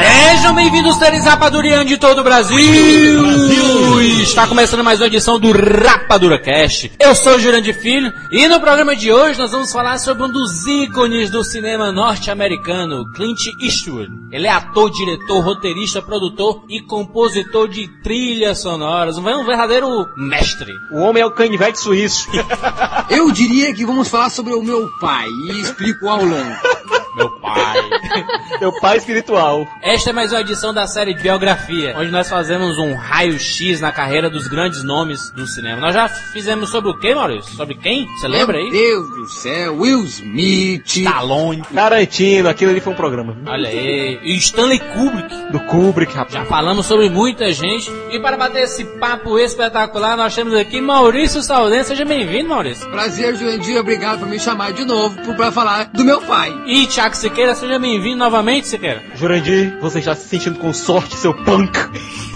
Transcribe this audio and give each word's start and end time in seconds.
Sejam 0.00 0.54
bem-vindos, 0.54 0.96
seres 0.96 1.24
rapadurianos 1.24 1.86
de 1.86 1.98
todo 1.98 2.20
o 2.20 2.24
Brasil. 2.24 2.56
Brasil! 2.56 4.00
Está 4.22 4.46
começando 4.46 4.82
mais 4.82 4.98
uma 4.98 5.06
edição 5.06 5.38
do 5.38 5.52
Rapadura 5.52 6.38
Cast. 6.38 6.90
Eu 6.98 7.14
sou 7.14 7.34
o 7.34 7.38
Jurandir 7.38 7.78
Filho 7.78 8.10
e 8.30 8.48
no 8.48 8.58
programa 8.60 8.96
de 8.96 9.12
hoje 9.12 9.38
nós 9.38 9.50
vamos 9.50 9.70
falar 9.70 9.98
sobre 9.98 10.24
um 10.24 10.28
dos 10.30 10.66
ícones 10.66 11.28
do 11.28 11.44
cinema 11.44 11.92
norte-americano, 11.92 13.04
Clint 13.12 13.40
Eastwood. 13.60 14.10
Ele 14.32 14.46
é 14.46 14.50
ator, 14.50 14.90
diretor, 14.90 15.44
roteirista, 15.44 16.00
produtor 16.00 16.64
e 16.70 16.80
compositor 16.80 17.68
de 17.68 17.86
trilhas 18.02 18.62
sonoras. 18.62 19.18
Um 19.18 19.44
verdadeiro 19.44 20.08
mestre. 20.16 20.72
O 20.92 21.00
homem 21.00 21.22
é 21.22 21.26
o 21.26 21.32
canivete 21.32 21.78
suíço. 21.78 22.26
Eu 23.10 23.30
diria 23.30 23.74
que 23.74 23.84
vamos 23.84 24.08
falar 24.08 24.30
sobre 24.30 24.54
o 24.54 24.62
meu 24.62 24.88
pai 24.98 25.28
e 25.48 25.60
explico 25.60 26.08
ao 26.08 26.24
longo. 26.24 26.56
Meu 27.16 27.30
pai. 27.40 27.90
Meu 28.60 28.72
pai 28.80 28.98
espiritual. 28.98 29.66
Esta 29.82 30.10
é 30.10 30.12
mais 30.12 30.32
uma 30.32 30.40
edição 30.40 30.72
da 30.72 30.86
série 30.86 31.14
de 31.14 31.22
biografia, 31.22 31.94
onde 31.98 32.10
nós 32.10 32.28
fazemos 32.28 32.78
um 32.78 32.94
raio-x 32.94 33.80
na 33.80 33.90
carreira 33.90 34.28
dos 34.28 34.46
grandes 34.46 34.82
nomes 34.84 35.30
do 35.30 35.46
cinema. 35.46 35.80
Nós 35.80 35.94
já 35.94 36.08
fizemos 36.08 36.70
sobre 36.70 36.90
o 36.90 36.98
quê, 36.98 37.14
Maurício? 37.14 37.54
Sobre 37.56 37.74
quem? 37.74 38.06
Você 38.06 38.28
lembra 38.28 38.58
aí? 38.58 38.70
Meu 38.70 38.80
Deus 38.80 39.10
do 39.10 39.28
céu, 39.28 39.76
Will 39.76 40.04
Smith. 40.04 40.86
Stallone. 40.86 41.62
Tarantino, 41.74 42.48
aquilo 42.48 42.70
ali 42.70 42.80
foi 42.80 42.92
um 42.92 42.96
programa. 42.96 43.36
Olha 43.46 43.68
aí. 43.68 44.18
E 44.22 44.36
Stanley 44.36 44.78
Kubrick. 44.78 45.52
Do 45.52 45.60
Kubrick, 45.60 46.14
rapaz. 46.14 46.34
Já 46.34 46.44
falamos 46.44 46.86
sobre 46.86 47.08
muita 47.08 47.52
gente. 47.52 47.90
E 48.10 48.20
para 48.20 48.36
bater 48.36 48.64
esse 48.64 48.84
papo 48.84 49.38
espetacular, 49.38 50.16
nós 50.16 50.34
temos 50.34 50.54
aqui 50.54 50.80
Maurício 50.80 51.42
Saldanha. 51.42 51.84
Seja 51.84 52.04
bem-vindo, 52.04 52.48
Maurício. 52.48 52.88
Prazer, 52.90 53.34
Jurandir. 53.36 53.78
Obrigado 53.78 54.20
por 54.20 54.28
me 54.28 54.38
chamar 54.38 54.72
de 54.72 54.84
novo 54.84 55.16
para 55.34 55.50
falar 55.50 55.90
do 55.92 56.04
meu 56.04 56.20
pai. 56.20 56.52
E 56.66 56.86
Tiago 57.00 57.16
Siqueira, 57.16 57.54
seja 57.54 57.78
bem-vindo 57.78 58.18
novamente, 58.18 58.68
Siqueira. 58.68 59.02
Jurandir, 59.14 59.74
você 59.80 60.00
está 60.00 60.14
se 60.14 60.28
sentindo 60.28 60.58
com 60.58 60.70
sorte, 60.70 61.16
seu 61.16 61.32
punk. 61.32 61.72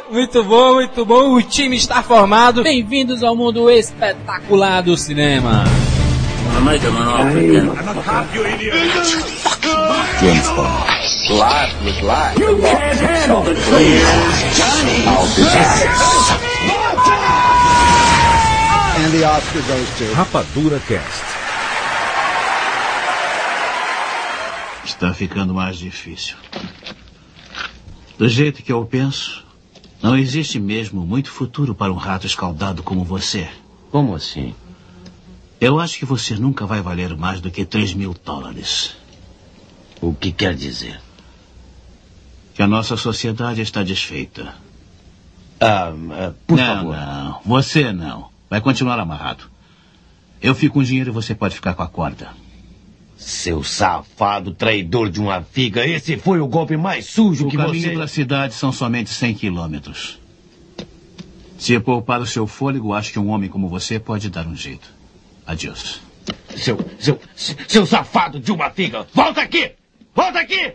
Muito 0.08 0.42
bom, 0.42 0.74
muito 0.74 1.04
bom. 1.04 1.34
O 1.34 1.42
time 1.42 1.76
está 1.76 2.02
formado. 2.02 2.62
Bem-vindos 2.62 3.22
ao 3.22 3.36
mundo 3.36 3.68
espetacular 3.70 4.82
do 4.82 4.96
cinema. 4.96 5.64
James 10.18 10.48
Bond. 10.48 10.88
Life 11.28 11.76
was 11.84 12.00
life. 12.00 12.40
You 12.40 12.58
can't 12.58 12.98
handle 12.98 13.42
the 13.42 13.54
truth. 13.54 14.56
Johnny. 14.56 15.04
I'll 15.06 15.26
be 15.36 15.42
And 19.04 19.12
the 19.12 19.24
Oscar 19.24 19.60
goes 19.60 19.98
to 19.98 20.04
Rapadura 20.14 20.80
Cast. 20.88 21.29
Está 24.90 25.14
ficando 25.14 25.54
mais 25.54 25.78
difícil. 25.78 26.36
Do 28.18 28.28
jeito 28.28 28.60
que 28.60 28.72
eu 28.72 28.84
penso, 28.84 29.46
não 30.02 30.16
existe 30.16 30.58
mesmo 30.58 31.06
muito 31.06 31.30
futuro 31.30 31.76
para 31.76 31.92
um 31.92 31.96
rato 31.96 32.26
escaldado 32.26 32.82
como 32.82 33.04
você. 33.04 33.48
Como 33.90 34.16
assim? 34.16 34.52
Eu 35.60 35.78
acho 35.78 35.96
que 35.96 36.04
você 36.04 36.34
nunca 36.34 36.66
vai 36.66 36.82
valer 36.82 37.16
mais 37.16 37.40
do 37.40 37.52
que 37.52 37.64
3 37.64 37.94
mil 37.94 38.14
dólares. 38.24 38.96
O 40.00 40.12
que 40.12 40.32
quer 40.32 40.56
dizer? 40.56 41.00
Que 42.52 42.60
a 42.60 42.66
nossa 42.66 42.96
sociedade 42.96 43.60
está 43.62 43.84
desfeita. 43.84 44.54
Ah, 45.60 45.92
uh, 45.94 46.34
por 46.48 46.56
não, 46.56 46.66
favor. 46.66 46.96
Não, 46.96 47.40
você 47.46 47.92
não. 47.92 48.28
Vai 48.50 48.60
continuar 48.60 48.98
amarrado. 48.98 49.44
Eu 50.42 50.54
fico 50.54 50.74
com 50.74 50.82
dinheiro 50.82 51.10
e 51.10 51.12
você 51.12 51.32
pode 51.32 51.54
ficar 51.54 51.74
com 51.74 51.82
a 51.82 51.88
corda. 51.88 52.28
Seu 53.20 53.62
safado 53.62 54.54
traidor 54.54 55.10
de 55.10 55.20
uma 55.20 55.42
figa, 55.42 55.86
esse 55.86 56.16
foi 56.16 56.40
o 56.40 56.48
golpe 56.48 56.74
mais 56.74 57.04
sujo 57.04 57.46
o 57.46 57.50
que 57.50 57.56
você... 57.56 57.62
O 57.62 57.66
caminho 57.66 57.92
para 57.92 58.04
a 58.04 58.08
cidade 58.08 58.54
são 58.54 58.72
somente 58.72 59.10
100 59.10 59.34
quilômetros. 59.34 60.18
Se 61.58 61.78
poupar 61.78 62.22
o 62.22 62.26
seu 62.26 62.46
fôlego, 62.46 62.94
acho 62.94 63.12
que 63.12 63.18
um 63.18 63.28
homem 63.28 63.50
como 63.50 63.68
você 63.68 64.00
pode 64.00 64.30
dar 64.30 64.46
um 64.46 64.56
jeito. 64.56 64.90
Adeus. 65.46 66.00
Seu, 66.56 66.78
seu, 66.98 67.20
seu 67.68 67.84
safado 67.84 68.40
de 68.40 68.50
uma 68.50 68.70
figa, 68.70 69.06
volta 69.12 69.42
aqui! 69.42 69.72
Volta 70.14 70.40
aqui! 70.40 70.72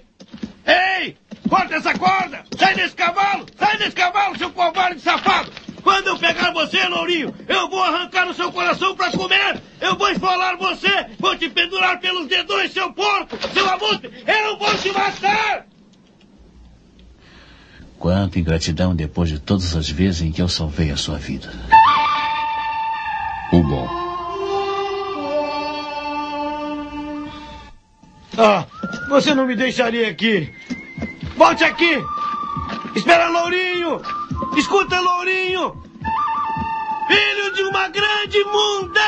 Ei! 0.67 1.17
Corta 1.49 1.75
essa 1.75 1.97
corda! 1.97 2.43
Sai 2.57 2.75
desse 2.75 2.95
cavalo! 2.95 3.47
Sai 3.57 3.77
desse 3.79 3.95
cavalo, 3.95 4.37
seu 4.37 4.51
covarde 4.51 5.01
safado! 5.01 5.51
Quando 5.85 6.07
eu 6.07 6.17
pegar 6.17 6.51
você, 6.51 6.83
Lourinho, 6.87 7.31
eu 7.47 7.69
vou 7.69 7.83
arrancar 7.83 8.27
o 8.27 8.33
seu 8.33 8.51
coração 8.51 8.95
para 8.95 9.11
comer! 9.11 9.61
Eu 9.79 9.95
vou 9.95 10.09
esfolar 10.09 10.57
você! 10.57 11.11
Vou 11.19 11.37
te 11.37 11.47
pendurar 11.47 11.99
pelos 11.99 12.27
dedões, 12.27 12.73
seu 12.73 12.91
porco! 12.91 13.37
Seu 13.53 13.69
abutre! 13.69 14.11
Eu 14.25 14.57
vou 14.57 14.75
te 14.79 14.91
matar! 14.91 15.67
Quanta 17.99 18.39
ingratidão 18.39 18.95
depois 18.95 19.29
de 19.29 19.37
todas 19.37 19.75
as 19.75 19.87
vezes 19.87 20.23
em 20.23 20.31
que 20.31 20.41
eu 20.41 20.49
salvei 20.49 20.89
a 20.89 20.97
sua 20.97 21.19
vida. 21.19 21.53
O 23.51 23.61
bom. 23.61 23.87
Ah, 28.39 28.65
você 29.07 29.35
não 29.35 29.45
me 29.45 29.55
deixaria 29.55 30.09
aqui! 30.09 30.51
Volte 31.37 31.63
aqui! 31.63 32.03
Espera, 32.95 33.29
Lourinho! 33.29 34.01
Escuta, 34.57 34.99
Lourinho! 34.99 35.75
Filho 37.07 37.53
de 37.53 37.63
uma 37.63 37.87
grande 37.89 38.43
mundana! 38.45 39.05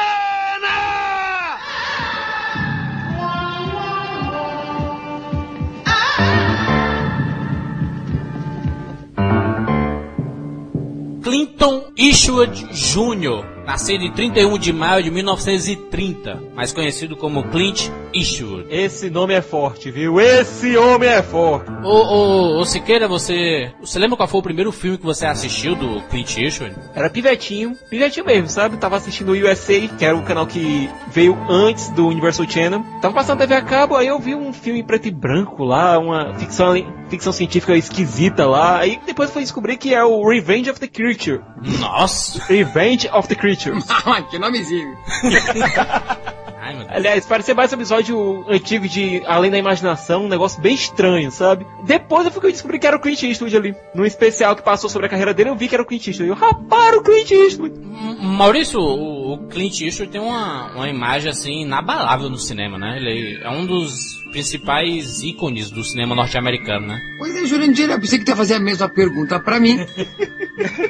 Clinton 11.23 11.91
Eastwood 11.97 12.67
Jr., 12.71 13.43
nascido 13.65 14.03
em 14.03 14.11
31 14.11 14.57
de 14.57 14.71
maio 14.71 15.03
de 15.03 15.11
1930, 15.11 16.41
mais 16.55 16.71
conhecido 16.71 17.17
como 17.17 17.43
Clint 17.49 17.89
Eastwood. 18.17 18.67
Esse 18.69 19.09
nome 19.09 19.33
é 19.33 19.41
forte, 19.41 19.91
viu? 19.91 20.19
Esse 20.19 20.75
homem 20.75 21.09
é 21.09 21.21
forte. 21.21 21.69
Ô, 21.83 21.87
ô, 21.87 22.59
ô 22.59 22.65
Siqueira, 22.65 23.07
você. 23.07 23.71
Você 23.79 23.99
lembra 23.99 24.17
qual 24.17 24.27
foi 24.27 24.39
o 24.39 24.43
primeiro 24.43 24.71
filme 24.71 24.97
que 24.97 25.05
você 25.05 25.25
assistiu 25.25 25.75
do 25.75 26.01
Clint 26.09 26.37
Eastwood? 26.37 26.75
Era 26.95 27.09
pivetinho, 27.09 27.77
pivetinho 27.89 28.25
mesmo, 28.25 28.49
sabe? 28.49 28.77
Tava 28.77 28.97
assistindo 28.97 29.31
o 29.31 29.35
USA, 29.35 29.87
que 29.87 30.03
era 30.03 30.15
o 30.15 30.23
canal 30.23 30.47
que 30.47 30.89
veio 31.11 31.37
antes 31.49 31.89
do 31.89 32.07
Universal 32.07 32.49
Channel. 32.49 32.83
Tava 33.01 33.13
passando 33.13 33.39
TV 33.39 33.53
a 33.53 33.61
cabo, 33.61 33.95
aí 33.95 34.07
eu 34.07 34.19
vi 34.19 34.33
um 34.33 34.51
filme 34.51 34.83
preto 34.83 35.07
e 35.07 35.11
branco 35.11 35.63
lá, 35.63 35.99
uma 35.99 36.33
ficção, 36.35 36.73
ficção 37.09 37.31
científica 37.31 37.75
esquisita 37.75 38.45
lá. 38.47 38.79
Aí 38.79 38.99
depois 39.05 39.29
fui 39.29 39.43
descobrir 39.43 39.77
que 39.77 39.93
é 39.93 40.03
o 40.03 40.27
Revenge 40.27 40.69
of 40.69 40.79
the 40.79 40.87
Creature. 40.87 41.41
Nossa! 41.79 42.43
Revenge 42.45 43.07
of 43.13 43.27
the 43.27 43.35
Creature. 43.35 43.77
que 44.29 44.39
nomezinho. 44.39 44.97
Ai, 46.67 46.85
Aliás, 46.89 47.25
parecia 47.25 47.55
mais 47.55 47.71
um 47.71 47.75
episódio 47.75 48.45
antigo 48.49 48.89
de 48.89 49.23
Além 49.25 49.49
da 49.49 49.57
Imaginação, 49.57 50.25
um 50.25 50.27
negócio 50.27 50.61
bem 50.61 50.75
estranho, 50.75 51.31
sabe? 51.31 51.65
Depois 51.85 52.25
eu 52.25 52.31
fui 52.31 52.51
descobrir 52.51 52.77
que 52.77 52.85
era 52.85 52.97
o 52.97 52.99
Clint 52.99 53.23
Eastwood 53.23 53.55
ali. 53.55 53.75
Num 53.95 54.05
especial 54.05 54.53
que 54.53 54.61
passou 54.61 54.89
sobre 54.89 55.07
a 55.07 55.09
carreira 55.09 55.33
dele, 55.33 55.49
eu 55.49 55.55
vi 55.55 55.69
que 55.69 55.75
era 55.75 55.81
o 55.81 55.85
Clint 55.85 56.07
Eastwood. 56.07 56.29
Eu, 56.29 56.35
rapaz, 56.35 56.97
o 56.97 57.01
Clint 57.01 57.31
Eastwood. 57.31 57.73
Maurício, 58.19 58.81
o 58.81 59.47
Clint 59.49 59.79
Eastwood 59.79 60.11
tem 60.11 60.19
uma, 60.19 60.73
uma 60.73 60.89
imagem 60.89 61.29
assim 61.29 61.61
inabalável 61.61 62.29
no 62.29 62.37
cinema, 62.37 62.77
né? 62.77 62.97
Ele 62.97 63.39
é 63.41 63.49
um 63.49 63.65
dos 63.65 64.16
principais 64.31 65.21
ícones 65.21 65.69
do 65.69 65.83
cinema 65.83 66.15
norte-americano, 66.15 66.87
né? 66.87 66.99
Pois 67.17 67.35
é, 67.35 67.45
Jurandir, 67.45 67.89
eu 67.89 67.99
pensei 67.99 68.19
que 68.19 68.25
tu 68.25 68.29
ia 68.29 68.35
fazer 68.35 68.55
a 68.55 68.59
mesma 68.59 68.89
pergunta 68.89 69.39
pra 69.39 69.59
mim. 69.59 69.77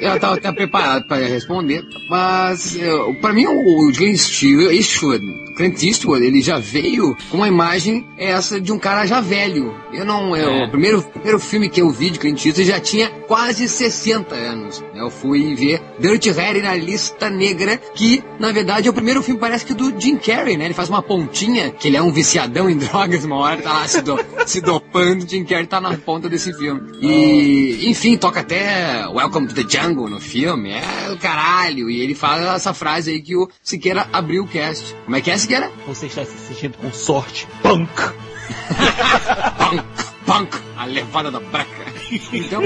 Eu 0.00 0.14
estava 0.14 0.36
até 0.36 0.50
preparado 0.50 1.06
para 1.06 1.26
responder, 1.26 1.84
mas 2.08 2.74
eu, 2.74 3.14
para 3.16 3.34
mim 3.34 3.46
o 3.46 3.92
Clint 3.92 4.42
Eastwood, 4.42 5.22
Clint 5.56 5.82
Eastwood, 5.82 6.24
ele 6.24 6.40
já 6.40 6.58
veio 6.58 7.14
com 7.30 7.36
uma 7.36 7.48
imagem 7.48 8.06
essa 8.16 8.58
de 8.58 8.72
um 8.72 8.78
cara 8.78 9.04
já 9.04 9.20
velho. 9.20 9.74
Eu 9.92 10.06
não, 10.06 10.34
eu, 10.34 10.50
é. 10.50 10.64
o 10.64 10.70
primeiro, 10.70 11.02
primeiro 11.02 11.38
filme 11.38 11.68
que 11.68 11.82
eu 11.82 11.90
vi 11.90 12.10
de 12.10 12.18
Clint 12.18 12.46
Eastwood 12.46 12.64
já 12.66 12.80
tinha 12.80 13.10
quase 13.26 13.68
60 13.68 14.34
anos. 14.34 14.82
Eu 14.94 15.10
fui 15.10 15.54
ver 15.54 15.82
Dirty 15.98 16.30
Harry 16.30 16.62
na 16.62 16.74
lista 16.74 17.28
negra, 17.28 17.76
que 17.76 18.22
na 18.38 18.52
verdade 18.52 18.88
é 18.88 18.90
o 18.90 18.94
primeiro 18.94 19.22
filme 19.22 19.38
parece 19.38 19.66
que 19.66 19.74
do 19.74 19.92
Jim 20.00 20.16
Carrey, 20.16 20.56
né? 20.56 20.64
Ele 20.64 20.74
faz 20.74 20.88
uma 20.88 21.02
pontinha, 21.02 21.70
que 21.70 21.88
ele 21.88 21.96
é 21.96 22.02
um 22.02 22.12
viciadão 22.12 22.70
em 22.70 22.76
drogas, 22.78 23.24
hora 23.36 23.60
tá 23.60 23.72
lá 23.72 23.88
se, 23.88 24.00
do, 24.02 24.18
se 24.46 24.60
dopando, 24.60 25.28
Jim 25.28 25.44
Carrey 25.44 25.66
tá 25.66 25.80
na 25.80 25.96
ponta 25.96 26.28
desse 26.28 26.52
filme. 26.52 26.80
E, 27.00 27.88
enfim, 27.88 28.16
toca 28.16 28.40
até 28.40 29.06
Welcome 29.08 29.48
to 29.48 29.54
the 29.54 29.64
Jungle 29.68 30.08
no 30.08 30.20
filme, 30.20 30.70
é 30.70 31.10
o 31.10 31.18
caralho. 31.18 31.90
E 31.90 32.00
ele 32.00 32.14
fala 32.14 32.54
essa 32.54 32.74
frase 32.74 33.10
aí 33.10 33.22
que 33.22 33.36
o 33.36 33.48
Siqueira 33.62 34.08
abriu 34.12 34.44
o 34.44 34.48
cast. 34.48 34.94
Como 35.04 35.16
é 35.16 35.20
que 35.20 35.30
é, 35.30 35.38
Siqueira? 35.38 35.70
Você 35.86 36.06
está 36.06 36.24
se 36.24 36.38
sentindo 36.38 36.78
com 36.78 36.92
sorte, 36.92 37.46
punk! 37.62 37.88
punk, 39.58 40.07
punk, 40.28 40.58
a 40.76 40.84
levada 40.84 41.30
da 41.30 41.40
braca. 41.40 41.88
Então, 42.32 42.62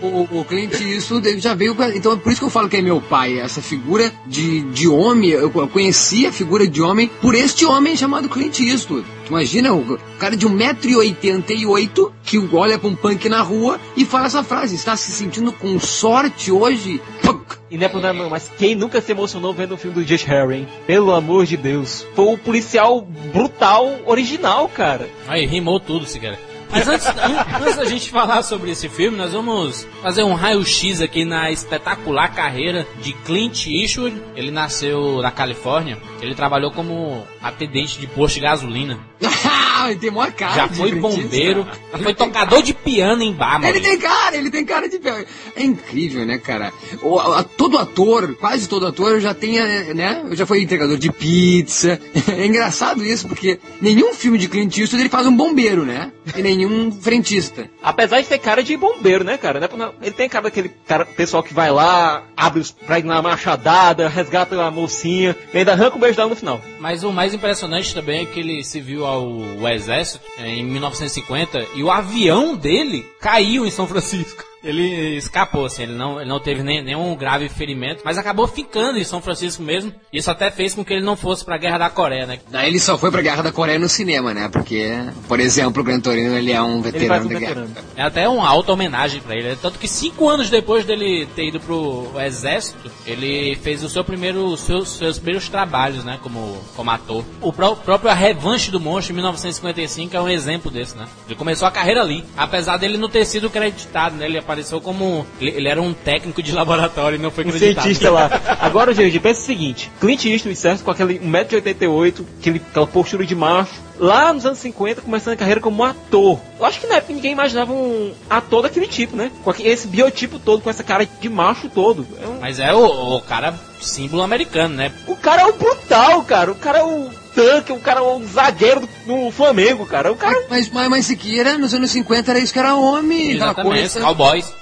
o, 0.00 0.40
o 0.40 0.44
Clint 0.44 0.80
Eastwood 0.80 1.38
já 1.40 1.54
veio. 1.54 1.76
Então, 1.94 2.12
é 2.12 2.16
por 2.16 2.30
isso 2.30 2.40
que 2.40 2.46
eu 2.46 2.50
falo 2.50 2.68
que 2.68 2.76
é 2.76 2.82
meu 2.82 3.00
pai. 3.00 3.38
Essa 3.38 3.62
figura 3.62 4.12
de, 4.26 4.62
de 4.70 4.88
homem, 4.88 5.30
eu 5.30 5.50
conheci 5.68 6.26
a 6.26 6.32
figura 6.32 6.66
de 6.66 6.82
homem 6.82 7.08
por 7.20 7.34
este 7.34 7.64
homem 7.64 7.96
chamado 7.96 8.28
Clint 8.28 8.60
Eastwood. 8.60 9.06
Imagina 9.28 9.72
o 9.72 9.98
cara 10.18 10.36
de 10.36 10.46
1,88m 10.48 12.12
que 12.24 12.38
olha 12.52 12.78
pra 12.78 12.88
um 12.88 12.96
punk 12.96 13.28
na 13.28 13.42
rua 13.42 13.80
e 13.96 14.04
fala 14.04 14.26
essa 14.26 14.42
frase: 14.42 14.74
está 14.74 14.96
se 14.96 15.10
sentindo 15.12 15.52
com 15.52 15.78
sorte 15.78 16.50
hoje? 16.50 17.00
Punk. 17.22 17.56
E 17.70 17.76
não 17.76 17.86
é 17.86 17.88
por 17.88 18.00
nada 18.00 18.18
não, 18.18 18.30
mas 18.30 18.50
quem 18.56 18.74
nunca 18.74 19.00
se 19.00 19.12
emocionou 19.12 19.52
vendo 19.52 19.74
o 19.74 19.76
filme 19.76 19.94
do 19.94 20.04
Josh 20.04 20.24
Harry, 20.24 20.58
hein? 20.58 20.68
Pelo 20.86 21.12
amor 21.12 21.46
de 21.46 21.56
Deus. 21.56 22.06
Foi 22.14 22.32
o 22.32 22.38
policial 22.38 23.02
brutal 23.32 23.98
original, 24.06 24.68
cara. 24.68 25.08
Aí, 25.26 25.44
rimou 25.46 25.78
tudo, 25.78 26.04
esse 26.04 26.18
cara. 26.18 26.38
Mas 26.70 26.88
antes, 26.88 27.06
antes 27.06 27.76
da 27.76 27.84
gente 27.84 28.10
falar 28.10 28.42
sobre 28.42 28.70
esse 28.70 28.88
filme, 28.88 29.16
nós 29.16 29.32
vamos 29.32 29.86
fazer 30.02 30.22
um 30.22 30.34
raio-x 30.34 31.00
aqui 31.00 31.24
na 31.24 31.50
espetacular 31.50 32.34
carreira 32.34 32.86
de 33.00 33.12
Clint 33.12 33.66
Eastwood. 33.66 34.20
Ele 34.36 34.50
nasceu 34.50 35.22
na 35.22 35.30
Califórnia. 35.30 35.98
Ele 36.20 36.34
trabalhou 36.34 36.70
como 36.70 37.26
atendente 37.42 37.98
de 37.98 38.06
posto 38.06 38.34
de 38.34 38.40
gasolina. 38.40 38.98
ele 39.86 39.98
tem 39.98 40.10
uma 40.10 40.30
cara 40.30 40.54
Já 40.54 40.68
foi 40.68 40.94
bombeiro, 40.94 41.66
já 41.92 41.98
foi 41.98 42.14
tocador 42.14 42.62
de 42.62 42.74
piano 42.74 43.22
em 43.22 43.32
bar, 43.32 43.62
Ele 43.64 43.80
tem 43.80 43.98
cara, 43.98 44.36
ele 44.36 44.50
tem 44.50 44.64
cara 44.64 44.88
de 44.88 44.98
piano. 44.98 45.24
É 45.54 45.62
incrível, 45.62 46.26
né, 46.26 46.38
cara? 46.38 46.72
O, 47.02 47.18
a, 47.18 47.42
todo 47.42 47.78
ator, 47.78 48.34
quase 48.36 48.68
todo 48.68 48.86
ator 48.86 49.20
já 49.20 49.34
tem, 49.34 49.58
né? 49.94 50.24
Já 50.32 50.46
foi 50.46 50.62
entregador 50.62 50.96
de 50.96 51.10
pizza. 51.12 52.00
É 52.28 52.46
engraçado 52.46 53.04
isso, 53.04 53.26
porque 53.26 53.58
nenhum 53.80 54.12
filme 54.12 54.38
de 54.38 54.48
Clint 54.48 54.76
Eastwood 54.76 55.02
ele 55.02 55.08
faz 55.08 55.26
um 55.26 55.34
bombeiro, 55.34 55.84
né? 55.84 56.12
E 56.36 56.42
nenhum 56.42 56.57
frentista. 57.00 57.68
Apesar 57.82 58.20
de 58.20 58.28
ter 58.28 58.38
cara 58.38 58.62
de 58.62 58.76
bombeiro, 58.76 59.24
né, 59.24 59.36
cara? 59.36 59.60
Ele 60.02 60.10
tem 60.12 60.28
cara 60.28 60.44
daquele 60.44 60.68
cara, 60.68 61.04
pessoal 61.04 61.42
que 61.42 61.54
vai 61.54 61.70
lá, 61.70 62.24
abre 62.36 62.60
os 62.60 62.70
pra 62.70 62.98
ir 62.98 63.04
na 63.04 63.20
machadada, 63.20 64.08
resgata 64.08 64.60
a 64.60 64.70
mocinha, 64.70 65.36
e 65.52 65.58
ainda 65.58 65.72
arranca 65.72 65.96
o 65.96 66.00
beijo 66.00 66.16
dela 66.16 66.30
no 66.30 66.36
final. 66.36 66.60
Mas 66.80 67.02
o 67.04 67.12
mais 67.12 67.34
impressionante 67.34 67.94
também 67.94 68.22
é 68.22 68.26
que 68.26 68.40
ele 68.40 68.62
se 68.62 68.80
viu 68.80 69.04
ao 69.06 69.28
exército 69.68 70.20
é, 70.38 70.48
em 70.48 70.64
1950 70.64 71.66
e 71.74 71.82
o 71.82 71.90
avião 71.90 72.56
dele 72.56 73.04
caiu 73.20 73.66
em 73.66 73.70
São 73.70 73.86
Francisco. 73.86 74.44
Ele 74.68 75.16
escapou, 75.16 75.64
assim, 75.64 75.84
ele 75.84 75.94
não, 75.94 76.20
ele 76.20 76.28
não 76.28 76.38
teve 76.38 76.62
nem, 76.62 76.84
nenhum 76.84 77.16
grave 77.16 77.48
ferimento, 77.48 78.02
mas 78.04 78.18
acabou 78.18 78.46
ficando 78.46 78.98
em 78.98 79.04
São 79.04 79.22
Francisco 79.22 79.62
mesmo. 79.62 79.94
Isso 80.12 80.30
até 80.30 80.50
fez 80.50 80.74
com 80.74 80.84
que 80.84 80.92
ele 80.92 81.04
não 81.04 81.16
fosse 81.16 81.42
pra 81.42 81.56
Guerra 81.56 81.78
da 81.78 81.88
Coreia, 81.88 82.26
né? 82.26 82.38
Daí 82.50 82.68
ele 82.68 82.78
só 82.78 82.98
foi 82.98 83.10
pra 83.10 83.22
Guerra 83.22 83.42
da 83.42 83.50
Coreia 83.50 83.78
no 83.78 83.88
cinema, 83.88 84.34
né? 84.34 84.46
Porque, 84.52 84.92
por 85.26 85.40
exemplo, 85.40 85.80
o 85.80 85.84
Gran 85.84 86.00
Torino, 86.00 86.36
ele 86.36 86.52
é 86.52 86.60
um 86.60 86.82
veterano 86.82 87.24
um 87.24 87.28
da 87.28 87.38
veterano. 87.38 87.66
guerra. 87.68 87.86
É 87.96 88.02
até 88.02 88.28
uma 88.28 88.46
alta 88.46 88.70
homenagem 88.70 89.22
pra 89.22 89.34
ele. 89.34 89.56
Tanto 89.56 89.78
que 89.78 89.88
cinco 89.88 90.28
anos 90.28 90.50
depois 90.50 90.84
dele 90.84 91.26
ter 91.34 91.46
ido 91.46 91.58
pro 91.60 92.12
exército, 92.20 92.90
ele 93.06 93.56
fez 93.62 93.82
o 93.82 93.88
seu 93.88 94.04
primeiro, 94.04 94.54
seus, 94.58 94.90
seus 94.90 95.18
primeiros 95.18 95.48
trabalhos, 95.48 96.04
né? 96.04 96.18
Como, 96.22 96.58
como 96.76 96.90
ator. 96.90 97.24
O 97.40 97.50
pró 97.54 97.74
próprio 97.74 98.10
A 98.10 98.14
Revanche 98.14 98.70
do 98.70 98.78
Monstro, 98.78 99.12
em 99.12 99.16
1955, 99.16 100.14
é 100.14 100.20
um 100.20 100.28
exemplo 100.28 100.70
desse, 100.70 100.94
né? 100.94 101.06
Ele 101.26 101.36
começou 101.36 101.66
a 101.66 101.70
carreira 101.70 102.02
ali. 102.02 102.22
Apesar 102.36 102.76
dele 102.76 102.98
não 102.98 103.08
ter 103.08 103.24
sido 103.24 103.48
creditado, 103.48 104.16
né? 104.16 104.26
Ele 104.26 104.36
apareceu 104.36 104.57
como. 104.82 105.26
Ele, 105.40 105.50
ele, 105.50 105.68
era 105.68 105.80
um 105.80 105.92
técnico 105.92 106.42
de 106.42 106.52
laboratório 106.52 107.16
e 107.16 107.18
não 107.18 107.30
foi 107.30 107.44
acreditado. 107.44 107.78
Um 107.78 107.82
cientista 107.82 108.10
lá. 108.10 108.30
Agora, 108.60 108.94
gente, 108.94 109.18
pensa 109.18 109.40
o 109.40 109.44
seguinte: 109.44 109.90
Clint 110.00 110.24
Eastwood, 110.24 110.56
certo? 110.56 110.84
Com 110.84 110.90
aquele 110.90 111.18
1,88m, 111.18 112.24
aquele, 112.38 112.62
aquela 112.70 112.86
postura 112.86 113.24
de 113.24 113.34
macho. 113.34 113.88
Lá 113.98 114.32
nos 114.32 114.46
anos 114.46 114.58
50, 114.60 115.00
começando 115.00 115.34
a 115.34 115.36
carreira 115.36 115.60
como 115.60 115.82
ator. 115.82 116.38
Eu 116.58 116.64
acho 116.64 116.80
que 116.80 116.86
na 116.86 116.96
época 116.96 117.12
ninguém 117.12 117.32
imaginava 117.32 117.72
um 117.72 118.12
ator 118.30 118.62
daquele 118.62 118.86
tipo, 118.86 119.16
né? 119.16 119.30
Com 119.42 119.52
esse 119.58 119.88
biotipo 119.88 120.38
todo, 120.38 120.62
com 120.62 120.70
essa 120.70 120.84
cara 120.84 121.04
de 121.04 121.28
macho 121.28 121.68
todo. 121.68 122.06
É 122.22 122.26
um... 122.26 122.38
Mas 122.40 122.60
é 122.60 122.72
o, 122.72 123.16
o 123.16 123.20
cara 123.22 123.58
símbolo 123.80 124.22
americano, 124.22 124.74
né? 124.74 124.92
O 125.06 125.16
cara 125.16 125.42
é 125.42 125.46
o 125.46 125.52
brutal, 125.52 126.22
cara. 126.22 126.52
O 126.52 126.54
cara 126.54 126.78
é 126.78 126.84
o 126.84 127.10
tanque, 127.38 127.72
o 127.72 127.78
cara 127.78 128.02
um 128.02 128.26
zagueiro 128.26 128.88
no 129.06 129.30
Flamengo, 129.30 129.86
cara. 129.86 130.10
O 130.10 130.16
cara... 130.16 130.36
Mas, 130.50 130.68
mas, 130.70 130.88
mas 130.88 131.06
Siqueira, 131.06 131.56
nos 131.56 131.72
anos 131.72 131.90
50 131.92 132.32
era 132.32 132.40
isso 132.40 132.52
que 132.52 132.58
era 132.58 132.74
homem. 132.74 133.32
Exatamente, 133.36 133.78
coisa... 133.78 134.00
cowboys. 134.00 134.52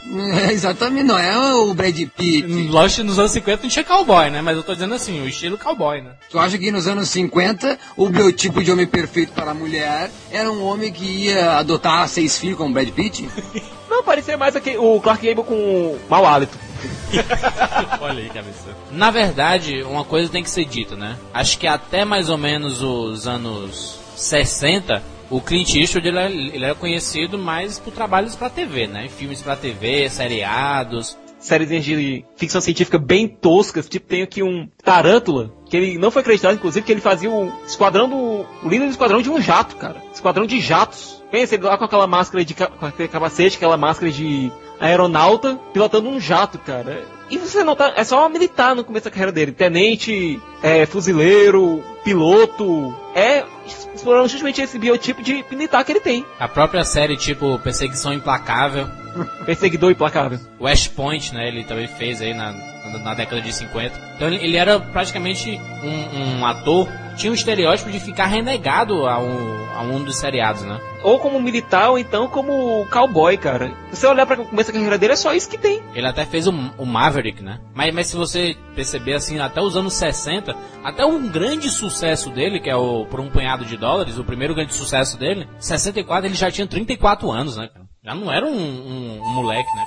É, 0.46 0.52
exatamente, 0.52 1.04
não 1.04 1.18
é 1.18 1.54
o 1.54 1.72
Brad 1.72 1.98
Pitt. 2.16 2.46
Lógico 2.68 3.00
que 3.00 3.08
nos 3.08 3.18
anos 3.18 3.32
50 3.32 3.62
não 3.62 3.70
tinha 3.70 3.84
cowboy, 3.84 4.30
né? 4.30 4.42
Mas 4.42 4.56
eu 4.56 4.62
tô 4.62 4.74
dizendo 4.74 4.94
assim, 4.94 5.22
o 5.22 5.28
estilo 5.28 5.56
cowboy, 5.56 6.02
né? 6.02 6.10
Tu 6.30 6.38
acha 6.38 6.58
que 6.58 6.70
nos 6.70 6.86
anos 6.86 7.08
50 7.08 7.78
o 7.96 8.08
biotipo 8.10 8.62
de 8.62 8.70
homem 8.70 8.86
perfeito 8.86 9.32
para 9.32 9.52
a 9.52 9.54
mulher 9.54 10.10
era 10.30 10.50
um 10.52 10.62
homem 10.62 10.92
que 10.92 11.04
ia 11.04 11.58
adotar 11.58 12.06
seis 12.08 12.38
filhos 12.38 12.58
com 12.58 12.66
o 12.66 12.72
Brad 12.72 12.90
Pitt? 12.90 13.26
não, 13.88 14.02
parecia 14.02 14.36
mais 14.36 14.54
aqui, 14.54 14.76
o 14.76 15.00
Clark 15.00 15.26
Gable 15.26 15.44
com 15.44 15.98
mau 16.10 16.26
hálito. 16.26 16.56
Olha 18.00 18.22
aí, 18.22 18.28
cabeça. 18.28 18.76
Na 18.90 19.10
verdade, 19.10 19.82
uma 19.82 20.04
coisa 20.04 20.30
tem 20.30 20.42
que 20.42 20.50
ser 20.50 20.64
dita, 20.64 20.96
né? 20.96 21.16
Acho 21.32 21.58
que 21.58 21.66
até 21.66 22.04
mais 22.04 22.28
ou 22.28 22.38
menos 22.38 22.82
os 22.82 23.26
anos 23.26 23.98
60, 24.16 25.02
o 25.30 25.40
Clint 25.40 25.74
Eastwood 25.74 26.08
ele, 26.08 26.18
ele 26.54 26.64
era 26.64 26.74
conhecido 26.74 27.38
mais 27.38 27.78
por 27.78 27.92
trabalhos 27.92 28.34
para 28.34 28.50
TV, 28.50 28.86
né? 28.86 29.08
Filmes 29.08 29.42
para 29.42 29.56
TV, 29.56 30.08
seriados. 30.08 31.16
Séries 31.38 31.84
de 31.84 32.24
ficção 32.34 32.60
científica 32.60 32.98
bem 32.98 33.28
toscas, 33.28 33.88
tipo 33.88 34.06
tem 34.06 34.22
aqui 34.22 34.42
um 34.42 34.68
Tarântula, 34.82 35.52
que 35.68 35.76
ele 35.76 35.98
não 35.98 36.10
foi 36.10 36.22
acreditado, 36.22 36.54
inclusive, 36.54 36.84
que 36.84 36.90
ele 36.90 37.00
fazia 37.00 37.30
o 37.30 37.52
esquadrão 37.64 38.08
do. 38.08 38.16
o 38.16 38.68
líder 38.68 38.86
do 38.86 38.90
esquadrão 38.90 39.20
de 39.20 39.30
um 39.30 39.40
jato, 39.40 39.76
cara. 39.76 40.02
Esquadrão 40.12 40.46
de 40.46 40.60
jatos. 40.60 41.22
Pensa, 41.30 41.54
ele 41.54 41.64
lá 41.64 41.76
com 41.76 41.84
aquela 41.84 42.06
máscara 42.06 42.44
de 42.44 42.54
com 42.54 42.86
aquele 42.86 43.08
capacete, 43.08 43.56
aquela 43.56 43.76
máscara 43.76 44.10
de 44.10 44.50
aeronauta 44.80 45.58
pilotando 45.72 46.08
um 46.08 46.20
jato, 46.20 46.58
cara. 46.58 47.04
E 47.28 47.38
você 47.38 47.64
nota, 47.64 47.92
é 47.96 48.04
só 48.04 48.28
militar 48.28 48.74
no 48.74 48.84
começo 48.84 49.04
da 49.06 49.10
carreira 49.10 49.32
dele. 49.32 49.52
Tenente, 49.52 50.40
é, 50.62 50.86
fuzileiro, 50.86 51.82
piloto. 52.04 52.94
É 53.14 53.44
explorando 54.06 54.28
justamente 54.28 54.60
esse 54.60 54.78
biotipo 54.78 55.20
de 55.20 55.44
militar 55.50 55.84
que 55.84 55.90
ele 55.90 56.00
tem. 56.00 56.24
A 56.38 56.46
própria 56.46 56.84
série, 56.84 57.16
tipo, 57.16 57.58
Perseguição 57.58 58.12
Implacável. 58.12 58.88
Perseguidor 59.44 59.90
Implacável. 59.90 60.38
West 60.60 60.90
Point, 60.90 61.34
né? 61.34 61.48
Ele 61.48 61.64
também 61.64 61.88
fez 61.88 62.22
aí 62.22 62.32
na, 62.32 62.52
na 63.02 63.14
década 63.14 63.42
de 63.42 63.52
50. 63.52 64.00
Então 64.14 64.28
ele, 64.28 64.36
ele 64.36 64.56
era 64.56 64.78
praticamente 64.78 65.60
um, 65.82 66.38
um 66.38 66.46
ator 66.46 66.88
tinha 67.16 67.30
um 67.30 67.34
estereótipo 67.34 67.90
de 67.90 67.98
ficar 67.98 68.26
renegado 68.26 69.06
a 69.06 69.18
um, 69.18 69.66
a 69.74 69.80
um 69.80 70.04
dos 70.04 70.16
seriados, 70.16 70.62
né? 70.62 70.78
Ou 71.02 71.18
como 71.18 71.40
militar, 71.40 71.90
ou 71.90 71.98
então 71.98 72.28
como 72.28 72.86
cowboy, 72.90 73.36
cara. 73.36 73.72
Se 73.90 74.00
você 74.00 74.06
olhar 74.06 74.26
pra 74.26 74.36
começo 74.36 74.70
da 74.70 74.74
carreira 74.74 74.98
dele, 74.98 75.12
é 75.14 75.16
só 75.16 75.32
isso 75.32 75.48
que 75.48 75.56
tem. 75.56 75.82
Ele 75.94 76.06
até 76.06 76.24
fez 76.24 76.46
o, 76.46 76.52
o 76.76 76.84
Maverick, 76.84 77.42
né? 77.42 77.58
Mas, 77.74 77.94
mas 77.94 78.06
se 78.08 78.16
você 78.16 78.56
perceber, 78.74 79.14
assim, 79.14 79.38
até 79.38 79.60
os 79.60 79.76
anos 79.76 79.94
60, 79.94 80.54
até 80.84 81.04
um 81.06 81.28
grande 81.28 81.70
sucesso 81.70 82.30
dele, 82.30 82.60
que 82.60 82.68
é 82.68 82.76
o 82.76 83.06
Por 83.06 83.20
um 83.20 83.30
Punhado 83.30 83.64
de 83.64 83.76
Dólares, 83.76 83.95
o 84.18 84.24
primeiro 84.24 84.54
grande 84.54 84.74
sucesso 84.74 85.18
dele, 85.18 85.48
64 85.58 86.26
ele 86.26 86.34
já 86.34 86.50
tinha 86.50 86.66
34 86.66 87.30
anos, 87.30 87.56
né, 87.56 87.68
cara? 87.68 87.86
Já 88.04 88.14
não 88.14 88.30
era 88.32 88.46
um, 88.46 88.50
um, 88.50 89.20
um 89.22 89.30
moleque, 89.34 89.68
né? 89.74 89.84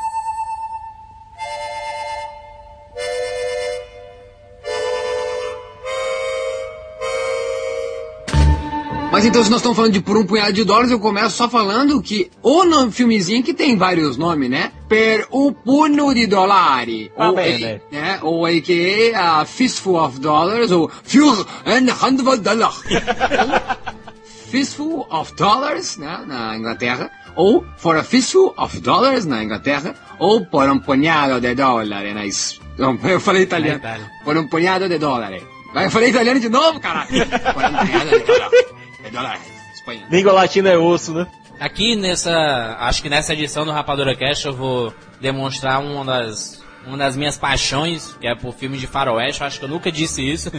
Mas 9.11 9.25
então, 9.25 9.43
se 9.43 9.49
nós 9.49 9.59
estamos 9.59 9.75
falando 9.75 9.93
de 9.93 10.01
por 10.01 10.17
um 10.17 10.25
punhado 10.25 10.53
de 10.53 10.63
dólares, 10.63 10.91
eu 10.91 10.99
começo 10.99 11.35
só 11.35 11.49
falando 11.49 11.99
que 11.99 12.29
o 12.43 12.63
nome, 12.63 12.91
filmezinho 12.91 13.43
que 13.43 13.55
tem 13.55 13.75
vários 13.75 14.17
nomes, 14.17 14.49
né? 14.49 14.71
Per 14.87 15.27
un 15.31 15.51
punno 15.51 16.13
di 16.13 16.27
dollari. 16.27 17.11
Ah, 17.17 17.29
ou, 17.29 17.35
bene. 17.35 17.81
né? 17.91 18.19
ou 18.21 18.45
a.k.a. 18.45 19.41
a 19.41 19.45
Fistful 19.45 19.95
of 19.95 20.19
Dollars, 20.19 20.71
ou 20.71 20.91
Für 21.03 21.45
ein 21.65 21.89
Handvoll 21.89 22.37
Dollar. 22.37 22.73
Fistful 24.49 25.07
of 25.09 25.33
dollars, 25.35 25.97
né, 25.97 26.23
na 26.25 26.57
Inglaterra, 26.57 27.11
ou 27.35 27.65
for 27.77 27.95
a 27.95 28.03
fistful 28.03 28.53
of 28.57 28.79
dollars 28.81 29.25
na 29.25 29.43
Inglaterra, 29.43 29.95
ou 30.17 30.45
por 30.45 30.67
um 30.69 30.79
punhado 30.79 31.39
de 31.39 31.55
dólares 31.55 32.13
na 32.13 32.25
es... 32.25 32.59
Não, 32.77 32.97
eu 33.07 33.19
falei 33.19 33.43
italiano. 33.43 33.81
Por 34.23 34.37
um 34.37 34.47
punhado 34.47 34.89
de 34.89 34.97
dólares. 34.97 35.43
Vai, 35.73 35.85
Eu 35.85 35.91
falei 35.91 36.09
italiano 36.09 36.39
de 36.39 36.49
novo, 36.49 36.79
caralho. 36.79 37.09
por 37.29 37.63
um 37.63 37.77
punhado 37.77 38.09
de 38.09 38.19
dólares. 38.19 38.65
De 39.03 39.11
dólares. 39.11 39.41
Espanha. 39.75 40.07
Língua 40.09 40.33
latina 40.33 40.69
é 40.69 40.77
osso, 40.77 41.13
né? 41.13 41.27
Aqui 41.59 41.95
nessa, 41.95 42.77
acho 42.79 43.01
que 43.01 43.09
nessa 43.09 43.33
edição 43.33 43.65
do 43.65 43.71
Rapadura 43.71 44.15
Cash 44.15 44.45
eu 44.45 44.53
vou 44.53 44.93
demonstrar 45.19 45.81
uma 45.81 46.05
das, 46.05 46.63
uma 46.87 46.97
das 46.97 47.17
minhas 47.17 47.37
paixões, 47.37 48.15
que 48.19 48.27
é 48.27 48.33
por 48.33 48.53
filmes 48.53 48.79
de 48.79 48.87
faroeste. 48.87 49.41
Eu 49.41 49.47
acho 49.47 49.59
que 49.59 49.65
eu 49.65 49.69
nunca 49.69 49.91
disse 49.91 50.25
isso 50.25 50.49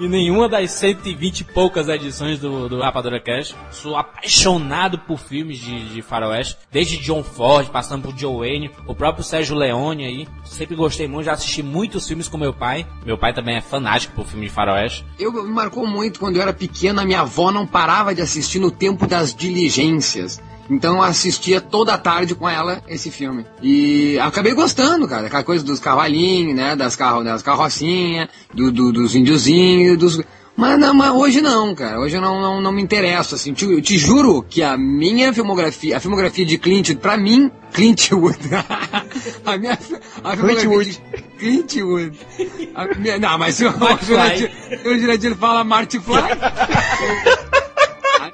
em 0.00 0.08
nenhuma 0.08 0.48
das 0.48 0.70
120 0.72 1.40
e 1.40 1.44
poucas 1.44 1.88
edições 1.88 2.38
do, 2.38 2.68
do 2.68 2.80
Rapadura 2.80 3.20
Cash. 3.20 3.54
Sou 3.70 3.96
apaixonado 3.96 4.98
por 4.98 5.18
filmes 5.18 5.58
de, 5.58 5.88
de 5.88 6.02
faroeste, 6.02 6.56
desde 6.70 6.98
John 6.98 7.22
Ford, 7.22 7.68
passando 7.70 8.02
por 8.02 8.16
Joe 8.16 8.38
Wayne, 8.38 8.70
o 8.86 8.94
próprio 8.94 9.24
Sérgio 9.24 9.56
Leone 9.56 10.04
aí. 10.04 10.28
Sempre 10.44 10.76
gostei 10.76 11.08
muito, 11.08 11.26
já 11.26 11.32
assisti 11.32 11.62
muitos 11.62 12.06
filmes 12.06 12.28
com 12.28 12.38
meu 12.38 12.52
pai. 12.52 12.86
Meu 13.04 13.18
pai 13.18 13.32
também 13.32 13.56
é 13.56 13.60
fanático 13.60 14.14
por 14.14 14.26
filme 14.26 14.46
de 14.46 14.52
faroeste. 14.52 15.04
Eu 15.18 15.32
me 15.32 15.42
marcou 15.42 15.86
muito 15.86 16.20
quando 16.20 16.36
eu 16.36 16.42
era 16.42 16.52
pequena, 16.52 17.04
minha 17.04 17.20
avó 17.20 17.50
não 17.50 17.66
parava 17.66 18.14
de 18.14 18.22
assistir 18.22 18.58
no 18.58 18.70
tempo 18.70 19.06
das 19.06 19.34
diligências. 19.34 20.40
Então 20.70 20.96
eu 20.96 21.02
assistia 21.02 21.60
toda 21.60 21.94
a 21.94 21.98
tarde 21.98 22.34
com 22.34 22.48
ela 22.48 22.82
esse 22.88 23.10
filme. 23.10 23.46
E 23.62 24.18
acabei 24.18 24.52
gostando, 24.52 25.08
cara. 25.08 25.26
Aquela 25.26 25.42
coisa 25.42 25.64
dos 25.64 25.80
cavalinhos, 25.80 26.54
né? 26.54 26.76
Das, 26.76 26.94
carro, 26.94 27.24
das 27.24 27.42
carrocinhas, 27.42 28.28
do, 28.52 28.70
do- 28.70 28.92
dos 28.92 29.14
índiozinhos, 29.14 29.96
dos. 29.96 30.20
Mas, 30.54 30.76
não, 30.78 30.92
mas 30.92 31.12
hoje 31.12 31.40
não, 31.40 31.72
cara. 31.74 32.00
Hoje 32.00 32.16
eu 32.16 32.20
não, 32.20 32.40
não, 32.40 32.60
não 32.60 32.72
me 32.72 32.82
interesso, 32.82 33.34
assim. 33.36 33.52
Te, 33.52 33.64
eu 33.64 33.80
te 33.80 33.96
juro 33.96 34.42
que 34.42 34.60
a 34.62 34.76
minha 34.76 35.32
filmografia, 35.32 35.96
a 35.96 36.00
filmografia 36.00 36.44
de 36.44 36.58
Clint, 36.58 36.96
pra 36.96 37.16
mim, 37.16 37.48
Clint 37.72 38.10
Wood. 38.12 38.36
a 39.46 39.56
minha 39.56 39.78
a 40.24 40.36
filmografia 40.36 40.68
Wood. 40.68 40.90
de 40.90 41.22
Clint 41.38 41.76
Wood. 41.76 42.18
Minha- 42.98 43.18
não, 43.20 43.38
mas 43.38 43.60
o, 43.60 43.68
o, 43.68 44.90
o 44.92 44.98
Jurandir 44.98 45.34
fala 45.36 45.62
Marty 45.64 46.00
Fly. 46.00 46.16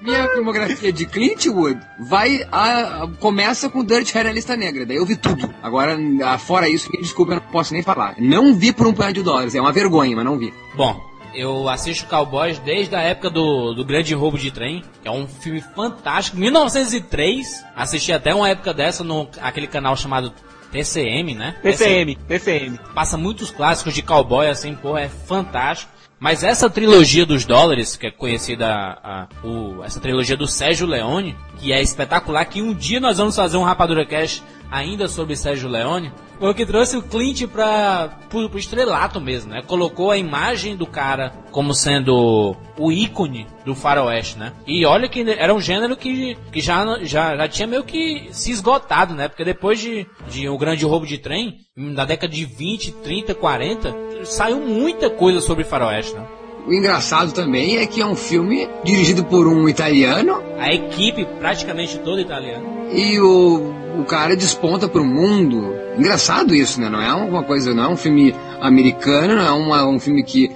Minha 0.05 0.29
filmografia 0.29 0.93
de 0.93 1.07
Clint 1.07 1.47
Wood 1.47 1.81
vai 1.99 2.47
a, 2.53 3.05
a- 3.05 3.09
começa 3.19 3.71
com 3.71 3.83
Dirt 3.83 4.15
Hair 4.15 4.27
e 4.27 4.29
a 4.29 4.33
Lista 4.33 4.55
Negra. 4.57 4.85
Daí 4.85 4.99
eu 4.99 5.07
vi 5.07 5.17
tudo. 5.17 5.53
Agora, 5.63 5.97
a- 6.27 6.37
fora 6.39 6.69
isso, 6.69 6.91
me 6.93 7.01
desculpa, 7.01 7.33
eu 7.33 7.37
não 7.37 7.43
posso 7.49 7.73
nem 7.73 7.83
falar. 7.83 8.15
Não 8.19 8.55
vi 8.55 8.73
por 8.73 8.87
um 8.87 8.93
punhado 8.93 9.15
de 9.15 9.23
dólares. 9.23 9.55
É 9.55 9.61
uma 9.61 9.73
vergonha, 9.73 10.15
mas 10.15 10.25
não 10.25 10.39
vi. 10.39 10.53
Bom, 10.77 11.01
eu 11.35 11.69
assisto 11.71 12.07
Cowboys 12.07 12.59
desde 12.59 12.95
a 12.95 13.01
época 13.01 13.31
do, 13.31 13.73
do 13.73 13.85
Grande 13.85 14.15
Roubo 14.15 14.39
de 14.39 14.51
Trem, 14.51 14.85
que 15.03 15.09
é 15.09 15.11
um 15.11 15.27
filme 15.27 15.63
fantástico. 15.75 16.37
1903, 16.37 17.65
assisti 17.75 18.13
até 18.13 18.35
uma 18.35 18.49
época 18.49 18.75
dessa 18.75 19.03
no 19.03 19.27
aquele 19.41 19.67
canal 19.67 19.97
chamado 19.97 20.33
TCM, 20.71 21.35
né? 21.35 21.55
TCM, 21.63 22.17
TCM. 22.29 22.79
Passa 22.95 23.17
muitos 23.17 23.51
clássicos 23.51 23.95
de 23.95 24.03
cowboy, 24.03 24.49
assim, 24.49 24.75
pô, 24.75 24.99
é 24.99 25.09
fantástico. 25.09 25.94
Mas 26.18 26.42
essa 26.42 26.71
trilogia 26.71 27.26
dos 27.26 27.44
dólares, 27.44 27.97
que 27.97 28.06
é 28.06 28.11
conhecida, 28.11 28.66
a, 29.02 29.26
o- 29.42 29.83
essa 29.85 30.00
trilogia 30.00 30.37
do 30.37 30.47
Sérgio 30.47 30.87
Leone, 30.87 31.37
que 31.64 31.73
é 31.73 31.80
espetacular, 31.80 32.44
que 32.44 32.61
um 32.61 32.75
dia 32.75 33.00
nós 33.00 33.16
vamos 33.16 33.35
fazer 33.35 33.56
um 33.56 33.62
Rapadura 33.62 34.04
Cash 34.04 34.42
ainda 34.71 35.09
sobre 35.09 35.35
Sérgio 35.35 35.66
Leone, 35.66 36.12
o 36.38 36.52
que 36.52 36.66
trouxe 36.66 36.94
o 36.99 37.02
Clint 37.02 37.47
para 37.47 38.18
pro 38.28 38.59
estrelato 38.59 39.18
mesmo, 39.18 39.50
né? 39.50 39.62
Colocou 39.62 40.11
a 40.11 40.18
imagem 40.18 40.76
do 40.76 40.87
cara 40.87 41.33
como 41.50 41.73
sendo 41.73 42.54
o 42.76 42.92
ícone 42.92 43.47
do 43.64 43.75
faroeste, 43.75 44.38
né? 44.38 44.52
E 44.66 44.85
olha 44.85 45.09
que 45.09 45.25
era 45.30 45.54
um 45.54 45.61
gênero 45.61 45.97
que, 45.97 46.37
que 46.52 46.61
já, 46.61 47.02
já, 47.02 47.35
já 47.35 47.49
tinha 47.49 47.66
meio 47.66 47.85
que 47.85 48.28
se 48.30 48.50
esgotado, 48.50 49.14
né? 49.14 49.26
Porque 49.26 49.44
depois 49.44 49.80
de, 49.80 50.06
de 50.28 50.47
O 50.50 50.59
Grande 50.59 50.85
Roubo 50.85 51.06
de 51.06 51.16
Trem, 51.16 51.61
na 51.75 52.04
década 52.04 52.35
de 52.35 52.44
20, 52.44 52.92
30, 52.92 53.35
40, 53.35 54.25
saiu 54.25 54.61
muita 54.61 55.09
coisa 55.09 55.40
sobre 55.40 55.64
faroeste, 55.64 56.12
né? 56.14 56.26
O 56.66 56.73
engraçado 56.73 57.33
também 57.33 57.76
é 57.78 57.87
que 57.87 58.00
é 58.00 58.06
um 58.06 58.14
filme 58.16 58.68
dirigido 58.85 59.25
por 59.25 59.47
um 59.47 59.68
italiano 59.68 60.42
A 60.59 60.73
equipe 60.73 61.26
praticamente 61.38 61.99
toda 61.99 62.21
italiana. 62.23 62.64
e 62.92 63.21
o, 63.21 63.73
o 64.00 64.04
cara 64.04 64.35
desponta 64.35 64.88
pro 64.88 65.04
mundo. 65.04 65.75
Engraçado 65.99 66.54
isso, 66.54 66.80
né? 66.80 66.88
Não 66.88 67.00
é 67.02 67.12
uma 67.14 67.42
coisa, 67.42 67.75
não 67.75 67.85
é 67.85 67.88
um 67.88 67.97
filme 67.97 68.35
americano, 68.61 69.37
não 69.37 69.44
é 69.47 69.50
uma- 69.52 69.87
um 69.88 69.99
filme 70.00 70.25
que 70.25 70.50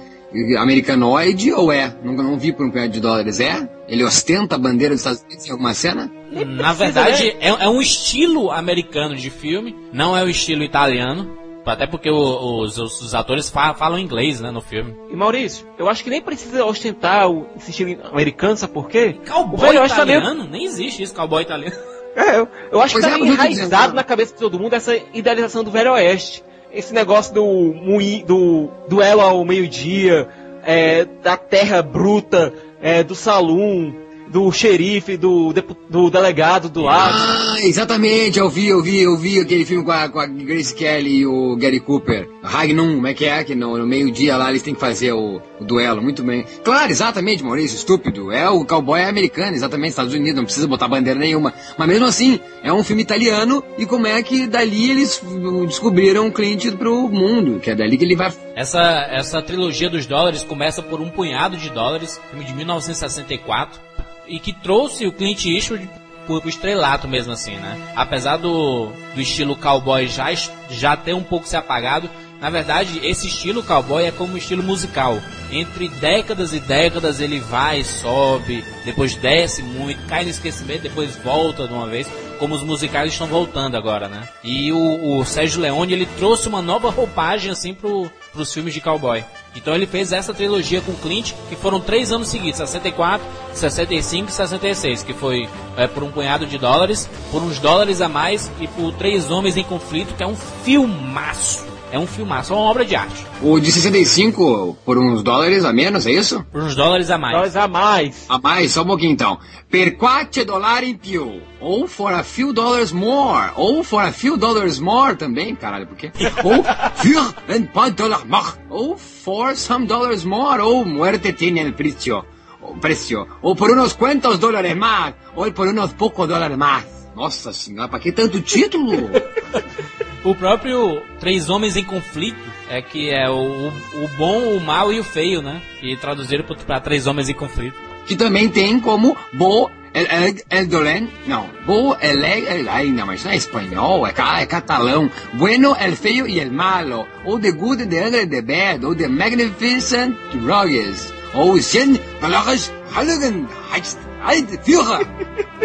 americanoide 0.57 1.51
ou 1.53 1.71
é? 1.71 1.93
Nunca 2.03 2.21
não 2.23 2.37
vi 2.37 2.51
por 2.53 2.65
um 2.65 2.71
punhado 2.71 2.91
de 2.91 2.99
dólares. 2.99 3.39
É? 3.39 3.67
Ele 3.87 4.03
ostenta 4.03 4.55
a 4.55 4.57
bandeira 4.57 4.93
dos 4.93 5.01
Estados 5.01 5.21
Unidos 5.23 5.47
em 5.47 5.51
alguma 5.51 5.73
cena? 5.73 6.11
Na 6.45 6.73
verdade, 6.73 7.35
é, 7.39 7.47
é 7.49 7.67
um 7.67 7.81
estilo 7.81 8.51
americano 8.51 9.15
de 9.15 9.29
filme, 9.31 9.75
não 9.91 10.15
é 10.15 10.23
o 10.23 10.29
estilo 10.29 10.63
italiano. 10.63 11.37
Até 11.65 11.85
porque 11.85 12.09
os, 12.09 12.77
os- 12.77 13.01
os 13.01 13.13
atores 13.13 13.49
fa- 13.49 13.73
falam 13.75 13.99
inglês, 13.99 14.39
né, 14.39 14.49
no 14.49 14.61
filme. 14.61 14.95
E 15.11 15.15
Maurício, 15.15 15.67
eu 15.77 15.87
acho 15.87 16.03
que 16.03 16.09
nem 16.09 16.21
precisa 16.21 16.65
ostentar 16.65 17.29
o, 17.29 17.45
esse 17.57 17.69
estilo 17.71 17.97
americano, 18.11 18.57
sabe 18.57 18.73
por 18.73 18.87
quê? 18.89 19.17
Cowboy 19.27 19.59
velho 19.59 19.87
tá 19.87 20.05
meio- 20.05 20.17
italiano? 20.19 20.47
Nem 20.49 20.65
existe 20.65 21.03
isso, 21.03 21.13
cowboy 21.13 21.41
italiano. 21.43 21.75
É, 22.15 22.39
eu, 22.39 22.47
eu 22.71 22.81
acho 22.81 22.93
Pois 22.93 23.05
que 23.05 23.11
tá 23.11 23.17
é, 23.17 23.19
enraizado 23.27 23.93
na 23.93 24.03
cabeça 24.03 24.33
de 24.33 24.39
todo 24.39 24.59
mundo 24.59 24.73
essa 24.73 24.95
idealização 25.13 25.63
do 25.63 25.69
Velho 25.69 25.91
Oeste. 25.93 26.43
Esse 26.71 26.93
negócio 26.93 27.33
do, 27.33 27.43
mui- 27.45 28.23
do 28.25 28.69
duelo 28.87 29.21
ao 29.21 29.45
meio-dia, 29.45 30.27
é, 30.63 31.05
da 31.05 31.37
terra 31.37 31.81
bruta, 31.83 32.51
é, 32.81 33.03
do 33.03 33.13
saloon, 33.15 33.93
do 34.29 34.51
xerife, 34.51 35.17
do, 35.17 35.53
do 35.89 36.09
delegado 36.09 36.69
do 36.69 36.81
lado. 36.81 37.15
Ah, 37.17 37.55
exatamente, 37.61 38.39
eu 38.39 38.49
vi, 38.49 38.67
eu 38.67 38.81
vi, 38.81 38.99
eu 38.99 39.17
vi 39.17 39.39
aquele 39.39 39.65
filme 39.65 39.83
com 39.83 39.91
a, 39.91 40.07
com 40.07 40.19
a 40.19 40.25
Grace 40.25 40.73
Kelly 40.73 41.17
e 41.17 41.25
o 41.25 41.55
Gary 41.55 41.79
Cooper. 41.79 42.29
Ragnum, 42.43 42.95
como 42.95 43.07
é 43.07 43.13
que 43.13 43.25
é? 43.25 43.43
Que 43.43 43.55
no, 43.55 43.77
no 43.77 43.85
meio-dia 43.85 44.37
lá 44.37 44.49
eles 44.49 44.61
têm 44.61 44.73
que 44.73 44.79
fazer 44.79 45.11
o, 45.11 45.41
o 45.59 45.63
duelo, 45.63 46.01
muito 46.01 46.23
bem. 46.23 46.45
Claro, 46.63 46.91
exatamente, 46.91 47.43
Maurício, 47.43 47.75
estúpido. 47.75 48.31
É 48.31 48.49
o 48.49 48.63
cowboy 48.65 49.01
americano, 49.03 49.55
exatamente, 49.55 49.89
Estados 49.89 50.13
Unidos, 50.13 50.35
não 50.35 50.45
precisa 50.45 50.67
botar 50.67 50.87
bandeira 50.87 51.19
nenhuma. 51.19 51.53
Mas 51.77 51.87
mesmo 51.87 52.05
assim, 52.05 52.39
é 52.63 52.71
um 52.71 52.83
filme 52.83 53.01
italiano 53.01 53.63
e 53.77 53.85
como 53.85 54.07
é 54.07 54.21
que 54.21 54.47
dali 54.47 54.91
eles 54.91 55.21
descobriram 55.67 56.27
o 56.27 56.31
Clint 56.31 56.71
pro 56.77 57.09
mundo, 57.09 57.59
que 57.59 57.71
é 57.71 57.75
dali 57.75 57.97
que 57.97 58.03
ele 58.03 58.15
vai 58.15 58.31
Essa, 58.55 59.07
essa 59.11 59.41
trilogia 59.41 59.89
dos 59.89 60.05
dólares 60.05 60.43
começa 60.43 60.81
por 60.81 61.01
um 61.01 61.09
punhado 61.09 61.57
de 61.57 61.69
dólares, 61.69 62.19
filme 62.29 62.45
de 62.45 62.53
1964, 62.53 63.88
e 64.29 64.39
que 64.39 64.53
trouxe 64.53 65.07
o 65.07 65.11
Clint 65.11 65.45
Eastwood 65.45 65.89
pro, 66.25 66.47
estrelato 66.47 67.07
mesmo 67.07 67.33
assim, 67.33 67.55
né? 67.55 67.93
Apesar 67.95 68.37
do, 68.37 68.91
do 69.15 69.21
estilo 69.21 69.55
cowboy 69.55 70.07
já, 70.07 70.27
já 70.69 70.95
ter 70.95 71.13
um 71.13 71.23
pouco 71.23 71.47
se 71.47 71.57
apagado, 71.57 72.09
na 72.39 72.49
verdade, 72.49 73.01
esse 73.03 73.27
estilo 73.27 73.61
cowboy 73.61 74.05
é 74.05 74.11
como 74.11 74.33
um 74.33 74.37
estilo 74.37 74.63
musical. 74.63 75.19
Entre 75.51 75.89
décadas 75.89 76.53
e 76.53 76.59
décadas 76.59 77.19
ele 77.19 77.39
vai, 77.39 77.83
sobe, 77.83 78.63
depois 78.85 79.15
desce 79.15 79.61
muito, 79.61 80.05
cai 80.07 80.23
no 80.23 80.29
esquecimento, 80.29 80.83
depois 80.83 81.15
volta 81.17 81.67
de 81.67 81.73
uma 81.73 81.87
vez, 81.87 82.07
como 82.37 82.55
os 82.55 82.63
musicais 82.63 83.11
estão 83.11 83.27
voltando 83.27 83.75
agora, 83.75 84.07
né? 84.07 84.29
E 84.41 84.71
o, 84.71 85.17
o 85.17 85.25
Sérgio 85.25 85.61
Leone, 85.61 85.91
ele 85.91 86.05
trouxe 86.17 86.47
uma 86.47 86.61
nova 86.61 86.89
roupagem, 86.89 87.51
assim, 87.51 87.73
pro, 87.73 88.09
pros 88.31 88.53
filmes 88.53 88.73
de 88.73 88.79
cowboy. 88.79 89.23
Então 89.55 89.75
ele 89.75 89.85
fez 89.85 90.13
essa 90.13 90.33
trilogia 90.33 90.79
com 90.79 90.93
Clint, 90.93 91.33
que 91.49 91.55
foram 91.55 91.81
três 91.81 92.11
anos 92.11 92.29
seguidos, 92.29 92.57
64, 92.57 93.25
65 93.53 94.29
e 94.29 94.31
66, 94.31 95.03
que 95.03 95.13
foi 95.13 95.49
é, 95.75 95.87
por 95.87 96.03
um 96.03 96.11
punhado 96.11 96.45
de 96.45 96.57
dólares, 96.57 97.09
por 97.31 97.41
uns 97.41 97.59
dólares 97.59 97.99
a 97.99 98.07
mais 98.07 98.49
e 98.61 98.67
por 98.67 98.93
Três 98.93 99.29
Homens 99.29 99.57
em 99.57 99.63
Conflito, 99.63 100.13
que 100.15 100.23
é 100.23 100.27
um 100.27 100.35
filmaço. 100.35 101.68
É 101.91 101.97
um 101.97 102.05
filmaço, 102.05 102.53
é 102.53 102.55
uma 102.55 102.65
obra 102.65 102.85
de 102.85 102.95
arte. 102.95 103.25
O 103.41 103.59
de 103.59 103.71
65 103.71 104.77
por 104.85 104.97
uns 104.99 105.23
dólares 105.23 105.65
a 105.65 105.73
menos, 105.73 106.05
é 106.05 106.11
isso? 106.11 106.45
Por 106.51 106.61
uns 106.61 106.75
dólares 106.75 107.09
a 107.09 107.17
mais. 107.17 107.35
Nós 107.35 107.55
a 107.55 107.67
mais. 107.67 108.25
A 108.29 108.37
mais, 108.37 108.71
só 108.71 108.83
um 108.83 108.85
pouquinho 108.85 109.11
então. 109.11 109.39
Per 109.71 109.97
quate 109.97 110.45
dollar 110.45 110.83
in 110.83 110.97
più. 110.97 111.41
Ou 111.59 111.87
for 111.87 112.13
a 112.13 112.23
few 112.23 112.53
dollars 112.53 112.91
more. 112.91 113.51
Ou 113.55 113.83
for 113.83 114.03
a 114.03 114.11
few 114.11 114.37
dollars 114.37 114.79
more 114.79 115.15
também, 115.15 115.55
caralho, 115.55 115.87
por 115.87 115.97
quê? 115.97 116.11
Ou 116.43 116.63
für 116.95 117.33
ein 117.47 117.65
paar 117.65 117.91
dollars 117.91 118.23
more. 118.25 118.53
Ou 118.69 118.95
for 118.95 119.55
some 119.55 119.87
dollars 119.87 120.23
more. 120.23 120.61
Ou 120.61 120.85
muerte 120.85 121.33
tiene 121.33 121.61
el 121.61 121.73
precio. 121.73 122.23
O 122.61 122.77
precio. 122.77 123.27
Ou 123.41 123.55
por 123.55 123.71
unos 123.71 123.93
cuantos 123.93 124.37
dólares 124.37 124.75
más. 124.77 125.15
Ou 125.35 125.51
por 125.51 125.67
unos 125.67 125.93
pocos 125.93 126.27
dólares 126.27 126.57
más. 126.57 126.83
Nossa 127.15 127.51
senhora, 127.51 127.89
pra 127.89 127.99
que 127.99 128.11
tanto 128.11 128.39
título? 128.41 129.09
O 130.23 130.35
próprio 130.35 131.01
Três 131.19 131.49
Homens 131.49 131.75
em 131.77 131.83
Conflito 131.83 132.37
é 132.69 132.81
que 132.81 133.09
é 133.09 133.29
o, 133.29 133.67
o 133.69 134.07
bom, 134.17 134.57
o 134.57 134.61
mal 134.61 134.91
e 134.91 134.99
o 134.99 135.03
feio, 135.03 135.41
né? 135.41 135.61
E 135.81 135.95
traduziram 135.95 136.43
pra 136.43 136.79
Três 136.79 137.07
Homens 137.07 137.29
em 137.29 137.33
Conflito. 137.33 137.75
que 138.05 138.15
também 138.15 138.49
tem 138.49 138.79
como 138.79 139.15
Bo 139.31 139.69
El, 139.93 140.05
El, 140.49 141.07
não, 141.27 141.49
Bo 141.65 141.95
El, 141.99 142.23
El, 142.23 142.69
ai, 142.69 142.89
não, 142.89 143.05
mas 143.05 143.23
não 143.23 143.31
é 143.31 143.35
espanhol, 143.35 144.05
é, 144.05 144.13
é 144.41 144.45
catalão. 144.45 145.09
Bueno, 145.33 145.75
El 145.79 145.95
Feio 145.95 146.27
e 146.27 146.39
El 146.39 146.51
Malo, 146.51 147.07
ou 147.23 147.39
The 147.39 147.51
Good, 147.51 147.85
The 147.87 148.07
Ugly, 148.07 148.27
The 148.27 148.41
Bad, 148.41 148.85
ou 148.85 148.95
The 148.95 149.07
Magnificent 149.07 150.15
Rogues, 150.45 151.13
ou 151.33 151.61
Cien 151.61 151.99
Dólares 152.21 152.71
Halligan 152.91 153.47
Heist. 153.73 154.08
Ai, 154.21 154.45
Firra! 154.63 154.99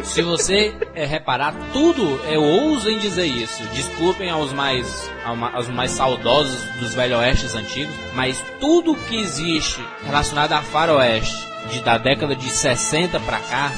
Se 0.02 0.22
você 0.22 0.74
é, 0.94 1.04
reparar, 1.04 1.54
tudo, 1.72 2.20
eu 2.26 2.42
ouso 2.42 2.90
em 2.90 2.98
dizer 2.98 3.26
isso. 3.26 3.62
Desculpem 3.72 4.30
aos 4.30 4.52
mais, 4.52 5.10
aos 5.24 5.68
mais 5.68 5.92
saudosos 5.92 6.62
dos 6.78 6.94
velho 6.94 7.18
oestes 7.18 7.54
antigos, 7.54 7.94
mas 8.14 8.42
tudo 8.60 8.94
que 8.94 9.16
existe 9.18 9.82
relacionado 10.04 10.52
a 10.52 10.62
faroeste 10.62 11.48
de, 11.70 11.80
da 11.80 11.98
década 11.98 12.36
de 12.36 12.50
60 12.50 13.18
para 13.20 13.38
cá, 13.38 13.72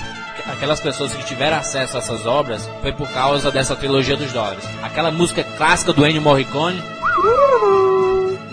aquelas 0.46 0.80
pessoas 0.80 1.14
que 1.14 1.24
tiveram 1.24 1.58
acesso 1.58 1.96
a 1.96 2.00
essas 2.00 2.26
obras, 2.26 2.68
foi 2.82 2.92
por 2.92 3.08
causa 3.08 3.50
dessa 3.50 3.76
trilogia 3.76 4.16
dos 4.16 4.32
dólares. 4.32 4.64
Aquela 4.82 5.10
música 5.10 5.44
clássica 5.56 5.92
do 5.92 6.06
Ennio 6.06 6.22
Morricone 6.22 6.82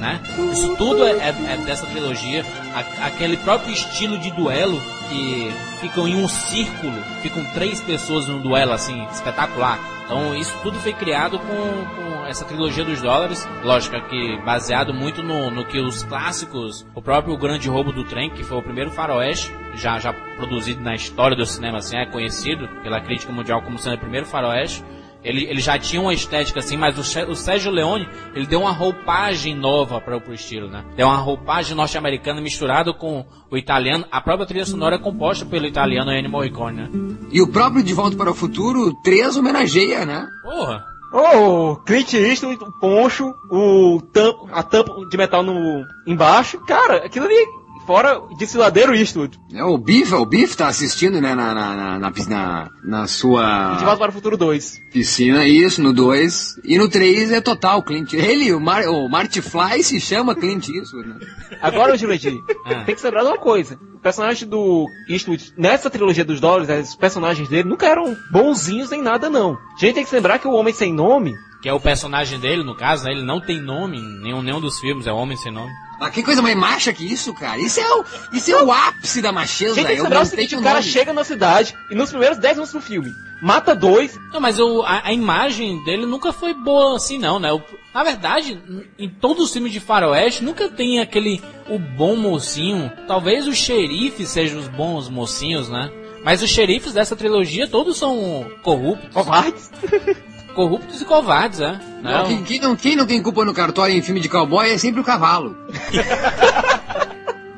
né? 0.04 0.20
Isso 0.52 0.76
tudo 0.76 1.06
é, 1.06 1.12
é, 1.12 1.30
é 1.30 1.58
dessa 1.66 1.88
trilogia. 1.88 2.46
A, 2.76 3.08
aquele 3.08 3.38
próprio 3.38 3.74
estilo 3.74 4.18
de 4.18 4.30
duelo 4.32 4.82
que 5.08 5.50
ficam 5.80 6.06
em 6.06 6.22
um 6.22 6.28
círculo, 6.28 6.94
ficam 7.22 7.44
três 7.54 7.80
pessoas 7.80 8.28
num 8.28 8.42
duelo 8.42 8.74
assim, 8.74 9.02
espetacular. 9.06 9.80
Então 10.06 10.36
isso 10.36 10.54
tudo 10.62 10.78
foi 10.80 10.92
criado 10.92 11.40
com, 11.40 11.46
com 11.46 12.26
essa 12.26 12.44
trilogia 12.44 12.84
dos 12.84 13.02
dólares, 13.02 13.48
lógico 13.64 14.00
que 14.10 14.38
baseado 14.44 14.94
muito 14.94 15.24
no, 15.24 15.50
no 15.50 15.64
que 15.64 15.80
os 15.80 16.04
clássicos, 16.04 16.86
o 16.94 17.02
próprio 17.02 17.38
Grande 17.38 17.70
Roubo 17.70 17.94
do 17.94 18.04
Trem, 18.04 18.30
que 18.30 18.44
foi 18.44 18.58
o 18.58 18.62
primeiro 18.62 18.92
faroeste, 18.92 19.56
já, 19.76 19.98
já 20.00 20.12
produzido 20.12 20.82
na 20.82 20.94
história 20.94 21.38
do 21.38 21.46
cinema, 21.46 21.78
assim, 21.78 21.96
é 21.96 22.06
conhecido 22.06 22.68
pela 22.84 23.00
crítica 23.00 23.32
mundial 23.32 23.62
como 23.62 23.80
sendo 23.80 23.96
o 23.96 24.00
primeiro 24.00 24.26
faroeste. 24.26 24.84
Ele, 25.24 25.46
ele 25.46 25.60
já 25.60 25.77
tinha 25.80 26.01
uma 26.01 26.13
estética 26.13 26.60
assim, 26.60 26.77
mas 26.77 26.98
o, 26.98 27.32
o 27.32 27.36
Sérgio 27.36 27.72
Leone, 27.72 28.08
ele 28.36 28.46
deu 28.46 28.62
uma 28.62 28.72
roupagem 28.72 29.56
nova 29.56 30.01
para 30.01 30.18
o 30.18 30.34
estilo, 30.34 30.68
né? 30.68 30.84
Deu 30.96 31.08
uma 31.08 31.18
roupagem 31.18 31.75
norte-americana 31.75 32.42
misturado 32.42 32.94
com 32.94 33.25
o 33.50 33.58
italiano. 33.58 34.06
A 34.12 34.22
própria 34.22 34.46
trilha 34.46 34.65
sonora 34.65 34.96
é 34.96 35.00
composta 35.00 35.46
pelo 35.46 35.65
italiano 35.65 36.12
Ennio 36.12 36.30
Morricone, 36.30 36.77
né? 36.77 36.89
E 37.32 37.42
o 37.42 37.48
próprio 37.48 37.84
De 37.84 37.94
Volta 37.94 38.18
para 38.18 38.32
o 38.32 38.36
Futuro 38.36 38.94
3 39.03 39.38
homenageia, 39.38 40.06
né? 40.06 40.27
Porra! 40.44 40.94
Oh, 41.15 41.75
Clint 41.86 42.12
Eastwood, 42.13 42.63
o 42.63 42.72
poncho, 42.80 43.36
o 43.51 44.01
tampo, 44.12 44.50
a 44.51 44.63
tampa 44.63 44.96
de 45.08 45.15
metal 45.15 45.44
no 45.44 45.86
embaixo, 46.08 46.60
cara, 46.65 47.06
aquilo 47.06 47.27
ali 47.27 47.62
Fora 47.86 48.22
desfiladeiro 48.38 48.96
Eastwood. 48.96 49.38
É, 49.54 49.63
o 49.63 49.78
Biff, 49.78 50.13
o 50.13 50.25
Biff 50.25 50.56
tá 50.56 50.68
assistindo, 50.68 51.20
né, 51.20 51.36
na, 51.36 51.54
na, 51.54 52.00
na, 52.00 52.00
na, 52.00 52.70
na 52.84 53.08
sua... 53.08 53.75
De 53.75 53.84
Volta 53.84 54.00
para 54.00 54.10
o 54.10 54.13
Futuro 54.13 54.38
2. 54.38 54.80
Piscina, 54.92 55.46
isso, 55.46 55.82
no 55.82 55.94
2. 55.94 56.62
E 56.63 56.78
no 56.78 56.88
3 56.88 57.32
é 57.32 57.42
total 57.42 57.84
Clint. 57.84 58.13
Ele, 58.13 58.54
o, 58.54 58.60
Mar, 58.60 58.88
o 58.88 59.10
Marty 59.10 59.42
Fly 59.42 59.84
se 59.84 60.00
chama 60.00 60.36
Clint 60.36 60.70
Eastwood, 60.70 61.10
né? 61.10 61.20
Agora, 61.62 61.98
Jurandir, 61.98 62.40
ah. 62.66 62.84
tem 62.86 62.96
que 62.96 63.04
lembrar 63.04 63.22
de 63.22 63.28
uma 63.28 63.38
coisa. 63.38 63.78
O 63.96 64.00
personagem 64.00 64.48
do 64.48 64.88
Eastwood, 65.10 65.54
nessa 65.58 65.90
trilogia 65.90 66.24
dos 66.24 66.40
dólares, 66.40 66.90
os 66.90 66.96
personagens 66.96 67.50
dele 67.50 67.68
nunca 67.68 67.88
eram 67.88 68.16
bonzinhos 68.32 68.90
nem 68.90 69.02
nada, 69.02 69.30
não. 69.30 69.58
A 69.75 69.80
gente 69.80 69.96
tem 69.96 70.06
que 70.06 70.16
lembrar 70.16 70.40
que 70.40 70.48
o 70.48 70.54
Homem 70.54 70.74
Sem 70.74 70.94
Nome... 70.94 71.34
Que 71.62 71.70
é 71.70 71.74
o 71.74 71.80
personagem 71.80 72.42
dele, 72.42 72.62
no 72.62 72.75
caso, 72.75 73.06
né? 73.06 73.13
Ele 73.13 73.24
não 73.24 73.40
tem 73.40 73.62
nome 73.62 73.98
em 73.98 74.22
nenhum, 74.22 74.42
nenhum 74.42 74.60
dos 74.60 74.82
filmes, 74.82 75.08
é 75.08 75.13
o 75.13 75.16
Homem 75.16 75.38
Sem 75.38 75.50
Nome. 75.50 75.72
Ah, 76.00 76.10
que 76.10 76.24
coisa 76.24 76.42
mais 76.42 76.56
macha 76.56 76.92
que 76.92 77.06
isso, 77.06 77.34
cara. 77.34 77.58
Isso 77.60 77.80
é 77.80 77.96
o, 77.96 78.06
isso 78.34 78.52
é 78.52 78.62
o 78.62 78.72
ápice 78.72 79.22
da 79.22 79.32
macheza. 79.32 79.76
Gente, 79.76 79.88
tem 79.88 79.96
que 79.96 80.02
lembrar 80.02 80.22
o 80.22 80.26
seguinte, 80.26 80.56
o 80.56 80.62
cara 80.62 80.82
chega 80.82 81.14
na 81.14 81.24
cidade 81.24 81.76
e 81.90 81.96
nos 81.96 82.10
primeiros 82.10 82.38
10 82.38 82.56
minutos 82.56 82.74
do 82.74 82.82
filme, 82.82 83.12
mata 83.42 83.76
dois. 83.76 84.20
Não, 84.32 84.42
mas 84.42 84.60
o, 84.60 84.82
a, 84.82 85.08
a, 85.08 85.14
imagem 85.14 85.84
dele 85.84 86.06
nunca 86.06 86.34
foi 86.34 86.54
boa 86.54 86.96
assim, 86.96 87.18
não, 87.18 87.40
né? 87.40 87.52
O, 87.52 87.62
na 87.94 88.04
verdade, 88.04 88.62
em 88.98 89.10
todos 89.10 89.46
os 89.46 89.54
filmes 89.54 89.72
de 89.72 89.80
faroeste, 89.80 90.44
nunca 90.44 90.68
tem 90.68 91.00
aquele, 91.00 91.42
o 91.70 91.78
bom 91.78 92.16
mocinho. 92.16 92.92
Talvez 93.08 93.48
os 93.48 93.58
xerifes 93.58 94.30
sejam 94.30 94.60
os 94.60 94.68
bons 94.68 95.10
mocinhos, 95.10 95.70
né? 95.70 95.92
Mas 96.24 96.42
os 96.42 96.50
xerifes 96.50 96.94
dessa 96.94 97.16
trilogia 97.16 97.68
todos 97.68 97.98
são 97.98 98.50
corruptos. 98.64 99.14
Covardes? 99.14 99.72
corruptos 100.54 101.02
e 101.02 101.06
covardes, 101.06 101.60
é. 101.60 101.80
Não. 102.02 102.26
Quem, 102.26 102.44
quem, 102.44 102.60
não, 102.60 102.76
quem 102.76 102.96
não 102.96 103.06
tem 103.06 103.22
culpa 103.22 103.44
no 103.46 103.54
cartório 103.54 103.96
em 103.96 104.02
filme 104.02 104.20
de 104.20 104.30
cowboy 104.30 104.70
é 104.70 104.78
sempre 104.78 105.02
o 105.02 105.04
cavalo. 105.04 105.56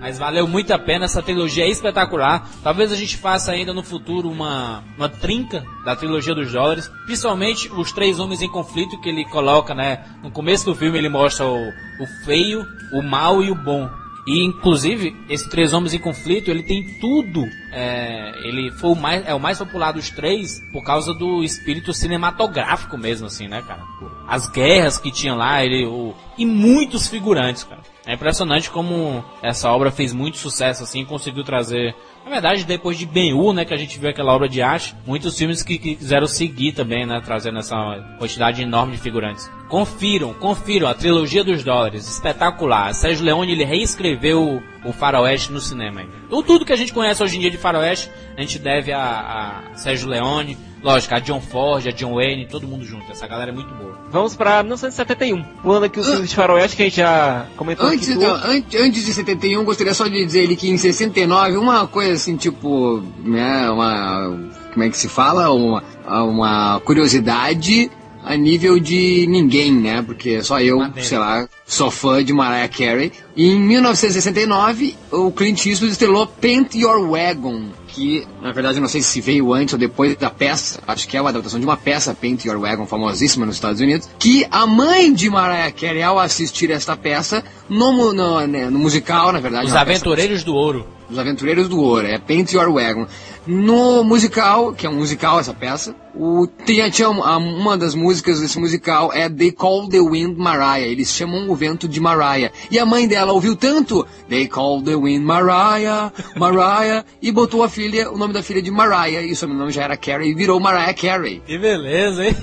Mas 0.06 0.20
valeu 0.20 0.48
muito 0.48 0.72
a 0.72 0.78
pena, 0.78 1.06
essa 1.06 1.20
trilogia 1.20 1.64
é 1.64 1.70
espetacular. 1.70 2.48
Talvez 2.64 2.92
a 2.92 2.96
gente 2.96 3.18
faça 3.18 3.52
ainda 3.52 3.74
no 3.74 3.82
futuro 3.82 4.30
uma, 4.30 4.84
uma 4.96 5.10
trinca 5.10 5.66
da 5.84 5.96
trilogia 5.96 6.36
dos 6.36 6.52
dólares. 6.52 6.92
Principalmente 7.06 7.72
os 7.72 7.92
três 7.92 8.20
homens 8.20 8.40
em 8.44 8.48
conflito 8.48 9.02
que 9.02 9.10
ele 9.10 9.26
coloca, 9.26 9.74
né? 9.74 10.06
No 10.22 10.30
começo 10.30 10.64
do 10.64 10.76
filme 10.76 11.00
ele 11.00 11.10
mostra 11.10 11.48
o, 11.48 11.70
o 11.70 12.06
feio, 12.24 12.64
o 12.94 13.02
mal 13.02 13.42
e 13.42 13.50
o 13.50 13.56
bom. 13.56 13.90
E 14.28 14.44
inclusive, 14.44 15.16
esse 15.30 15.48
Três 15.50 15.72
Homens 15.72 15.94
em 15.94 16.00
Conflito, 16.00 16.50
ele 16.50 16.64
tem 16.64 16.84
tudo. 17.00 17.44
É, 17.72 18.32
ele 18.48 18.72
foi 18.72 18.92
o 18.92 18.96
mais, 18.96 19.28
é 19.28 19.36
o 19.36 19.40
mais 19.40 19.60
popular 19.60 19.92
dos 19.92 20.10
três 20.10 20.60
por 20.72 20.84
causa 20.84 21.14
do 21.14 21.44
espírito 21.44 21.94
cinematográfico 21.94 22.98
mesmo, 22.98 23.28
assim, 23.28 23.48
né, 23.48 23.62
cara? 23.62 23.84
As 24.28 24.50
guerras 24.50 24.98
que 24.98 25.12
tinha 25.12 25.36
lá, 25.36 25.64
ele. 25.64 25.86
O, 25.86 26.16
e 26.38 26.46
muitos 26.46 27.08
figurantes, 27.08 27.64
cara. 27.64 27.82
É 28.06 28.14
impressionante 28.14 28.70
como 28.70 29.24
essa 29.44 29.70
obra 29.72 29.92
fez 29.92 30.14
muito 30.14 30.38
sucesso, 30.38 30.84
assim, 30.84 31.06
conseguiu 31.06 31.44
trazer 31.44 31.96
na 32.26 32.32
verdade, 32.32 32.66
depois 32.66 32.98
de 32.98 33.06
Ben-Hur, 33.06 33.54
né, 33.54 33.66
que 33.66 33.74
a 33.74 33.78
gente 33.78 34.00
viu 34.00 34.10
aquela 34.10 34.34
obra 34.34 34.50
de 34.50 34.60
arte, 34.60 34.96
muitos 35.06 35.38
filmes 35.38 35.62
que, 35.62 35.78
que 35.78 35.96
quiseram 35.96 36.26
seguir 36.26 36.72
também, 36.72 37.06
né, 37.06 37.22
trazendo 37.24 37.60
essa 37.60 37.76
quantidade 38.18 38.64
enorme 38.64 38.94
de 38.94 38.98
figurantes. 38.98 39.48
Confiram, 39.68 40.34
confiram 40.34 40.88
a 40.88 40.94
trilogia 40.94 41.44
dos 41.44 41.64
dólares, 41.64 42.08
espetacular. 42.08 42.94
Sérgio 42.94 43.26
Leone 43.26 43.52
ele 43.52 43.64
reescreveu 43.64 44.62
o 44.84 44.94
Faroeste 44.94 45.52
no 45.52 45.60
cinema. 45.60 46.04
Então, 46.28 46.44
tudo 46.44 46.66
que 46.66 46.74
a 46.74 46.76
gente 46.76 46.94
conhece 46.94 47.24
hoje 47.24 47.38
em 47.38 47.40
dia 47.40 47.50
de 47.50 47.58
Faroeste, 47.58 48.10
a 48.38 48.42
gente 48.42 48.60
deve 48.60 48.92
a, 48.92 49.64
a 49.74 49.76
Sérgio 49.76 50.08
Leone, 50.08 50.58
Lógico, 50.86 51.16
a 51.16 51.20
John 51.20 51.42
Ford, 51.42 51.88
a 51.88 51.92
John 51.92 52.14
Wayne, 52.14 52.46
todo 52.46 52.68
mundo 52.68 52.86
junto. 52.86 53.12
Essa 53.12 53.26
galera 53.26 53.50
é 53.50 53.54
muito 53.54 53.74
boa. 53.74 53.98
Vamos 54.12 54.36
pra 54.36 54.62
1971. 54.62 55.42
Pulando 55.64 55.86
aqui 55.86 56.00
os 56.00 56.06
filmes 56.08 56.30
de 56.30 56.36
faroeste 56.36 56.78
que 56.78 56.84
a 56.84 56.86
gente 56.86 56.98
já 56.98 57.48
comentou 57.58 57.88
antes, 57.88 58.08
aqui. 58.08 58.20
Não, 58.20 58.36
antes 58.36 59.04
de 59.04 59.12
71, 59.12 59.66
gostaria 59.66 59.96
só 59.96 60.08
de 60.08 60.24
dizer 60.24 60.44
ali 60.44 60.56
que 60.56 60.70
em 60.70 60.78
69, 60.78 61.58
uma 61.58 61.88
coisa 61.88 62.14
assim, 62.14 62.38
tipo, 62.38 63.02
né, 63.18 63.68
uma... 63.72 64.38
Como 64.74 64.86
é 64.86 64.90
que 64.90 64.98
se 64.98 65.10
fala? 65.10 65.52
Uma, 65.52 65.84
uma 66.06 66.80
curiosidade 66.82 67.90
a 68.26 68.36
nível 68.36 68.80
de 68.80 69.28
ninguém, 69.30 69.72
né? 69.72 70.02
Porque 70.02 70.42
só 70.42 70.60
eu, 70.60 70.80
sei 71.00 71.18
lá, 71.18 71.48
sou 71.66 71.92
fã 71.92 72.24
de 72.24 72.34
Mariah 72.34 72.68
Carey. 72.68 73.12
E 73.36 73.48
em 73.48 73.60
1969, 73.60 74.96
o 75.12 75.32
Clint 75.32 75.66
Eastwood 75.66 75.92
estrelou 75.92 76.26
Paint 76.26 76.76
Your 76.76 77.08
Wagon, 77.08 77.66
que 77.88 78.26
na 78.42 78.52
verdade 78.52 78.80
não 78.80 78.88
sei 78.88 79.02
se 79.02 79.22
veio 79.22 79.54
antes 79.54 79.74
ou 79.74 79.80
depois 79.80 80.16
da 80.18 80.30
peça, 80.30 80.80
acho 80.88 81.08
que 81.08 81.16
é 81.16 81.22
uma 81.22 81.30
adaptação 81.30 81.60
de 81.60 81.66
uma 81.66 81.78
peça 81.78 82.14
Paint 82.14 82.46
Your 82.46 82.60
Wagon 82.60 82.86
famosíssima 82.88 83.46
nos 83.46 83.56
Estados 83.56 83.80
Unidos, 83.80 84.10
que 84.18 84.46
a 84.50 84.66
mãe 84.66 85.14
de 85.14 85.30
Mariah 85.30 85.72
Carey 85.72 86.02
ao 86.02 86.18
assistir 86.18 86.72
esta 86.72 86.98
peça 86.98 87.44
no, 87.70 88.14
no, 88.14 88.48
né, 88.48 88.70
no 88.70 88.80
musical, 88.80 89.32
na 89.32 89.40
verdade, 89.40 89.68
Os 89.68 89.76
Aventureiros 89.76 90.40
peça, 90.40 90.46
do 90.46 90.56
Ouro. 90.56 90.86
Os 91.10 91.20
Aventureiros 91.20 91.70
do 91.70 91.80
Ouro, 91.80 92.08
é 92.08 92.18
Paint 92.18 92.54
Your 92.54 92.72
Wagon. 92.74 93.06
No 93.48 94.04
musical, 94.04 94.74
que 94.74 94.86
é 94.86 94.90
um 94.90 94.96
musical 94.96 95.40
essa 95.40 95.54
peça, 95.54 95.96
o, 96.16 96.48
tinha, 96.66 96.90
tinha 96.90 97.10
uma, 97.10 97.38
uma 97.38 97.78
das 97.78 97.94
músicas 97.94 98.40
desse 98.40 98.60
musical 98.60 99.12
é 99.14 99.30
They 99.30 99.52
Call 99.52 99.88
the 99.88 100.00
Wind 100.00 100.38
Mariah. 100.38 100.88
Eles 100.88 101.12
chamam 101.12 101.50
o 101.50 101.56
vento 101.56 101.88
de 101.88 102.00
Mariah. 102.00 102.52
E 102.72 102.80
a 102.80 102.86
mãe 102.86 103.08
dela 103.08 103.34
ouviu 103.34 103.56
tanto 103.56 104.06
They 104.28 104.48
Call 104.48 104.82
the 104.82 104.96
Wind 104.96 105.24
Mariah, 105.24 106.12
Mariah, 106.36 107.06
e 107.22 107.32
botou 107.32 107.64
a 107.64 107.70
filha, 107.70 108.12
o 108.12 108.18
nome 108.18 108.34
da 108.34 108.42
filha 108.42 108.62
de 108.62 108.72
Mariah. 108.72 109.22
E 109.22 109.32
o 109.32 109.36
seu 109.36 109.48
nome 109.48 109.72
já 109.72 109.84
era 109.84 109.98
Carey 109.98 110.32
e 110.32 110.34
virou 110.34 110.60
Mariah 110.60 110.94
Carey. 110.94 111.42
Que 111.46 111.58
beleza, 111.58 112.26
hein? 112.26 112.36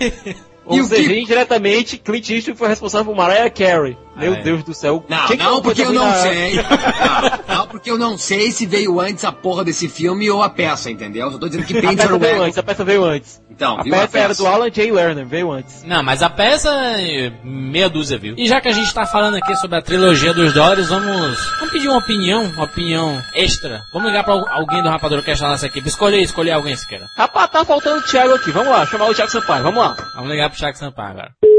Ou 0.65 0.85
seja, 0.85 1.09
que... 1.09 1.21
indiretamente, 1.21 1.99
Clint 1.99 2.31
Eastwood 2.31 2.59
foi 2.59 2.69
responsável 2.69 3.13
por 3.13 3.17
Mariah 3.17 3.51
Carey. 3.51 3.97
Meu 4.17 4.35
é. 4.35 4.43
Deus 4.43 4.63
do 4.63 4.75
céu. 4.75 5.05
Não, 5.09 5.27
que 5.27 5.37
não, 5.37 5.57
que 5.57 5.63
porque 5.63 5.83
eu 5.83 5.93
não 5.93 6.07
na... 6.07 6.15
sei. 6.15 6.57
não, 7.49 7.57
não, 7.57 7.67
porque 7.67 7.91
eu 7.91 7.99
não 7.99 8.19
sei 8.19 8.51
se 8.53 8.67
veio 8.67 9.01
antes 9.01 9.25
a 9.25 9.33
porra 9.33 9.65
desse 9.65 9.89
filme 9.89 10.31
ou 10.31 10.43
a 10.43 10.51
peça, 10.51 10.91
entendeu? 10.91 11.27
Eu 11.27 11.33
só 11.33 11.39
tô 11.39 11.49
dizendo 11.49 11.67
que 11.67 11.81
Paint 11.81 11.99
a 12.01 12.03
peça 12.03 12.19
veio 12.19 12.43
antes, 12.43 12.59
a 12.59 12.63
peça 12.63 12.85
veio 12.85 13.05
antes. 13.05 13.43
Então, 13.51 13.79
a 13.79 13.85
peça, 13.85 13.97
a 13.97 14.01
peça, 14.01 14.19
era 14.19 14.35
do 14.35 14.47
Alan 14.47 14.71
J. 14.71 14.91
Lerner, 14.91 15.27
veio 15.27 15.51
antes. 15.51 15.83
Não, 15.85 16.03
mas 16.03 16.23
a 16.23 16.31
peça, 16.31 16.71
meia 17.43 17.89
dúzia 17.89 18.19
viu. 18.19 18.35
E 18.37 18.47
já 18.47 18.61
que 18.61 18.69
a 18.69 18.73
gente 18.73 18.93
tá 18.93 19.07
falando 19.07 19.37
aqui 19.37 19.55
sobre 19.57 19.79
a 19.79 19.83
trilogia 19.83 20.35
dos 20.35 20.53
dólares, 20.53 20.89
vamos, 20.89 21.39
vamos 21.59 21.73
pedir 21.73 21.89
uma 21.89 21.99
opinião, 21.99 22.45
uma 22.45 22.65
opinião 22.65 23.23
extra. 23.35 23.81
Vamos 23.93 24.09
ligar 24.09 24.25
pra 24.25 24.35
alguém 24.51 24.83
do 24.83 24.89
Rapadura 24.89 25.23
Cast 25.23 25.43
da 25.43 25.51
nossa 25.51 25.67
equipe. 25.67 25.89
Escolher, 25.89 26.21
escolher 26.21 26.53
alguém 26.53 26.77
se 26.77 26.87
queira. 26.87 27.07
Rapaz, 27.17 27.51
tá 27.51 27.65
faltando 27.65 27.99
o 27.99 28.03
Thiago 28.03 28.35
aqui. 28.35 28.51
Vamos 28.51 28.69
lá, 28.69 28.87
chamar 28.87 29.09
o 29.09 29.15
Thiago 29.15 29.31
Sampaio. 29.31 29.63
Vamos 29.63 29.83
lá. 29.83 29.97
Vamos 30.15 30.31
ligar 30.31 30.51
pro 30.51 30.59
Thiago 30.59 30.77
Sampaio 30.77 31.11
agora. 31.11 31.52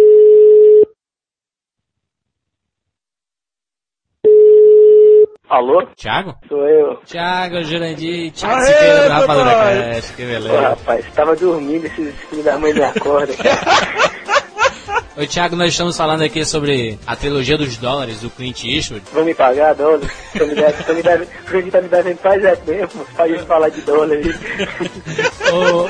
Alô? 5.54 5.86
Thiago? 5.96 6.34
Sou 6.48 6.68
eu. 6.68 6.96
Thiago, 7.06 7.64
Jurandir, 7.64 8.32
Thiago 8.32 8.56
Aê, 8.56 8.66
Siqueira 8.66 9.04
do 9.04 9.10
Rapadura 9.10 9.52
Cast, 9.52 10.14
que 10.14 10.26
beleza. 10.26 10.50
Pô, 10.50 10.60
rapaz, 10.62 11.06
tava 11.14 11.36
dormindo, 11.36 11.86
esse 11.86 12.12
filho 12.12 12.44
da 12.44 12.58
mãe 12.58 12.74
me 12.74 12.84
acorda. 12.84 13.34
Ô 15.16 15.20
Oi, 15.20 15.28
Thiago, 15.28 15.56
nós 15.56 15.70
estamos 15.70 15.96
falando 15.96 16.24
aqui 16.24 16.44
sobre 16.44 16.98
a 17.06 17.16
trilogia 17.16 17.56
dos 17.56 17.78
dólares 17.78 18.20
do 18.20 18.32
Clint 18.32 18.64
Eastwood. 18.64 19.04
Vão 19.14 19.24
me 19.24 19.34
pagar 19.36 19.76
dólares? 19.76 20.10
Tô 20.36 20.46
me 20.48 20.56
devendo, 20.56 20.86
tô 20.86 20.94
me 20.94 21.04
devendo, 21.04 21.28
o 21.28 21.46
Clint 21.46 21.72
tá 21.72 21.82
me 21.82 21.88
devendo 21.88 22.18
faz 22.18 22.44
é 22.44 22.58
mesmo, 22.66 23.06
pra 23.16 23.28
gente 23.28 23.44
falar 23.44 23.70
de 23.70 23.82
dólares. 23.82 24.36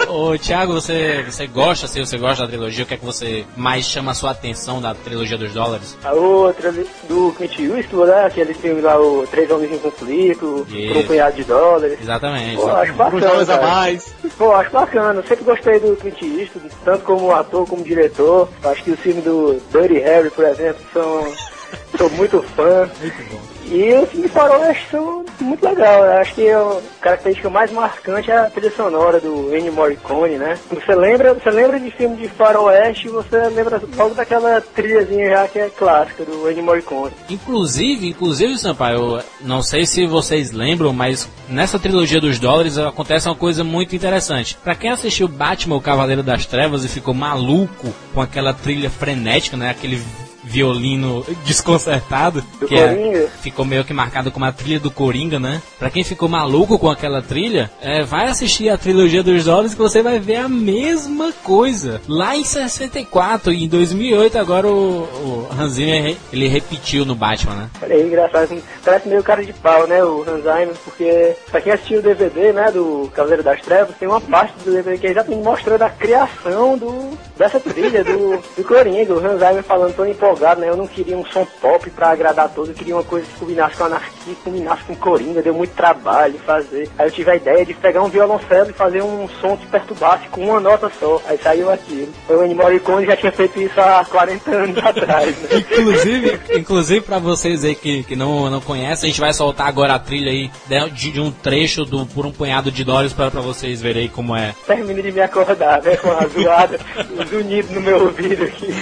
ô, 0.09 0.31
ô, 0.31 0.37
Thiago, 0.37 0.73
você, 0.73 1.23
você 1.23 1.47
gosta, 1.47 1.85
assim, 1.85 2.05
você 2.05 2.17
gosta 2.17 2.43
da 2.43 2.49
trilogia? 2.49 2.83
O 2.83 2.87
que 2.87 2.93
é 2.95 2.97
que 2.97 3.05
você 3.05 3.45
mais 3.55 3.85
chama 3.85 4.11
a 4.11 4.13
sua 4.13 4.31
atenção 4.31 4.81
da 4.81 4.93
trilogia 4.93 5.37
dos 5.37 5.53
dólares? 5.53 5.97
A 6.03 6.11
outra 6.11 6.73
do 7.07 7.33
Clint 7.37 7.59
Eastwood, 7.59 8.11
né? 8.11 8.25
Aquele 8.25 8.53
filme 8.53 8.81
lá, 8.81 8.99
o 8.99 9.25
Três 9.27 9.49
Homens 9.49 9.71
em 9.71 9.79
Conflito, 9.79 10.67
Isso. 10.69 10.93
por 10.93 10.97
um 10.97 11.07
punhado 11.07 11.35
de 11.37 11.43
dólares. 11.45 11.97
Exatamente. 12.01 12.57
Pô, 12.57 12.69
acho 12.69 12.93
bacana, 12.93 13.53
a 13.53 13.61
mais. 13.61 14.13
Pô, 14.37 14.51
acho 14.51 14.69
bacana. 14.71 15.23
Sempre 15.25 15.45
gostei 15.45 15.79
do 15.79 15.95
Clint 15.95 16.21
Eastwood, 16.21 16.69
tanto 16.83 17.05
como 17.05 17.31
ator 17.31 17.65
como 17.65 17.83
diretor. 17.83 18.49
Acho 18.63 18.83
que 18.83 18.91
os 18.91 18.99
filmes 19.13 19.23
do 19.23 19.61
Dirty 19.71 19.99
Harry, 19.99 20.29
por 20.29 20.45
exemplo, 20.45 20.81
são. 20.91 21.52
Sou 21.97 22.09
muito 22.11 22.41
fã. 22.41 22.89
Muito 22.99 23.31
bom. 23.31 23.53
E 23.65 23.93
os 23.93 24.09
filmes 24.09 24.29
de 24.29 24.35
faroeste 24.37 24.87
são 24.91 25.25
muito 25.39 25.65
legal. 25.65 26.05
Eu 26.05 26.17
acho 26.17 26.35
que 26.35 26.49
a 26.49 26.79
característica 27.01 27.49
mais 27.49 27.71
marcante 27.71 28.29
é 28.29 28.37
a 28.37 28.49
trilha 28.49 28.71
sonora 28.71 29.19
do 29.19 29.55
Ennio 29.55 29.73
Morricone, 29.73 30.37
né? 30.37 30.59
Você 30.69 30.93
lembra, 30.93 31.33
você 31.33 31.49
lembra 31.49 31.79
de 31.79 31.89
filme 31.91 32.17
de 32.17 32.27
faroeste, 32.27 33.07
você 33.09 33.37
lembra 33.49 33.81
logo 33.95 34.15
daquela 34.15 34.59
trilhazinha 34.61 35.29
já 35.29 35.47
que 35.47 35.59
é 35.59 35.69
clássica 35.69 36.25
do 36.25 36.49
Ennio 36.49 36.63
Morricone. 36.63 37.13
Inclusive, 37.29 38.09
inclusive, 38.09 38.57
Sampaio, 38.57 39.21
não 39.41 39.61
sei 39.61 39.85
se 39.85 40.05
vocês 40.05 40.51
lembram, 40.51 40.91
mas 40.93 41.29
nessa 41.47 41.79
trilogia 41.79 42.19
dos 42.19 42.39
dólares 42.39 42.77
acontece 42.77 43.27
uma 43.27 43.35
coisa 43.35 43.63
muito 43.63 43.95
interessante. 43.95 44.57
Pra 44.63 44.75
quem 44.75 44.91
assistiu 44.91 45.27
Batman, 45.27 45.77
o 45.77 45.81
Cavaleiro 45.81 46.21
das 46.21 46.45
Trevas 46.45 46.83
e 46.83 46.89
ficou 46.89 47.13
maluco 47.13 47.93
com 48.13 48.21
aquela 48.21 48.53
trilha 48.53 48.89
frenética, 48.89 49.55
né? 49.55 49.69
Aquele 49.69 50.01
violino 50.43 51.25
desconcertado, 51.45 52.43
Do 52.59 52.67
que 52.67 52.75
é- 52.75 53.27
ficou 53.41 53.65
meio 53.65 53.83
que 53.83 53.93
marcado 53.93 54.31
como 54.31 54.45
a 54.45 54.51
trilha 54.51 54.79
do 54.79 54.91
Coringa, 54.91 55.39
né? 55.39 55.61
Pra 55.79 55.89
quem 55.89 56.03
ficou 56.03 56.27
maluco 56.29 56.77
com 56.77 56.89
aquela 56.89 57.21
trilha, 57.21 57.71
é, 57.81 58.03
vai 58.03 58.27
assistir 58.27 58.69
a 58.69 58.77
trilogia 58.77 59.23
dos 59.23 59.45
dólares 59.45 59.73
que 59.73 59.79
você 59.81 60.01
vai 60.01 60.19
ver 60.19 60.37
a 60.37 60.49
mesma 60.49 61.31
coisa. 61.43 62.01
Lá 62.07 62.35
em 62.35 62.43
64 62.43 63.51
e 63.53 63.63
em 63.63 63.67
2008 63.67 64.37
agora 64.37 64.67
o, 64.67 65.01
o 65.03 65.47
Hans 65.57 65.73
Zimmer 65.73 66.15
ele 66.31 66.47
repetiu 66.47 67.05
no 67.05 67.15
Batman, 67.15 67.55
né? 67.55 67.69
Olha 67.81 67.95
aí, 67.95 68.03
engraçado. 68.03 68.43
assim, 68.43 68.61
Parece 68.83 69.07
meio 69.07 69.23
cara 69.23 69.43
de 69.45 69.53
pau, 69.53 69.87
né, 69.87 70.03
o 70.03 70.21
Hans 70.27 70.43
Zimmer, 70.43 70.75
porque 70.83 71.35
pra 71.49 71.61
quem 71.61 71.73
assistiu 71.73 71.99
o 71.99 72.01
DVD, 72.01 72.51
né, 72.51 72.71
do 72.71 73.09
Cavaleiro 73.13 73.43
das 73.43 73.61
Trevas, 73.61 73.95
tem 73.97 74.07
uma 74.07 74.19
parte 74.21 74.53
do 74.63 74.71
DVD 74.71 74.97
que 74.97 75.07
é 75.07 75.11
exatamente 75.11 75.43
mostrando 75.43 75.81
a 75.83 75.89
criação 75.89 76.77
do, 76.77 77.17
dessa 77.37 77.59
trilha 77.59 78.03
do, 78.03 78.37
do 78.57 78.63
Coringa. 78.63 79.13
O 79.13 79.19
Hans 79.19 79.39
Zimmer 79.39 79.63
falando 79.63 79.95
tão 79.95 80.05
empolgado, 80.33 80.61
né, 80.61 80.69
eu 80.69 80.75
não 80.75 80.87
queria 80.87 81.17
um 81.17 81.25
som 81.25 81.45
pop 81.61 81.89
pra 81.91 82.09
agradar 82.09 82.45
a 82.45 82.49
todos, 82.49 82.69
eu 82.69 82.75
queria 82.75 82.95
uma 82.95 83.03
coisa 83.03 83.25
que 83.25 83.39
combinasse 83.39 83.77
com 83.77 83.83
anarquia, 83.85 84.35
combinasse 84.43 84.83
com 84.83 84.95
Coringa, 84.95 85.41
deu 85.41 85.53
muito 85.53 85.71
trabalho 85.71 86.39
fazer. 86.45 86.89
Aí 86.97 87.07
eu 87.07 87.11
tive 87.11 87.31
a 87.31 87.35
ideia 87.35 87.65
de 87.65 87.73
pegar 87.73 88.01
um 88.01 88.09
violoncelo 88.09 88.69
e 88.69 88.73
fazer 88.73 89.03
um 89.03 89.27
som 89.39 89.55
que 89.55 89.65
perturbasse 89.67 90.27
com 90.29 90.41
uma 90.41 90.59
nota 90.59 90.91
só. 90.99 91.21
Aí 91.27 91.37
saiu 91.37 91.69
aquilo. 91.69 92.11
O 92.27 92.43
Ennio 92.43 92.57
Morricone 92.57 93.05
já 93.05 93.15
tinha 93.15 93.31
feito 93.31 93.59
isso 93.61 93.79
há 93.79 94.03
40 94.05 94.51
anos 94.51 94.77
atrás, 94.83 95.37
né. 95.37 95.49
Inclusive, 95.77 96.39
inclusive 96.55 97.01
para 97.01 97.19
vocês 97.19 97.63
aí 97.63 97.75
que, 97.75 98.03
que 98.03 98.15
não, 98.15 98.49
não 98.49 98.61
conhecem, 98.61 99.07
a 99.07 99.11
gente 99.11 99.21
vai 99.21 99.33
soltar 99.33 99.67
agora 99.67 99.93
a 99.93 99.99
trilha 99.99 100.31
aí 100.31 100.49
de, 100.91 101.11
de 101.11 101.19
um 101.19 101.31
trecho 101.31 101.85
do 101.85 102.05
Por 102.05 102.25
um 102.25 102.31
Punhado 102.31 102.71
de 102.71 102.83
Dólares 102.83 103.13
para 103.13 103.29
vocês 103.29 103.81
verem 103.81 104.03
aí 104.03 104.09
como 104.09 104.35
é. 104.35 104.55
termine 104.65 105.01
de 105.01 105.11
me 105.11 105.21
acordar, 105.21 105.81
né? 105.81 105.95
Com 105.97 106.11
a 106.11 106.27
zoada, 106.27 106.79
o 107.17 107.23
zunido 107.27 107.73
no 107.73 107.81
meu 107.81 108.05
ouvido 108.05 108.43
aqui. 108.43 108.73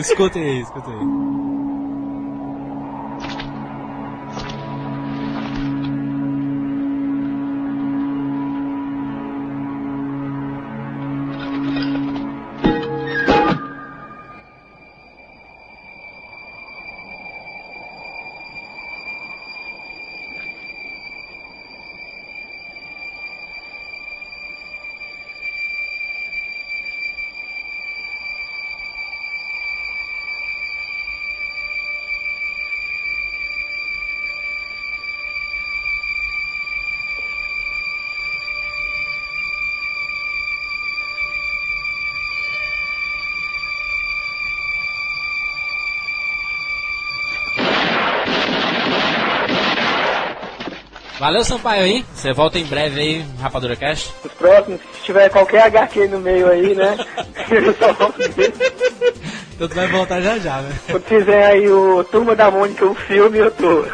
Escutem 0.00 0.42
aí, 0.42 0.60
escutem 0.60 0.94
aí. 0.94 1.29
Valeu, 51.20 51.44
Sampaio 51.44 51.82
aí. 51.82 52.04
Você 52.14 52.32
volta 52.32 52.58
em 52.58 52.64
breve 52.64 52.98
aí, 52.98 53.26
Rapadura 53.38 53.76
Cast. 53.76 54.10
Os 54.24 54.32
próximos, 54.32 54.80
se 54.94 55.02
tiver 55.04 55.28
qualquer 55.28 55.64
HQ 55.64 56.08
no 56.08 56.18
meio 56.18 56.48
aí, 56.48 56.74
né? 56.74 56.96
Eu 57.50 57.74
só 57.74 57.92
volto. 57.92 58.18
Então 59.54 59.68
tu 59.68 59.74
vai 59.74 59.86
voltar 59.88 60.22
já 60.22 60.38
já, 60.38 60.62
né? 60.62 60.72
Quando 60.90 61.04
fizer 61.04 61.44
aí 61.44 61.68
o 61.68 62.02
Turma 62.04 62.34
da 62.34 62.50
Mônica, 62.50 62.86
o 62.86 62.94
filme, 62.94 63.36
eu 63.36 63.50
tô. 63.50 63.84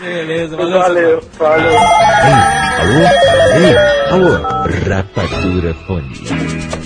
Beleza, 0.00 0.56
valeu. 0.56 0.78
Valeu, 0.78 1.22
falou. 1.32 1.78
Alô? 2.78 3.00
Ei, 3.58 3.76
alô? 4.12 4.30
Rapadura 4.88 5.74
Fone. 5.88 6.77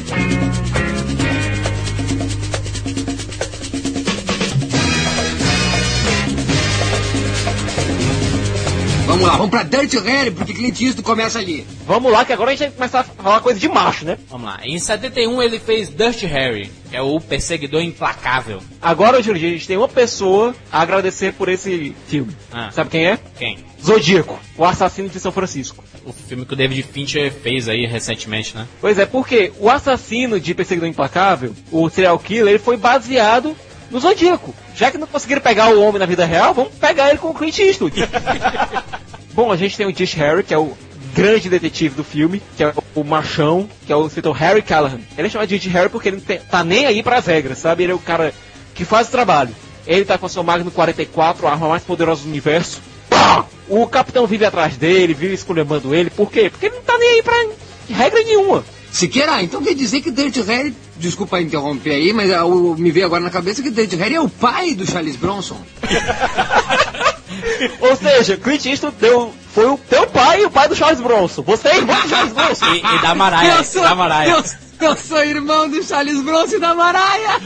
Vamos 9.23 9.35
lá, 9.35 9.37
vamos 9.37 9.51
pra 9.51 9.63
Dirty 9.63 9.99
Harry, 10.01 10.31
porque 10.33 10.53
Clint 10.53 10.81
Eastwood 10.81 11.03
começa 11.03 11.39
ali. 11.39 11.65
Vamos 11.87 12.11
lá, 12.11 12.25
que 12.25 12.33
agora 12.33 12.51
a 12.51 12.55
gente 12.55 12.71
vai 12.71 12.77
começar 12.77 13.01
a 13.01 13.05
falar 13.05 13.41
coisa 13.41 13.61
de 13.61 13.69
macho, 13.69 14.05
né? 14.05 14.19
Vamos 14.29 14.49
lá. 14.49 14.59
Em 14.65 14.77
71 14.77 15.41
ele 15.41 15.61
fez 15.61 15.89
Dirty 15.89 16.27
Harry, 16.27 16.73
que 16.91 16.97
é 16.97 17.01
o 17.01 17.21
perseguidor 17.21 17.83
implacável. 17.83 18.61
Agora, 18.81 19.23
Júlio, 19.23 19.47
a 19.47 19.51
gente 19.53 19.69
tem 19.69 19.77
uma 19.77 19.87
pessoa 19.87 20.57
a 20.73 20.81
agradecer 20.81 21.35
por 21.35 21.49
esse 21.49 21.95
filme. 22.09 22.37
Ah. 22.53 22.71
Sabe 22.73 22.91
quem 22.91 23.07
é? 23.07 23.19
Quem? 23.39 23.59
Zodíaco, 23.81 24.41
o 24.57 24.65
assassino 24.65 25.09
de 25.09 25.21
São 25.21 25.31
Francisco. 25.31 25.85
O 26.05 26.13
filme 26.13 26.45
que 26.45 26.55
o 26.55 26.57
David 26.57 26.83
Fincher 26.83 27.33
fez 27.33 27.69
aí 27.69 27.87
recentemente, 27.87 28.57
né? 28.57 28.67
Pois 28.81 28.99
é, 28.99 29.07
porque 29.07 29.53
o 29.61 29.71
assassino 29.71 30.41
de 30.41 30.53
Perseguidor 30.53 30.89
Implacável, 30.89 31.55
o 31.71 31.89
serial 31.89 32.19
killer, 32.19 32.55
ele 32.55 32.59
foi 32.59 32.77
baseado 32.77 33.57
no 33.89 34.01
Zodíaco. 34.01 34.53
Já 34.75 34.91
que 34.91 34.99
não 34.99 35.07
conseguiram 35.07 35.41
pegar 35.41 35.69
o 35.69 35.81
homem 35.81 36.01
na 36.01 36.07
vida 36.07 36.25
real, 36.25 36.53
vamos 36.55 36.73
pegar 36.75 37.11
ele 37.11 37.19
com 37.19 37.29
o 37.29 37.35
Clint 37.35 37.57
Eastwood. 37.61 37.95
Bom, 39.35 39.51
a 39.51 39.57
gente 39.57 39.77
tem 39.77 39.87
o 39.87 39.93
Dish 39.93 40.15
Harry, 40.15 40.43
que 40.43 40.53
é 40.55 40.59
o 40.59 40.77
grande 41.15 41.49
detetive 41.49 41.95
do 41.95 42.05
filme, 42.05 42.43
que 42.57 42.63
é 42.65 42.73
o 42.95 43.03
machão, 43.05 43.69
que 43.87 43.93
é 43.93 43.97
o 43.97 44.07
escritor 44.07 44.35
Harry 44.37 44.63
Callahan. 44.63 45.01
Ele 45.17 45.27
é 45.27 45.31
chamado 45.31 45.49
de 45.49 45.69
Harry 45.69 45.89
porque 45.89 46.09
ele 46.09 46.17
não 46.19 46.25
tem- 46.25 46.39
tá 46.41 46.63
nem 46.65 46.87
aí 46.87 47.03
pras 47.03 47.27
regras, 47.27 47.59
sabe? 47.59 47.83
Ele 47.83 47.93
é 47.93 47.95
o 47.95 47.99
cara 47.99 48.33
que 48.75 48.85
faz 48.85 49.09
o 49.09 49.11
trabalho. 49.11 49.55
Ele 49.87 50.05
tá 50.05 50.17
com 50.17 50.29
seu 50.29 50.43
Magno 50.43 50.71
44, 50.71 51.47
a 51.47 51.53
arma 51.53 51.69
mais 51.69 51.83
poderosa 51.83 52.23
do 52.23 52.29
universo. 52.29 52.81
Pá! 53.09 53.45
O 53.69 53.87
capitão 53.87 54.27
vive 54.27 54.45
atrás 54.45 54.77
dele, 54.77 55.15
vive 55.15 55.35
esculhambando 55.35 55.95
ele. 55.95 56.11
Por 56.11 56.31
quê? 56.31 56.49
Porque 56.51 56.67
ele 56.67 56.77
não 56.77 56.83
tá 56.83 56.97
nem 56.99 57.09
aí 57.15 57.23
pra 57.23 57.35
regra 57.91 58.23
nenhuma. 58.23 58.65
Siqueira, 58.91 59.43
então 59.43 59.63
quer 59.63 59.75
dizer 59.75 60.03
que 60.03 60.11
Dirty 60.11 60.43
Harry, 60.43 60.75
desculpa 60.99 61.41
interromper 61.41 61.93
aí, 61.93 62.13
mas 62.13 62.31
ah, 62.31 62.45
me 62.77 62.91
veio 62.91 63.07
agora 63.07 63.23
na 63.25 63.31
cabeça 63.31 63.63
que 63.63 63.71
Dirty 63.71 63.97
Harry 63.97 64.17
é 64.17 64.21
o 64.21 64.29
pai 64.29 64.75
do 64.75 64.87
Charles 64.87 65.17
Bronson. 65.17 65.57
Ou 67.81 67.97
seja, 67.97 68.37
Clint 68.37 68.67
Eastwood 68.67 68.97
deu, 69.01 69.35
foi 69.53 69.67
o 69.67 69.79
teu 69.79 70.07
pai 70.07 70.43
e 70.43 70.47
o 70.47 70.51
pai 70.51 70.69
do 70.69 70.75
Charles 70.77 71.01
Bronson. 71.01 71.43
Você 71.43 71.69
é 71.69 71.77
irmão 71.77 72.01
do 72.01 72.09
Charles 72.09 72.33
Bronson. 72.33 72.67
E, 72.75 72.79
e 72.79 73.03
da 73.03 73.15
Mariah, 73.15 73.63
e 73.63 73.81
da 73.81 73.95
Mariah. 73.95 74.31
eu, 74.81 74.89
eu 74.89 74.97
sou 74.97 75.23
irmão 75.25 75.69
do 75.69 75.83
Charles 75.83 76.21
Bronson 76.23 76.57
e 76.57 76.61
da 76.61 76.75
Mariah. 76.75 77.41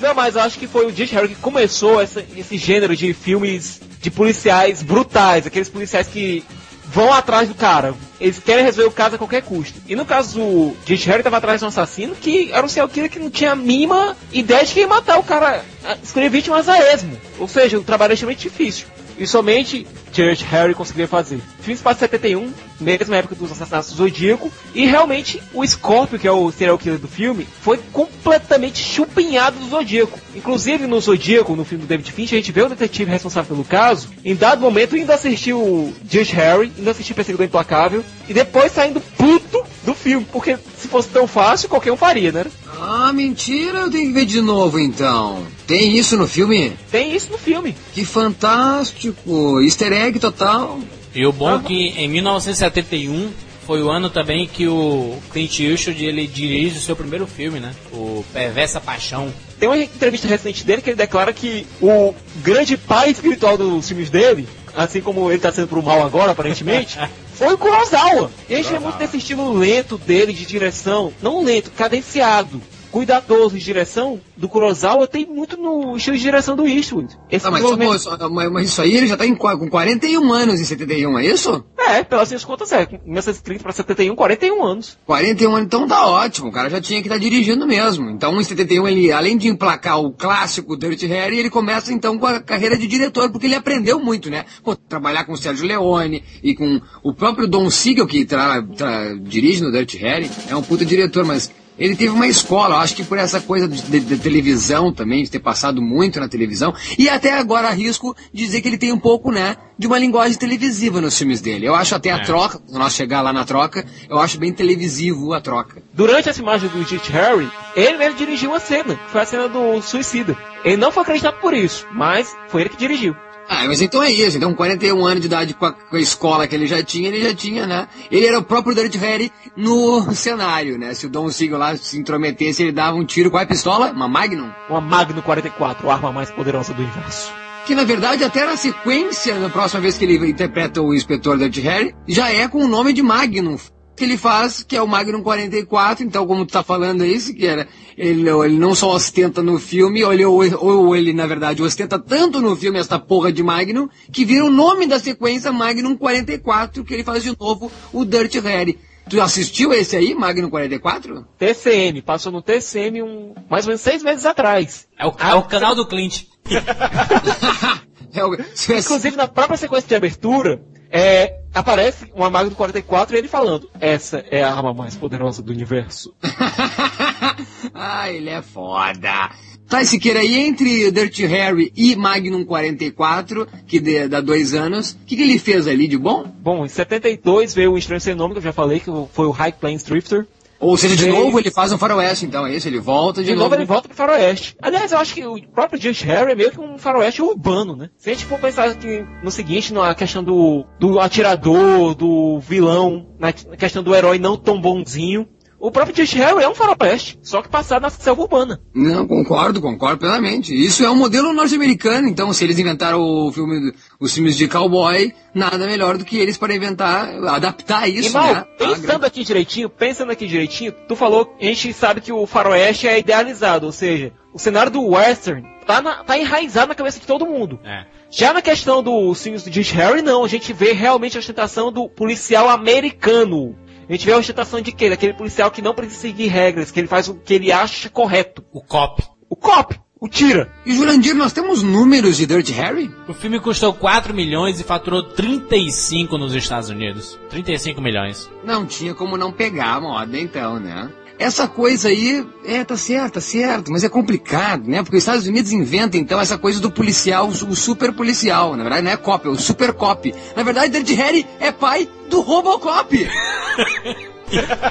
Não, 0.00 0.14
mas 0.14 0.36
eu 0.36 0.42
acho 0.42 0.58
que 0.58 0.66
foi 0.68 0.86
o 0.86 0.92
Dick 0.92 1.12
Harry 1.14 1.28
que 1.28 1.34
começou 1.36 2.00
essa- 2.00 2.24
esse 2.36 2.56
gênero 2.56 2.94
de 2.96 3.12
filmes 3.12 3.80
de 4.00 4.10
policiais 4.10 4.80
brutais, 4.82 5.44
aqueles 5.46 5.68
policiais 5.68 6.06
que 6.06 6.44
vão 6.90 7.12
atrás 7.12 7.48
do 7.48 7.54
cara. 7.54 7.94
Eles 8.20 8.38
querem 8.38 8.64
resolver 8.64 8.88
o 8.88 8.92
caso 8.92 9.14
a 9.14 9.18
qualquer 9.18 9.42
custo. 9.42 9.80
E 9.86 9.94
no 9.94 10.04
caso 10.04 10.38
do 10.40 10.76
Dick 10.84 11.06
Harry 11.06 11.20
estava 11.20 11.36
atrás 11.36 11.60
de 11.60 11.64
um 11.64 11.68
assassino 11.68 12.14
que 12.16 12.50
era 12.52 12.64
um 12.64 12.68
serial 12.68 12.88
killer 12.88 13.10
que 13.10 13.18
não 13.18 13.30
tinha 13.30 13.52
a 13.52 13.56
mínima 13.56 14.16
ideia 14.32 14.64
de 14.64 14.72
que 14.72 14.80
ia 14.80 14.88
matar 14.88 15.18
o 15.18 15.22
cara, 15.22 15.64
a- 15.84 15.96
escolher 16.02 16.28
vítimas 16.30 16.68
a 16.68 16.78
esmo. 16.92 17.16
Ou 17.38 17.46
seja, 17.46 17.78
o 17.78 17.84
trabalho 17.84 18.12
é 18.12 18.14
extremamente 18.14 18.42
difícil. 18.48 18.86
E 19.18 19.26
somente 19.26 19.86
Church 20.12 20.44
Harry 20.44 20.74
conseguiria 20.74 21.08
fazer. 21.08 21.40
Filme 21.60 21.78
em 21.80 21.94
71, 21.94 22.52
mesma 22.80 23.16
época 23.16 23.34
dos 23.34 23.52
assassinatos 23.52 23.90
do 23.90 23.96
Zodíaco, 23.96 24.50
e 24.74 24.86
realmente 24.86 25.42
o 25.52 25.66
Scorpio, 25.66 26.18
que 26.18 26.26
é 26.26 26.32
o 26.32 26.50
serial 26.50 26.78
killer 26.78 26.98
do 26.98 27.08
filme, 27.08 27.46
foi 27.60 27.78
completamente 27.92 28.78
chupinhado 28.78 29.58
do 29.58 29.68
Zodíaco. 29.68 30.18
Inclusive 30.34 30.86
no 30.86 31.00
Zodíaco, 31.00 31.56
no 31.56 31.64
filme 31.64 31.84
do 31.84 31.88
David 31.88 32.10
Fincher, 32.12 32.38
a 32.38 32.40
gente 32.40 32.52
vê 32.52 32.62
o 32.62 32.68
detetive 32.68 33.10
responsável 33.10 33.54
pelo 33.54 33.64
caso, 33.64 34.08
em 34.24 34.34
dado 34.34 34.60
momento 34.60 34.94
ainda 34.94 35.14
assistiu 35.14 35.92
Judge 36.08 36.32
Harry, 36.32 36.72
ainda 36.78 36.90
assistiu 36.90 37.14
Perseguidor 37.14 37.46
Implacável, 37.46 38.04
e 38.28 38.34
depois 38.34 38.72
saindo 38.72 39.00
puto 39.00 39.62
do 39.84 39.94
filme, 39.94 40.26
porque 40.30 40.56
se 40.76 40.88
fosse 40.88 41.08
tão 41.08 41.26
fácil, 41.26 41.68
qualquer 41.68 41.92
um 41.92 41.96
faria, 41.96 42.30
né? 42.32 42.46
Ah, 42.80 43.12
mentira, 43.12 43.80
eu 43.80 43.90
tenho 43.90 44.08
que 44.08 44.12
ver 44.12 44.26
de 44.26 44.40
novo 44.40 44.78
então. 44.78 45.46
Tem 45.68 45.98
isso 45.98 46.16
no 46.16 46.26
filme? 46.26 46.72
Tem 46.90 47.14
isso 47.14 47.30
no 47.30 47.36
filme. 47.36 47.76
Que 47.92 48.02
fantástico! 48.02 49.60
Easter 49.60 49.92
egg 49.92 50.18
total. 50.18 50.80
E 51.14 51.26
o 51.26 51.30
bom 51.30 51.56
é 51.56 51.62
que 51.62 51.88
em 51.88 52.08
1971 52.08 53.30
foi 53.66 53.82
o 53.82 53.90
ano 53.90 54.08
também 54.08 54.46
que 54.46 54.66
o 54.66 55.18
Clint 55.30 55.60
Eastwood 55.60 56.02
ele 56.02 56.26
dirige 56.26 56.78
o 56.78 56.80
seu 56.80 56.96
primeiro 56.96 57.26
filme, 57.26 57.60
né? 57.60 57.74
O 57.92 58.24
Perversa 58.32 58.80
Paixão. 58.80 59.30
Tem 59.60 59.68
uma 59.68 59.76
entrevista 59.76 60.26
recente 60.26 60.64
dele 60.64 60.80
que 60.80 60.88
ele 60.88 60.96
declara 60.96 61.34
que 61.34 61.66
o 61.82 62.14
grande 62.36 62.78
pai 62.78 63.10
espiritual 63.10 63.58
dos 63.58 63.86
filmes 63.86 64.08
dele, 64.08 64.48
assim 64.74 65.02
como 65.02 65.28
ele 65.28 65.36
está 65.36 65.52
sendo 65.52 65.68
pro 65.68 65.82
mal 65.82 66.02
agora, 66.02 66.32
aparentemente, 66.32 66.98
foi 67.34 67.52
o 67.52 67.58
Kurosawa. 67.58 68.30
E 68.48 68.54
a 68.54 68.56
gente 68.56 68.70
vê 68.70 68.78
muito 68.78 68.96
desse 68.96 69.18
estilo 69.18 69.52
lento 69.52 69.98
dele 69.98 70.32
de 70.32 70.46
direção, 70.46 71.12
não 71.20 71.44
lento, 71.44 71.70
cadenciado 71.72 72.58
cuidadoso 72.90 73.58
de 73.58 73.64
direção 73.64 74.20
do 74.36 74.48
Kurosawa 74.48 75.06
tem 75.06 75.26
muito 75.26 75.56
no 75.56 75.96
estilo 75.96 76.16
de 76.16 76.22
direção 76.22 76.56
do 76.56 76.66
Eastwood. 76.66 77.16
Esse 77.30 77.46
ah, 77.46 77.50
mas, 77.50 77.62
desenvolvimento... 77.62 77.98
só, 78.00 78.28
mas, 78.28 78.66
isso 78.66 78.82
aí 78.82 78.96
ele 78.96 79.06
já 79.06 79.14
está 79.14 79.26
com 79.56 79.68
41 79.68 80.32
anos 80.32 80.60
em 80.60 80.64
71, 80.64 81.18
é 81.18 81.26
isso? 81.26 81.64
É, 81.78 82.02
pelas 82.02 82.28
minhas 82.28 82.44
contas 82.44 82.72
é. 82.72 82.86
1930 83.04 83.62
para 83.62 83.72
71, 83.72 84.14
41 84.14 84.64
anos. 84.64 84.98
41 85.06 85.54
anos, 85.54 85.66
então 85.66 85.86
tá 85.86 86.06
ótimo. 86.06 86.48
O 86.48 86.52
cara 86.52 86.68
já 86.68 86.80
tinha 86.80 87.00
que 87.00 87.08
estar 87.08 87.16
tá 87.16 87.20
dirigindo 87.20 87.66
mesmo. 87.66 88.10
Então 88.10 88.38
em 88.40 88.44
71 88.44 88.88
ele, 88.88 89.12
além 89.12 89.36
de 89.36 89.48
emplacar 89.48 90.00
o 90.00 90.12
clássico 90.12 90.76
Dirty 90.76 91.06
Harry, 91.06 91.38
ele 91.38 91.50
começa 91.50 91.92
então 91.92 92.18
com 92.18 92.26
a 92.26 92.40
carreira 92.40 92.76
de 92.76 92.86
diretor, 92.86 93.30
porque 93.30 93.46
ele 93.46 93.54
aprendeu 93.54 93.98
muito, 93.98 94.30
né? 94.30 94.44
Pô, 94.62 94.76
trabalhar 94.76 95.24
com 95.24 95.32
o 95.32 95.36
Sérgio 95.36 95.66
Leone 95.66 96.22
e 96.42 96.54
com 96.54 96.80
o 97.02 97.14
próprio 97.14 97.46
Don 97.46 97.70
Siegel, 97.70 98.06
que 98.06 98.24
tra, 98.24 98.62
tra, 98.62 99.14
dirige 99.20 99.62
no 99.62 99.72
Dirty 99.72 99.96
Harry, 99.98 100.30
é 100.48 100.56
um 100.56 100.62
puta 100.62 100.84
diretor, 100.84 101.24
mas 101.24 101.50
ele 101.78 101.94
teve 101.94 102.10
uma 102.10 102.26
escola, 102.26 102.78
acho 102.78 102.96
que 102.96 103.04
por 103.04 103.18
essa 103.18 103.40
coisa 103.40 103.68
de, 103.68 104.00
de, 104.00 104.18
televisão 104.18 104.92
também, 104.92 105.22
de 105.22 105.30
ter 105.30 105.38
passado 105.38 105.80
muito 105.80 106.18
na 106.18 106.28
televisão, 106.28 106.74
e 106.98 107.08
até 107.08 107.38
agora 107.38 107.68
arrisco 107.68 108.16
dizer 108.32 108.60
que 108.60 108.68
ele 108.68 108.78
tem 108.78 108.92
um 108.92 108.98
pouco, 108.98 109.30
né, 109.30 109.56
de 109.78 109.86
uma 109.86 109.98
linguagem 109.98 110.36
televisiva 110.36 111.00
nos 111.00 111.16
filmes 111.16 111.40
dele. 111.40 111.66
Eu 111.66 111.74
acho 111.74 111.94
até 111.94 112.08
é. 112.08 112.12
a 112.12 112.20
troca, 112.20 112.58
quando 112.58 112.78
nós 112.78 112.94
chegar 112.94 113.22
lá 113.22 113.32
na 113.32 113.44
troca, 113.44 113.86
eu 114.08 114.18
acho 114.18 114.38
bem 114.38 114.52
televisivo 114.52 115.32
a 115.32 115.40
troca. 115.40 115.80
Durante 115.94 116.28
essa 116.28 116.40
imagem 116.40 116.68
do 116.68 116.82
Jit 116.82 117.12
Harry, 117.12 117.48
ele 117.76 117.96
mesmo 117.96 118.16
dirigiu 118.16 118.54
a 118.54 118.60
cena, 118.60 118.98
foi 119.08 119.20
a 119.20 119.26
cena 119.26 119.48
do 119.48 119.80
suicida. 119.80 120.36
Ele 120.64 120.76
não 120.76 120.90
foi 120.90 121.02
acreditado 121.04 121.40
por 121.40 121.54
isso, 121.54 121.86
mas 121.92 122.34
foi 122.48 122.62
ele 122.62 122.70
que 122.70 122.76
dirigiu. 122.76 123.14
Ah, 123.48 123.64
mas 123.66 123.80
então 123.80 124.02
é 124.02 124.10
isso. 124.10 124.36
Então, 124.36 124.52
41 124.52 125.06
anos 125.06 125.20
de 125.20 125.26
idade 125.26 125.54
com 125.54 125.64
a, 125.64 125.72
com 125.72 125.96
a, 125.96 126.00
escola 126.00 126.46
que 126.46 126.54
ele 126.54 126.66
já 126.66 126.82
tinha, 126.82 127.08
ele 127.08 127.22
já 127.22 127.34
tinha, 127.34 127.66
né? 127.66 127.88
Ele 128.10 128.26
era 128.26 128.38
o 128.38 128.42
próprio 128.42 128.74
Dirty 128.74 128.98
Harry 128.98 129.32
no 129.56 130.02
cenário, 130.14 130.78
né? 130.78 130.92
Se 130.92 131.06
o 131.06 131.08
Don 131.08 131.30
Siegel 131.30 131.58
lá 131.58 131.74
se 131.74 131.98
intrometesse, 131.98 132.62
ele 132.62 132.72
dava 132.72 132.96
um 132.96 133.04
tiro 133.06 133.30
com 133.30 133.38
a 133.38 133.46
pistola, 133.46 133.90
uma 133.90 134.06
Magnum. 134.06 134.50
Uma 134.68 134.82
Magnum 134.82 135.22
44, 135.22 135.88
a 135.88 135.94
arma 135.94 136.12
mais 136.12 136.30
poderosa 136.30 136.74
do 136.74 136.82
universo. 136.82 137.32
Que 137.66 137.74
na 137.74 137.84
verdade, 137.84 138.22
até 138.22 138.44
na 138.44 138.56
sequência, 138.56 139.38
na 139.38 139.48
próxima 139.48 139.80
vez 139.80 139.96
que 139.96 140.04
ele 140.04 140.30
interpreta 140.30 140.82
o 140.82 140.94
inspetor 140.94 141.38
Dirty 141.38 141.60
Harry, 141.62 141.94
já 142.06 142.30
é 142.30 142.48
com 142.48 142.62
o 142.64 142.68
nome 142.68 142.92
de 142.92 143.02
Magnum 143.02 143.56
que 143.98 144.04
ele 144.04 144.16
faz, 144.16 144.62
que 144.62 144.76
é 144.76 144.82
o 144.82 144.86
Magnum 144.86 145.22
44, 145.22 146.04
então 146.04 146.26
como 146.26 146.46
tu 146.46 146.52
tá 146.52 146.62
falando 146.62 147.04
isso, 147.04 147.34
que 147.34 147.46
era, 147.46 147.68
ele, 147.96 148.28
ele 148.28 148.58
não 148.58 148.74
só 148.74 148.94
ostenta 148.94 149.42
no 149.42 149.58
filme, 149.58 150.04
ou 150.04 150.12
ele, 150.12 150.24
ou, 150.24 150.44
ou 150.60 150.96
ele, 150.96 151.12
na 151.12 151.26
verdade, 151.26 151.62
ostenta 151.62 151.98
tanto 151.98 152.40
no 152.40 152.56
filme 152.56 152.78
essa 152.78 152.98
porra 152.98 153.32
de 153.32 153.42
Magnum, 153.42 153.88
que 154.12 154.24
vira 154.24 154.44
o 154.44 154.50
nome 154.50 154.86
da 154.86 154.98
sequência 154.98 155.52
Magnum 155.52 155.96
44, 155.96 156.84
que 156.84 156.94
ele 156.94 157.04
faz 157.04 157.22
de 157.22 157.36
novo 157.38 157.70
o 157.92 158.04
Dirty 158.04 158.38
Harry. 158.40 158.78
Tu 159.10 159.20
assistiu 159.20 159.72
esse 159.72 159.96
aí, 159.96 160.14
Magnum 160.14 160.50
44? 160.50 161.26
TCM, 161.38 162.02
passou 162.02 162.30
no 162.30 162.42
TCM 162.42 163.02
um, 163.02 163.34
mais 163.50 163.64
ou 163.64 163.70
menos 163.70 163.80
seis 163.80 164.02
meses 164.02 164.24
atrás. 164.26 164.86
É 164.98 165.06
o, 165.06 165.14
é 165.18 165.34
o 165.34 165.42
canal 165.42 165.74
do 165.74 165.86
Clint. 165.86 166.24
é 168.12 168.24
o, 168.24 168.34
Inclusive, 168.34 169.16
na 169.16 169.26
própria 169.26 169.56
sequência 169.56 169.88
de 169.88 169.94
abertura, 169.94 170.62
é, 170.90 171.40
aparece 171.54 172.10
uma 172.14 172.30
maga 172.30 172.50
do 172.50 172.56
44 172.56 173.14
e 173.14 173.18
ele 173.18 173.28
falando: 173.28 173.70
Essa 173.80 174.24
é 174.30 174.42
a 174.42 174.54
arma 174.54 174.72
mais 174.74 174.96
poderosa 174.96 175.42
do 175.42 175.52
universo. 175.52 176.14
ah, 177.74 178.10
ele 178.10 178.30
é 178.30 178.42
foda. 178.42 179.30
Tá, 179.68 179.84
Siqueira, 179.84 180.24
e 180.24 180.34
entre 180.34 180.90
Dirty 180.90 181.26
Harry 181.26 181.70
e 181.76 181.94
Magnum 181.94 182.42
44, 182.42 183.46
que 183.66 184.08
dá 184.08 184.18
dois 184.18 184.54
anos, 184.54 184.92
o 184.92 185.04
que, 185.04 185.14
que, 185.14 185.20
ele 185.20 185.38
fez 185.38 185.68
ali 185.68 185.86
de 185.86 185.98
bom? 185.98 186.24
Bom, 186.40 186.64
em 186.64 186.68
72 186.68 187.54
veio 187.54 187.72
o 187.72 187.78
Estranho 187.78 188.00
Sem 188.00 188.14
Nome, 188.14 188.32
que 188.32 188.38
eu 188.38 188.44
já 188.44 188.52
falei, 188.52 188.80
que 188.80 188.90
foi 189.12 189.26
o 189.26 189.30
High 189.30 189.52
Plains 189.52 189.82
Drifter. 189.82 190.26
Ou 190.60 190.76
seja, 190.76 190.96
de 190.96 191.06
novo 191.06 191.38
ele 191.38 191.50
faz 191.50 191.72
um 191.72 191.78
faroeste, 191.78 192.26
então, 192.26 192.46
é 192.46 192.54
isso? 192.54 192.66
Ele 192.66 192.80
volta 192.80 193.22
de, 193.22 193.28
de 193.28 193.34
novo. 193.34 193.44
novo 193.44 193.54
ele 193.54 193.64
volta 193.64 193.88
pro 193.88 193.96
faroeste. 193.96 194.56
Aliás, 194.60 194.90
eu 194.90 194.98
acho 194.98 195.14
que 195.14 195.24
o 195.24 195.40
próprio 195.48 195.80
Judge 195.80 196.04
Harry 196.04 196.32
é 196.32 196.34
meio 196.34 196.50
que 196.50 196.60
um 196.60 196.76
faroeste 196.76 197.22
urbano, 197.22 197.76
né? 197.76 197.90
Se 197.96 198.10
a 198.10 198.12
gente 198.12 198.24
for 198.24 198.40
pensar 198.40 198.68
aqui 198.68 199.06
no 199.22 199.30
seguinte, 199.30 199.72
na 199.72 199.94
questão 199.94 200.22
do, 200.22 200.66
do 200.80 200.98
atirador, 200.98 201.94
do 201.94 202.40
vilão, 202.40 203.06
na 203.18 203.32
questão 203.32 203.82
do 203.82 203.94
herói 203.94 204.18
não 204.18 204.36
tão 204.36 204.60
bonzinho, 204.60 205.28
o 205.60 205.70
próprio 205.70 205.94
Josh 205.94 206.12
Harry 206.14 206.42
é 206.42 206.48
um 206.48 206.54
faroeste, 206.54 207.18
só 207.22 207.42
que 207.42 207.48
passado 207.48 207.82
na 207.82 207.90
selva 207.90 208.22
urbana. 208.22 208.60
Não, 208.74 209.06
concordo, 209.06 209.60
concordo 209.60 209.98
plenamente. 209.98 210.54
Isso 210.54 210.84
é 210.84 210.90
um 210.90 210.96
modelo 210.96 211.32
norte-americano, 211.32 212.08
então 212.08 212.32
se 212.32 212.44
eles 212.44 212.58
inventaram 212.58 213.00
o 213.00 213.32
filme, 213.32 213.72
os 213.98 214.14
filmes 214.14 214.36
de 214.36 214.46
cowboy, 214.46 215.12
nada 215.34 215.66
melhor 215.66 215.98
do 215.98 216.04
que 216.04 216.18
eles 216.18 216.36
para 216.36 216.54
inventar, 216.54 217.08
adaptar 217.28 217.88
isso, 217.88 218.10
e, 218.10 218.12
mal, 218.12 218.34
né? 218.34 218.44
Pensando 218.56 219.04
aqui 219.04 219.24
direitinho, 219.24 219.68
pensando 219.68 220.12
aqui 220.12 220.26
direitinho, 220.26 220.72
tu 220.86 220.94
falou, 220.94 221.34
a 221.40 221.44
gente 221.44 221.72
sabe 221.72 222.00
que 222.00 222.12
o 222.12 222.26
faroeste 222.26 222.86
é 222.86 222.98
idealizado, 222.98 223.66
ou 223.66 223.72
seja, 223.72 224.12
o 224.32 224.38
cenário 224.38 224.70
do 224.70 224.86
western 224.86 225.44
tá, 225.66 225.82
na, 225.82 226.04
tá 226.04 226.16
enraizado 226.16 226.68
na 226.68 226.74
cabeça 226.74 227.00
de 227.00 227.06
todo 227.06 227.26
mundo. 227.26 227.58
É. 227.64 227.84
Já 228.10 228.32
na 228.32 228.40
questão 228.40 228.82
dos 228.82 229.22
filmes 229.22 229.42
do 229.42 229.50
Josh 229.50 229.70
Harry, 229.72 230.00
não, 230.00 230.24
a 230.24 230.28
gente 230.28 230.52
vê 230.52 230.72
realmente 230.72 231.16
a 231.16 231.20
ostentação 231.20 231.70
do 231.70 231.88
policial 231.88 232.48
americano. 232.48 233.54
A 233.88 233.92
gente 233.92 234.04
vê 234.04 234.12
a 234.12 234.18
ostentação 234.18 234.60
de 234.60 234.70
quê? 234.70 234.90
Daquele 234.90 235.14
policial 235.14 235.50
que 235.50 235.62
não 235.62 235.74
precisa 235.74 236.00
seguir 236.00 236.26
regras, 236.26 236.70
que 236.70 236.78
ele 236.78 236.86
faz 236.86 237.08
o 237.08 237.14
que 237.14 237.32
ele 237.32 237.50
acha 237.50 237.88
correto. 237.88 238.44
O 238.52 238.60
cop. 238.60 239.02
O 239.30 239.34
cop. 239.34 239.80
O 240.00 240.08
tira. 240.08 240.52
E 240.64 240.72
Jurandir, 240.76 241.14
nós 241.14 241.32
temos 241.32 241.62
números 241.62 242.16
de 242.16 242.24
Dirty 242.24 242.52
Harry? 242.52 242.88
O 243.08 243.14
filme 243.14 243.40
custou 243.40 243.72
4 243.74 244.14
milhões 244.14 244.60
e 244.60 244.64
faturou 244.64 245.02
35 245.02 246.16
nos 246.16 246.34
Estados 246.34 246.68
Unidos. 246.68 247.18
35 247.30 247.80
milhões. 247.80 248.30
Não 248.44 248.64
tinha 248.64 248.94
como 248.94 249.16
não 249.16 249.32
pegar 249.32 249.74
a 249.74 249.80
moda 249.80 250.16
então, 250.16 250.60
né? 250.60 250.88
Essa 251.18 251.48
coisa 251.48 251.88
aí, 251.88 252.24
é, 252.44 252.62
tá 252.62 252.76
certo, 252.76 253.14
tá 253.14 253.20
certo, 253.20 253.72
mas 253.72 253.82
é 253.82 253.88
complicado, 253.88 254.68
né? 254.68 254.82
Porque 254.82 254.96
os 254.96 255.02
Estados 255.02 255.26
Unidos 255.26 255.50
inventam, 255.50 256.00
então, 256.00 256.20
essa 256.20 256.38
coisa 256.38 256.60
do 256.60 256.70
policial, 256.70 257.26
o 257.26 257.56
super 257.56 257.92
policial. 257.92 258.54
Na 258.54 258.62
verdade, 258.62 258.82
não 258.82 258.92
é 258.92 258.96
cop, 258.96 259.26
é 259.26 259.30
o 259.30 259.36
super 259.36 259.72
cop. 259.72 260.14
Na 260.36 260.44
verdade, 260.44 260.72
Dirty 260.72 260.94
Harry 260.94 261.26
é 261.40 261.50
pai 261.50 261.88
do 262.08 262.20
Robocop. 262.20 262.96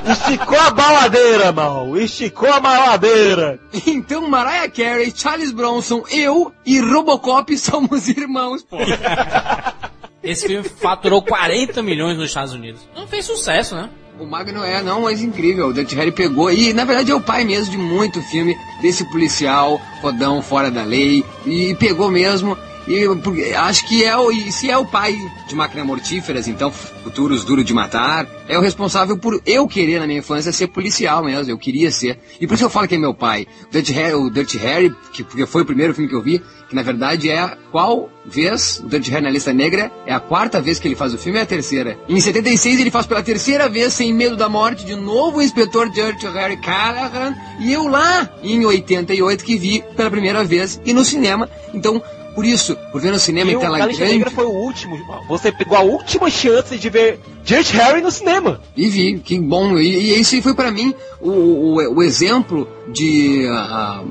Esticou 0.10 0.60
a 0.60 0.70
baladeira, 0.70 1.52
mal. 1.52 1.98
Esticou 1.98 2.50
a 2.50 2.60
baladeira. 2.60 3.60
Então, 3.86 4.30
Mariah 4.30 4.70
Carey, 4.70 5.12
Charles 5.16 5.52
Bronson, 5.52 6.04
eu 6.12 6.54
e 6.66 6.80
Robocop 6.80 7.58
somos 7.58 8.08
irmãos, 8.08 8.64
pô. 8.64 8.78
Esse 10.24 10.48
filme 10.48 10.68
faturou 10.68 11.22
40 11.22 11.82
milhões 11.82 12.18
nos 12.18 12.28
Estados 12.28 12.54
Unidos. 12.54 12.82
Não 12.96 13.08
fez 13.08 13.26
sucesso, 13.26 13.76
né? 13.76 13.90
O 14.20 14.26
Magno 14.26 14.64
é, 14.64 14.82
não, 14.82 15.02
mas 15.04 15.22
incrível. 15.22 15.68
O 15.68 15.74
Dirty 15.74 15.96
Harry 15.96 16.12
pegou. 16.12 16.52
E, 16.52 16.74
na 16.74 16.86
verdade, 16.86 17.12
é 17.12 17.16
o 17.16 17.22
pai 17.22 17.44
mesmo 17.44 17.72
de 17.72 17.78
muito 17.78 18.22
filme 18.22 18.58
desse 18.82 19.06
policial, 19.06 19.80
rodão 20.02 20.42
fora 20.42 20.72
da 20.72 20.84
lei. 20.84 21.24
E 21.46 21.76
pegou 21.76 22.10
mesmo. 22.10 22.58
E 22.88 23.56
acho 23.56 23.86
que 23.88 24.04
é 24.04 24.16
o. 24.16 24.32
E 24.32 24.52
se 24.52 24.70
é 24.70 24.78
o 24.78 24.86
pai 24.86 25.18
de 25.48 25.56
máquinas 25.56 25.86
mortíferas, 25.86 26.48
então, 26.48 26.72
futuros 26.72 27.44
duro 27.44 27.64
de 27.64 27.74
matar, 27.74 28.28
é 28.48 28.58
o 28.58 28.62
responsável 28.62 29.18
por 29.18 29.42
eu 29.46 29.68
querer 29.68 30.00
na 30.00 30.08
minha 30.08 30.20
infância 30.20 30.52
ser 30.52 30.68
policial 30.68 31.24
mesmo. 31.24 31.52
Eu 31.52 31.58
queria 31.58 31.92
ser. 31.92 32.20
E 32.40 32.48
por 32.48 32.54
isso 32.54 32.64
eu 32.64 32.70
falo 32.70 32.88
que 32.88 32.96
é 32.96 32.98
meu 32.98 33.14
pai. 33.14 33.46
Dirty 33.70 33.92
Harry, 33.94 34.14
o 34.14 34.30
Dirty 34.30 34.58
Harry 34.58 34.96
que 35.12 35.24
porque 35.24 35.46
foi 35.46 35.64
o 35.64 35.66
primeiro 35.66 35.94
filme 35.94 36.10
que 36.10 36.16
eu 36.16 36.22
vi, 36.22 36.42
que 36.70 36.76
na 36.76 36.84
verdade 36.84 37.30
é 37.30 37.58
qual 37.72 38.10
vez 38.26 38.80
o 38.84 38.88
Dirty 38.88 39.10
Harry 39.12 39.24
na 39.24 39.32
lista 39.32 39.52
negra 39.52 39.92
é 40.06 40.14
a 40.14 40.20
quarta 40.20 40.62
vez 40.62 40.80
que 40.80 40.88
ele 40.88 40.96
faz 40.96 41.14
o 41.14 41.18
filme, 41.18 41.40
é 41.40 41.42
a 41.42 41.46
terceira. 41.46 41.98
Em 42.08 42.20
76 42.20 42.80
ele 42.80 42.92
faz 42.92 43.06
pela 43.06 43.24
terceira 43.24 43.68
vez, 43.68 43.94
sem 43.94 44.14
medo 44.14 44.36
da 44.36 44.48
morte, 44.48 44.86
de 44.86 44.96
novo 44.96 45.40
o 45.40 45.42
inspetor 45.42 45.90
Dirty 45.90 46.28
Harry 46.28 46.58
Callahan, 46.58 47.36
e 47.60 47.74
eu 47.74 47.88
lá 47.88 48.30
em 48.44 48.66
88 48.66 49.44
que 49.44 49.58
vi 49.58 49.84
pela 49.96 50.12
primeira 50.12 50.44
vez 50.44 50.80
e 50.86 50.94
no 50.94 51.04
cinema. 51.04 51.50
Então 51.74 52.02
por 52.38 52.46
isso, 52.46 52.78
por 52.92 53.02
ver 53.02 53.12
no 53.12 53.18
cinema 53.18 53.50
E 53.50 53.56
em 53.56 53.60
tela 53.60 53.80
grande. 53.80 54.00
Negra 54.00 54.30
foi 54.30 54.46
o 54.46 54.52
último. 54.52 54.96
Você 55.28 55.52
pegou 55.52 55.76
a 55.76 55.82
última 55.82 56.30
chance 56.30 56.78
de 56.78 56.88
ver 56.88 57.20
George 57.44 57.76
Harry 57.76 58.00
no 58.00 58.12
cinema. 58.12 58.62
E 58.76 58.88
vi, 58.88 59.18
que 59.18 59.40
bom. 59.40 59.76
E, 59.80 59.88
e 59.88 60.12
esse 60.12 60.40
foi 60.40 60.54
pra 60.54 60.70
mim 60.70 60.94
o, 61.20 61.32
o, 61.32 61.96
o 61.96 62.04
exemplo 62.04 62.68
de. 62.94 63.48
ah, 63.50 64.04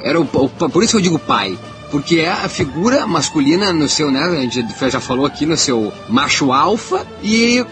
era 0.00 0.18
o, 0.18 0.24
por 0.24 0.82
isso 0.82 0.92
que 0.92 0.96
eu 0.96 1.02
digo 1.02 1.18
pai. 1.18 1.58
Porque 1.90 2.20
é 2.20 2.30
a 2.30 2.48
figura 2.48 3.06
masculina 3.06 3.70
no 3.70 3.86
seu, 3.86 4.10
né? 4.10 4.22
A 4.22 4.40
gente 4.40 4.64
já 4.90 4.98
falou 4.98 5.26
aqui 5.26 5.44
no 5.44 5.54
seu 5.54 5.92
macho 6.08 6.54
alfa. 6.54 7.06
E 7.22 7.66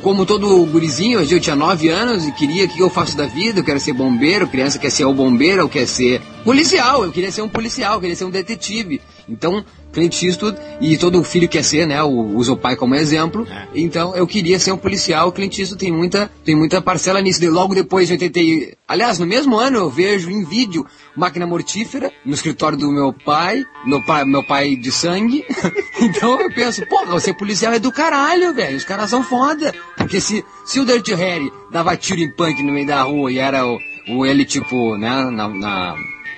como 0.00 0.24
todo 0.24 0.64
gurizinho, 0.66 1.22
eu 1.28 1.40
tinha 1.40 1.56
9 1.56 1.88
anos 1.88 2.24
e 2.24 2.30
queria 2.30 2.66
o 2.66 2.68
que 2.68 2.78
eu 2.78 2.88
faço 2.88 3.16
da 3.16 3.26
vida, 3.26 3.58
eu 3.58 3.64
quero 3.64 3.80
ser 3.80 3.94
bombeiro, 3.94 4.46
criança 4.46 4.78
quer 4.78 4.90
ser 4.90 5.04
o 5.06 5.12
bombeiro, 5.12 5.62
eu 5.62 5.68
quero 5.68 5.88
ser 5.88 6.22
policial, 6.46 7.04
eu 7.04 7.10
queria 7.10 7.32
ser 7.32 7.42
um 7.42 7.48
policial, 7.48 7.94
eu 7.94 8.00
queria 8.00 8.14
ser 8.14 8.24
um 8.24 8.30
detetive. 8.30 9.02
Então, 9.28 9.64
Clint 9.92 10.22
Eastwood, 10.22 10.56
e 10.80 10.96
todo 10.96 11.22
filho 11.24 11.48
quer 11.48 11.64
ser, 11.64 11.86
né? 11.86 12.00
Usa 12.04 12.52
o 12.52 12.56
pai 12.56 12.76
como 12.76 12.94
exemplo. 12.94 13.44
Então, 13.74 14.14
eu 14.14 14.26
queria 14.28 14.56
ser 14.60 14.70
um 14.70 14.76
policial. 14.76 15.28
O 15.28 15.32
Clint 15.32 15.58
Eastwood 15.58 15.80
tem 15.80 15.92
muita, 15.92 16.30
tem 16.44 16.54
muita 16.54 16.80
parcela 16.80 17.20
nisso. 17.20 17.42
E 17.42 17.48
logo 17.48 17.74
depois 17.74 18.06
de 18.06 18.12
80. 18.14 18.38
e- 18.38 18.74
Aliás, 18.86 19.18
no 19.18 19.26
mesmo 19.26 19.56
ano 19.56 19.78
eu 19.78 19.90
vejo 19.90 20.30
em 20.30 20.44
vídeo 20.44 20.86
Máquina 21.16 21.46
Mortífera 21.48 22.12
no 22.24 22.32
escritório 22.34 22.78
do 22.78 22.92
meu 22.92 23.12
pai, 23.12 23.64
meu 23.84 24.04
pai, 24.04 24.24
meu 24.24 24.44
pai 24.46 24.76
de 24.76 24.92
sangue. 24.92 25.44
então 26.00 26.40
eu 26.40 26.52
penso, 26.52 26.86
porra, 26.86 27.06
você 27.06 27.34
policial 27.34 27.72
é 27.72 27.80
do 27.80 27.90
caralho, 27.90 28.54
velho. 28.54 28.76
Os 28.76 28.84
caras 28.84 29.10
são 29.10 29.24
foda. 29.24 29.74
Porque 29.96 30.20
se, 30.20 30.44
se 30.64 30.78
o 30.78 30.84
Dirty 30.84 31.14
Harry 31.14 31.50
dava 31.72 31.96
tiro 31.96 32.20
em 32.20 32.30
punk 32.30 32.62
no 32.62 32.72
meio 32.72 32.86
da 32.86 33.02
rua 33.02 33.32
e 33.32 33.38
era 33.38 33.66
o, 33.66 33.80
o 34.10 34.24
ele, 34.24 34.44
tipo, 34.44 34.96
né, 34.96 35.24
na, 35.32 35.48
na, 35.48 35.96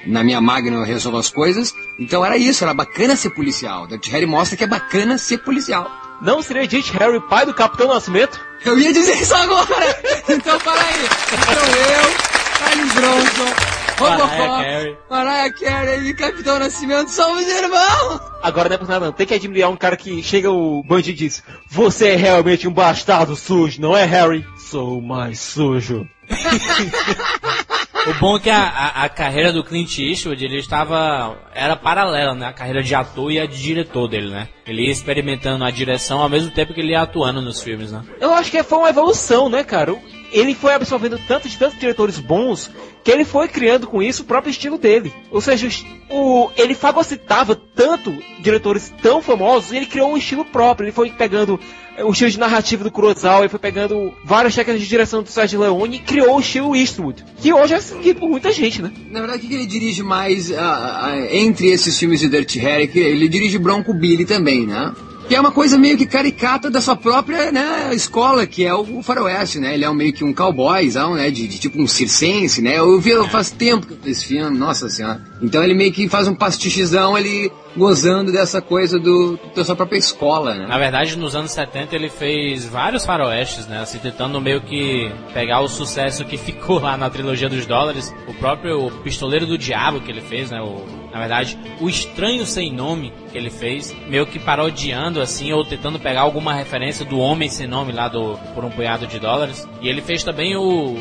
na 0.08 0.24
minha 0.24 0.40
máquina 0.40 0.76
eu 0.76 0.82
resolvo 0.82 1.18
as 1.18 1.30
coisas. 1.30 1.74
Então 1.98 2.24
era 2.24 2.36
isso, 2.36 2.64
era 2.64 2.74
bacana 2.74 3.14
ser 3.14 3.30
policial. 3.30 3.86
Dirty 3.86 4.10
Harry 4.10 4.26
mostra 4.26 4.56
que 4.56 4.64
é 4.64 4.66
bacana 4.66 5.18
ser 5.18 5.38
policial. 5.38 5.90
Não 6.20 6.42
seria 6.42 6.68
George 6.68 6.92
Harry 6.98 7.20
pai 7.20 7.46
do 7.46 7.54
Capitão 7.54 7.88
Nascimento? 7.88 8.40
Eu 8.64 8.78
ia 8.78 8.92
dizer 8.92 9.20
isso 9.20 9.34
agora! 9.34 9.68
Então 10.28 10.58
para 10.58 10.80
aí. 10.80 11.08
Então 11.32 11.64
eu, 11.94 12.28
Carlos 12.58 12.92
Bronson, 12.92 13.54
Robocop. 13.98 14.96
Mariah 15.08 15.52
Carey 15.52 16.08
e 16.08 16.14
Capitão 16.14 16.58
Nascimento 16.58 17.08
somos 17.08 17.46
irmãos! 17.46 18.20
Agora 18.42 18.68
não 18.68 18.74
é 18.74 18.78
por 18.78 18.88
nada 18.88 19.06
não. 19.06 19.12
Tem 19.12 19.26
que 19.26 19.34
admirar 19.34 19.70
um 19.70 19.76
cara 19.76 19.96
que 19.96 20.22
chega 20.22 20.50
o 20.50 20.82
bandido 20.82 21.16
e 21.16 21.28
diz 21.28 21.42
Você 21.68 22.08
é 22.08 22.16
realmente 22.16 22.68
um 22.68 22.72
bastardo 22.72 23.34
sujo, 23.34 23.80
não 23.80 23.96
é 23.96 24.04
Harry? 24.04 24.44
Sou 24.58 25.00
mais 25.00 25.40
sujo. 25.40 26.06
O 28.08 28.14
bom 28.20 28.36
é 28.36 28.40
que 28.40 28.48
a, 28.48 28.62
a, 28.62 29.04
a 29.04 29.08
carreira 29.10 29.52
do 29.52 29.62
Clint 29.62 29.98
Eastwood, 29.98 30.42
ele 30.42 30.56
estava... 30.56 31.36
Era 31.54 31.76
paralela, 31.76 32.34
né? 32.34 32.46
A 32.46 32.52
carreira 32.54 32.82
de 32.82 32.94
ator 32.94 33.30
e 33.30 33.38
a 33.38 33.44
de 33.44 33.62
diretor 33.62 34.08
dele, 34.08 34.30
né? 34.30 34.48
Ele 34.66 34.86
ia 34.86 34.90
experimentando 34.90 35.62
a 35.62 35.70
direção 35.70 36.22
ao 36.22 36.28
mesmo 36.28 36.50
tempo 36.50 36.72
que 36.72 36.80
ele 36.80 36.92
ia 36.92 37.02
atuando 37.02 37.42
nos 37.42 37.60
filmes, 37.60 37.92
né? 37.92 38.02
Eu 38.18 38.32
acho 38.32 38.50
que 38.50 38.62
foi 38.62 38.78
uma 38.78 38.88
evolução, 38.88 39.50
né, 39.50 39.62
cara? 39.62 39.94
Ele 40.32 40.54
foi 40.54 40.74
absorvendo 40.74 41.18
tanto 41.26 41.48
de 41.48 41.56
tantos 41.56 41.78
diretores 41.78 42.18
bons 42.18 42.70
que 43.02 43.10
ele 43.10 43.24
foi 43.24 43.48
criando 43.48 43.86
com 43.86 44.02
isso 44.02 44.22
o 44.22 44.26
próprio 44.26 44.50
estilo 44.50 44.76
dele. 44.76 45.12
Ou 45.30 45.40
seja, 45.40 45.68
o, 46.10 46.50
ele 46.56 46.74
fagocitava 46.74 47.54
tanto 47.54 48.12
diretores 48.40 48.92
tão 49.02 49.22
famosos 49.22 49.72
ele 49.72 49.86
criou 49.86 50.12
um 50.12 50.16
estilo 50.16 50.44
próprio. 50.44 50.86
Ele 50.86 50.92
foi 50.92 51.10
pegando 51.10 51.58
eh, 51.96 52.04
o 52.04 52.10
estilo 52.10 52.30
de 52.30 52.38
narrativa 52.38 52.84
do 52.84 52.90
Kurosawa, 52.90 53.40
ele 53.40 53.48
foi 53.48 53.58
pegando 53.58 54.12
várias 54.24 54.54
técnicas 54.54 54.82
de 54.82 54.88
direção 54.88 55.22
do 55.22 55.28
Sergio 55.28 55.60
Leone 55.60 55.96
e 55.96 56.00
criou 56.00 56.36
o 56.36 56.40
estilo 56.40 56.76
Eastwood, 56.76 57.24
que 57.40 57.52
hoje 57.52 57.74
é 57.74 57.80
seguido 57.80 58.20
por 58.20 58.28
muita 58.28 58.52
gente, 58.52 58.82
né? 58.82 58.92
Na 59.10 59.20
verdade, 59.20 59.46
o 59.46 59.48
que 59.48 59.54
ele 59.54 59.66
dirige 59.66 60.02
mais 60.02 60.52
ah, 60.52 61.00
ah, 61.02 61.34
entre 61.34 61.68
esses 61.68 61.98
filmes 61.98 62.20
de 62.20 62.28
Dirty 62.28 62.58
Harry? 62.58 62.90
Ele 62.94 63.28
dirige 63.28 63.58
Bronco 63.58 63.94
Billy 63.94 64.24
também, 64.24 64.66
né? 64.66 64.92
Que 65.28 65.34
é 65.34 65.40
uma 65.40 65.52
coisa 65.52 65.76
meio 65.76 65.98
que 65.98 66.06
caricata 66.06 66.70
da 66.70 66.80
sua 66.80 66.96
própria 66.96 67.52
né, 67.52 67.94
escola, 67.94 68.46
que 68.46 68.64
é 68.64 68.74
o 68.74 69.02
faroeste, 69.02 69.58
né? 69.58 69.74
Ele 69.74 69.84
é 69.84 69.90
um, 69.90 69.94
meio 69.94 70.10
que 70.10 70.24
um 70.24 70.32
cowboyzão, 70.32 71.16
né? 71.16 71.30
De, 71.30 71.46
de 71.46 71.58
tipo 71.58 71.78
um 71.78 71.86
circense, 71.86 72.62
né? 72.62 72.78
Eu 72.78 72.98
vi 72.98 73.12
faz 73.28 73.50
tempo 73.50 73.86
que 73.86 73.92
eu 73.92 73.98
esse 74.10 74.24
filme, 74.24 74.56
nossa 74.56 74.88
senhora. 74.88 75.20
Então 75.42 75.62
ele 75.62 75.74
meio 75.74 75.92
que 75.92 76.08
faz 76.08 76.26
um 76.28 76.34
pastichezão, 76.34 77.16
ele 77.18 77.52
gozando 77.76 78.32
dessa 78.32 78.62
coisa 78.62 78.98
do, 78.98 79.38
da 79.54 79.64
sua 79.64 79.76
própria 79.76 79.98
escola, 79.98 80.54
né? 80.54 80.66
Na 80.66 80.78
verdade, 80.78 81.16
nos 81.18 81.36
anos 81.36 81.52
70 81.52 81.94
ele 81.94 82.08
fez 82.08 82.64
vários 82.64 83.04
faroestes, 83.04 83.66
né? 83.66 83.80
Assim, 83.80 83.98
tentando 83.98 84.40
meio 84.40 84.62
que 84.62 85.12
pegar 85.34 85.60
o 85.60 85.68
sucesso 85.68 86.24
que 86.24 86.36
ficou 86.38 86.80
lá 86.80 86.96
na 86.96 87.10
trilogia 87.10 87.50
dos 87.50 87.66
dólares. 87.66 88.14
O 88.26 88.32
próprio 88.32 88.90
Pistoleiro 89.04 89.46
do 89.46 89.58
Diabo 89.58 90.00
que 90.00 90.10
ele 90.10 90.22
fez, 90.22 90.50
né? 90.50 90.60
O, 90.62 90.82
na 91.18 91.26
verdade, 91.26 91.58
o 91.80 91.88
Estranho 91.88 92.46
Sem 92.46 92.72
Nome 92.72 93.12
que 93.32 93.36
ele 93.36 93.50
fez, 93.50 93.94
meio 94.06 94.24
que 94.24 94.38
parodiando, 94.38 95.20
assim, 95.20 95.52
ou 95.52 95.64
tentando 95.64 95.98
pegar 95.98 96.20
alguma 96.20 96.54
referência 96.54 97.04
do 97.04 97.18
Homem 97.18 97.48
Sem 97.48 97.66
Nome 97.66 97.92
lá 97.92 98.06
do 98.08 98.38
Por 98.54 98.64
um 98.64 98.70
Punhado 98.70 99.06
de 99.06 99.18
Dólares. 99.18 99.68
E 99.80 99.88
ele 99.88 100.00
fez 100.00 100.22
também 100.22 100.56
o, 100.56 100.94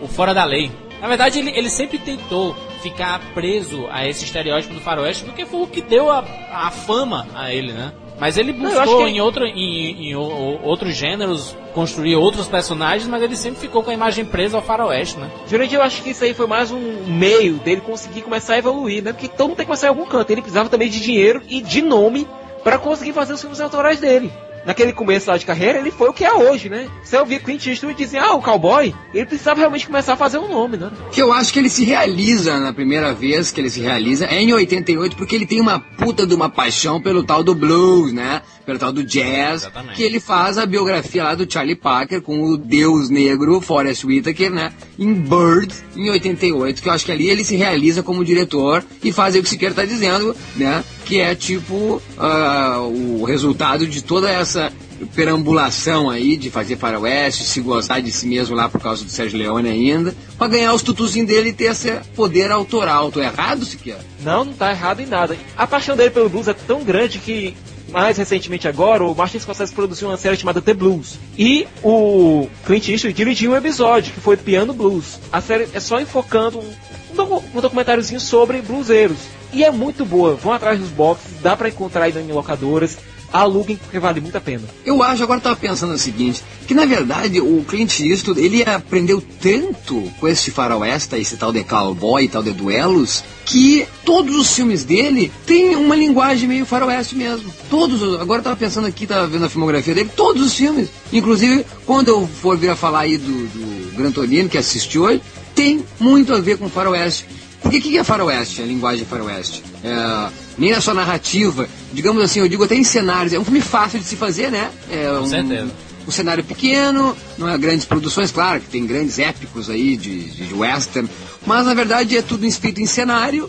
o 0.00 0.06
Fora 0.06 0.32
da 0.32 0.44
Lei. 0.44 0.70
Na 1.00 1.08
verdade, 1.08 1.40
ele, 1.40 1.50
ele 1.50 1.68
sempre 1.68 1.98
tentou 1.98 2.54
ficar 2.80 3.20
preso 3.34 3.88
a 3.90 4.06
esse 4.06 4.24
estereótipo 4.24 4.74
do 4.74 4.80
faroeste, 4.80 5.24
porque 5.24 5.44
foi 5.44 5.62
o 5.62 5.66
que 5.66 5.82
deu 5.82 6.10
a, 6.10 6.24
a 6.52 6.70
fama 6.70 7.26
a 7.34 7.52
ele, 7.52 7.72
né? 7.72 7.92
Mas 8.18 8.38
ele 8.38 8.52
buscou 8.52 8.98
que- 8.98 9.10
em, 9.10 9.20
outro, 9.20 9.44
em, 9.44 10.10
em 10.10 10.14
outros 10.16 10.94
gêneros 10.94 11.56
construir 11.74 12.14
outros 12.14 12.46
personagens, 12.46 13.08
mas 13.08 13.20
ele 13.22 13.34
sempre 13.34 13.60
ficou 13.60 13.82
com 13.82 13.90
a 13.90 13.94
imagem 13.94 14.24
presa 14.24 14.56
ao 14.56 14.62
faroeste, 14.62 15.18
né? 15.18 15.28
Jurandir, 15.48 15.78
eu 15.78 15.82
acho 15.82 16.00
que 16.02 16.10
isso 16.10 16.22
aí 16.22 16.32
foi 16.32 16.46
mais 16.46 16.70
um 16.70 17.04
meio 17.06 17.54
dele 17.54 17.80
conseguir 17.80 18.22
começar 18.22 18.54
a 18.54 18.58
evoluir, 18.58 19.02
né? 19.02 19.12
Porque 19.12 19.26
todo 19.28 19.48
mundo 19.48 19.56
tem 19.56 19.64
que 19.64 19.68
começar 19.70 19.86
em 19.86 19.90
algum 19.90 20.06
canto. 20.06 20.30
Ele 20.30 20.40
precisava 20.42 20.68
também 20.68 20.88
de 20.88 21.00
dinheiro 21.00 21.42
e 21.48 21.60
de 21.60 21.82
nome 21.82 22.26
para 22.62 22.78
conseguir 22.78 23.12
fazer 23.12 23.32
os 23.32 23.40
filmes 23.40 23.60
autorais 23.60 23.98
dele. 23.98 24.32
Naquele 24.66 24.92
começo 24.92 25.30
lá 25.30 25.36
de 25.36 25.44
carreira, 25.44 25.78
ele 25.78 25.90
foi 25.90 26.08
o 26.08 26.12
que 26.12 26.24
é 26.24 26.32
hoje, 26.32 26.68
né? 26.68 26.88
Você 27.02 27.16
ouvia 27.16 27.38
Clint 27.38 27.66
Eastwood 27.66 27.96
dizia, 27.96 28.22
ah, 28.22 28.34
o 28.34 28.42
cowboy, 28.42 28.94
ele 29.12 29.26
precisava 29.26 29.60
realmente 29.60 29.86
começar 29.86 30.14
a 30.14 30.16
fazer 30.16 30.38
um 30.38 30.48
nome, 30.48 30.76
né? 30.76 30.90
Que 31.12 31.20
eu 31.20 31.32
acho 31.32 31.52
que 31.52 31.58
ele 31.58 31.68
se 31.68 31.84
realiza 31.84 32.58
na 32.58 32.72
primeira 32.72 33.12
vez 33.12 33.50
que 33.50 33.60
ele 33.60 33.70
se 33.70 33.80
realiza 33.80 34.26
é 34.26 34.40
em 34.40 34.52
88, 34.52 35.16
porque 35.16 35.34
ele 35.34 35.46
tem 35.46 35.60
uma 35.60 35.78
puta 35.78 36.26
de 36.26 36.34
uma 36.34 36.48
paixão 36.48 37.00
pelo 37.00 37.22
tal 37.22 37.44
do 37.44 37.54
blues, 37.54 38.12
né? 38.12 38.42
Pelo 38.64 38.78
tal 38.78 38.92
do 38.92 39.04
jazz. 39.04 39.62
Exatamente. 39.62 39.96
Que 39.96 40.02
ele 40.02 40.20
faz 40.20 40.58
a 40.58 40.66
biografia 40.66 41.24
lá 41.24 41.34
do 41.34 41.50
Charlie 41.50 41.74
Parker 41.74 42.22
com 42.22 42.42
o 42.42 42.56
deus 42.56 43.10
negro 43.10 43.60
Forrest 43.60 44.04
Whitaker, 44.04 44.50
né? 44.50 44.72
Em 44.98 45.12
Bird, 45.12 45.74
em 45.96 46.10
88, 46.10 46.82
que 46.82 46.88
eu 46.88 46.92
acho 46.92 47.04
que 47.04 47.12
ali 47.12 47.28
ele 47.28 47.44
se 47.44 47.56
realiza 47.56 48.02
como 48.02 48.24
diretor 48.24 48.84
e 49.02 49.12
faz 49.12 49.34
o 49.34 49.42
que 49.42 49.48
Siqueira 49.48 49.74
tá 49.74 49.84
dizendo, 49.84 50.34
né? 50.56 50.82
Que 51.04 51.20
é 51.20 51.34
tipo 51.34 52.00
ah, 52.18 52.80
o 52.80 53.24
resultado 53.24 53.86
de 53.86 54.02
toda 54.02 54.30
essa 54.30 54.72
perambulação 55.14 56.08
aí 56.08 56.36
de 56.36 56.50
fazer 56.50 56.76
faroeste, 56.76 57.44
se 57.44 57.60
gostar 57.60 58.00
de 58.00 58.10
si 58.10 58.26
mesmo 58.26 58.54
lá 58.54 58.68
por 58.68 58.80
causa 58.80 59.04
do 59.04 59.10
Sérgio 59.10 59.38
Leone 59.38 59.68
ainda, 59.68 60.14
pra 60.38 60.48
ganhar 60.48 60.72
os 60.72 60.82
tutuzinhos 60.82 61.28
dele 61.28 61.50
e 61.50 61.52
ter 61.52 61.64
esse 61.64 61.92
poder 62.14 62.50
autoral. 62.50 63.10
Tô 63.10 63.20
errado, 63.20 63.64
Siqueira? 63.64 64.00
Não, 64.22 64.44
não 64.44 64.52
tá 64.52 64.70
errado 64.70 65.00
em 65.00 65.06
nada. 65.06 65.36
A 65.56 65.66
paixão 65.66 65.96
dele 65.96 66.10
pelo 66.10 66.28
blues 66.28 66.48
é 66.48 66.54
tão 66.54 66.82
grande 66.82 67.18
que, 67.18 67.54
mais 67.94 68.18
recentemente 68.18 68.66
agora, 68.66 69.04
o 69.04 69.14
Martin 69.14 69.38
Scorsese 69.38 69.72
produziu 69.72 70.08
uma 70.08 70.16
série 70.16 70.36
chamada 70.36 70.60
The 70.60 70.74
Blues. 70.74 71.16
E 71.38 71.66
o 71.82 72.48
Clint 72.66 72.88
Eastwood 72.88 73.14
dirigiu 73.16 73.52
um 73.52 73.56
episódio, 73.56 74.12
que 74.12 74.20
foi 74.20 74.36
Piano 74.36 74.74
Blues. 74.74 75.20
A 75.32 75.40
série 75.40 75.68
é 75.72 75.78
só 75.78 76.00
enfocando 76.00 76.58
um, 76.58 76.72
um 77.12 77.14
docu- 77.14 77.44
um 77.54 77.60
documentáriozinho 77.60 78.18
sobre 78.18 78.60
bluseiros. 78.60 79.18
E 79.52 79.62
é 79.62 79.70
muito 79.70 80.04
boa. 80.04 80.34
Vão 80.34 80.52
atrás 80.52 80.80
dos 80.80 80.88
boxes, 80.90 81.40
dá 81.40 81.56
pra 81.56 81.68
encontrar 81.68 82.02
aí 82.02 82.12
em 82.18 82.32
locadoras. 82.32 82.98
Aluguem 83.34 83.76
porque 83.76 83.98
vale 83.98 84.20
muito 84.20 84.36
a 84.38 84.40
pena. 84.40 84.62
Eu 84.86 85.02
acho, 85.02 85.24
agora 85.24 85.38
eu 85.38 85.42
tava 85.42 85.56
pensando 85.56 85.92
o 85.92 85.98
seguinte, 85.98 86.40
que 86.68 86.72
na 86.72 86.86
verdade 86.86 87.40
o 87.40 87.64
Clint 87.68 87.98
Eastwood, 87.98 88.40
ele 88.40 88.62
aprendeu 88.62 89.20
tanto 89.40 90.00
com 90.20 90.28
esse 90.28 90.52
faroeste, 90.52 91.16
esse 91.16 91.36
tal 91.36 91.52
de 91.52 91.64
cowboy, 91.64 92.28
tal 92.28 92.44
de 92.44 92.52
duelos, 92.52 93.24
que 93.44 93.84
todos 94.04 94.36
os 94.36 94.54
filmes 94.54 94.84
dele 94.84 95.32
têm 95.44 95.74
uma 95.74 95.96
linguagem 95.96 96.48
meio 96.48 96.64
faroeste 96.64 97.16
mesmo. 97.16 97.52
Todos, 97.68 98.00
os- 98.00 98.20
agora 98.20 98.38
eu 98.38 98.44
tava 98.44 98.56
pensando 98.56 98.86
aqui, 98.86 99.04
tava 99.04 99.26
vendo 99.26 99.44
a 99.46 99.50
filmografia 99.50 99.94
dele, 99.96 100.10
todos 100.14 100.40
os 100.46 100.54
filmes. 100.54 100.88
Inclusive, 101.12 101.66
quando 101.84 102.08
eu 102.08 102.28
for 102.40 102.56
vir 102.56 102.70
a 102.70 102.76
falar 102.76 103.00
aí 103.00 103.18
do, 103.18 103.32
do 103.48 103.96
Gran 103.96 104.12
Torino, 104.12 104.48
que 104.48 104.56
assistiu 104.58 105.02
hoje, 105.02 105.20
tem 105.56 105.84
muito 105.98 106.32
a 106.32 106.40
ver 106.40 106.56
com 106.56 106.68
faroeste. 106.68 107.26
Porque 107.64 107.78
o 107.78 107.80
que 107.80 107.98
é 107.98 108.04
faroeste, 108.04 108.60
a 108.60 108.66
linguagem 108.66 109.06
faroeste? 109.06 109.64
É, 109.82 110.30
nem 110.58 110.70
na 110.70 110.80
sua 110.82 110.92
narrativa, 110.92 111.66
digamos 111.92 112.22
assim, 112.22 112.40
eu 112.40 112.48
digo 112.48 112.62
até 112.62 112.76
em 112.76 112.84
cenários, 112.84 113.32
é 113.32 113.38
um 113.38 113.44
filme 113.44 113.62
fácil 113.62 113.98
de 113.98 114.04
se 114.04 114.16
fazer, 114.16 114.50
né? 114.50 114.70
É 114.90 115.10
um, 115.12 115.26
certeza. 115.26 115.70
um 116.06 116.10
cenário 116.10 116.44
pequeno, 116.44 117.16
não 117.38 117.48
é 117.48 117.56
grandes 117.56 117.86
produções, 117.86 118.30
claro 118.30 118.60
que 118.60 118.68
tem 118.68 118.86
grandes 118.86 119.18
épicos 119.18 119.70
aí 119.70 119.96
de, 119.96 120.30
de 120.30 120.54
western, 120.54 121.08
mas 121.46 121.66
na 121.66 121.74
verdade 121.74 122.16
é 122.16 122.22
tudo 122.22 122.50
feito 122.52 122.80
em 122.80 122.86
cenário, 122.86 123.48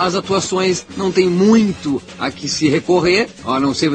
as 0.00 0.14
atuações 0.14 0.86
não 0.96 1.10
tem 1.12 1.28
muito 1.28 2.02
a 2.18 2.30
que 2.30 2.48
se 2.48 2.68
recorrer, 2.68 3.28
a 3.44 3.58
não 3.60 3.74
ser, 3.74 3.90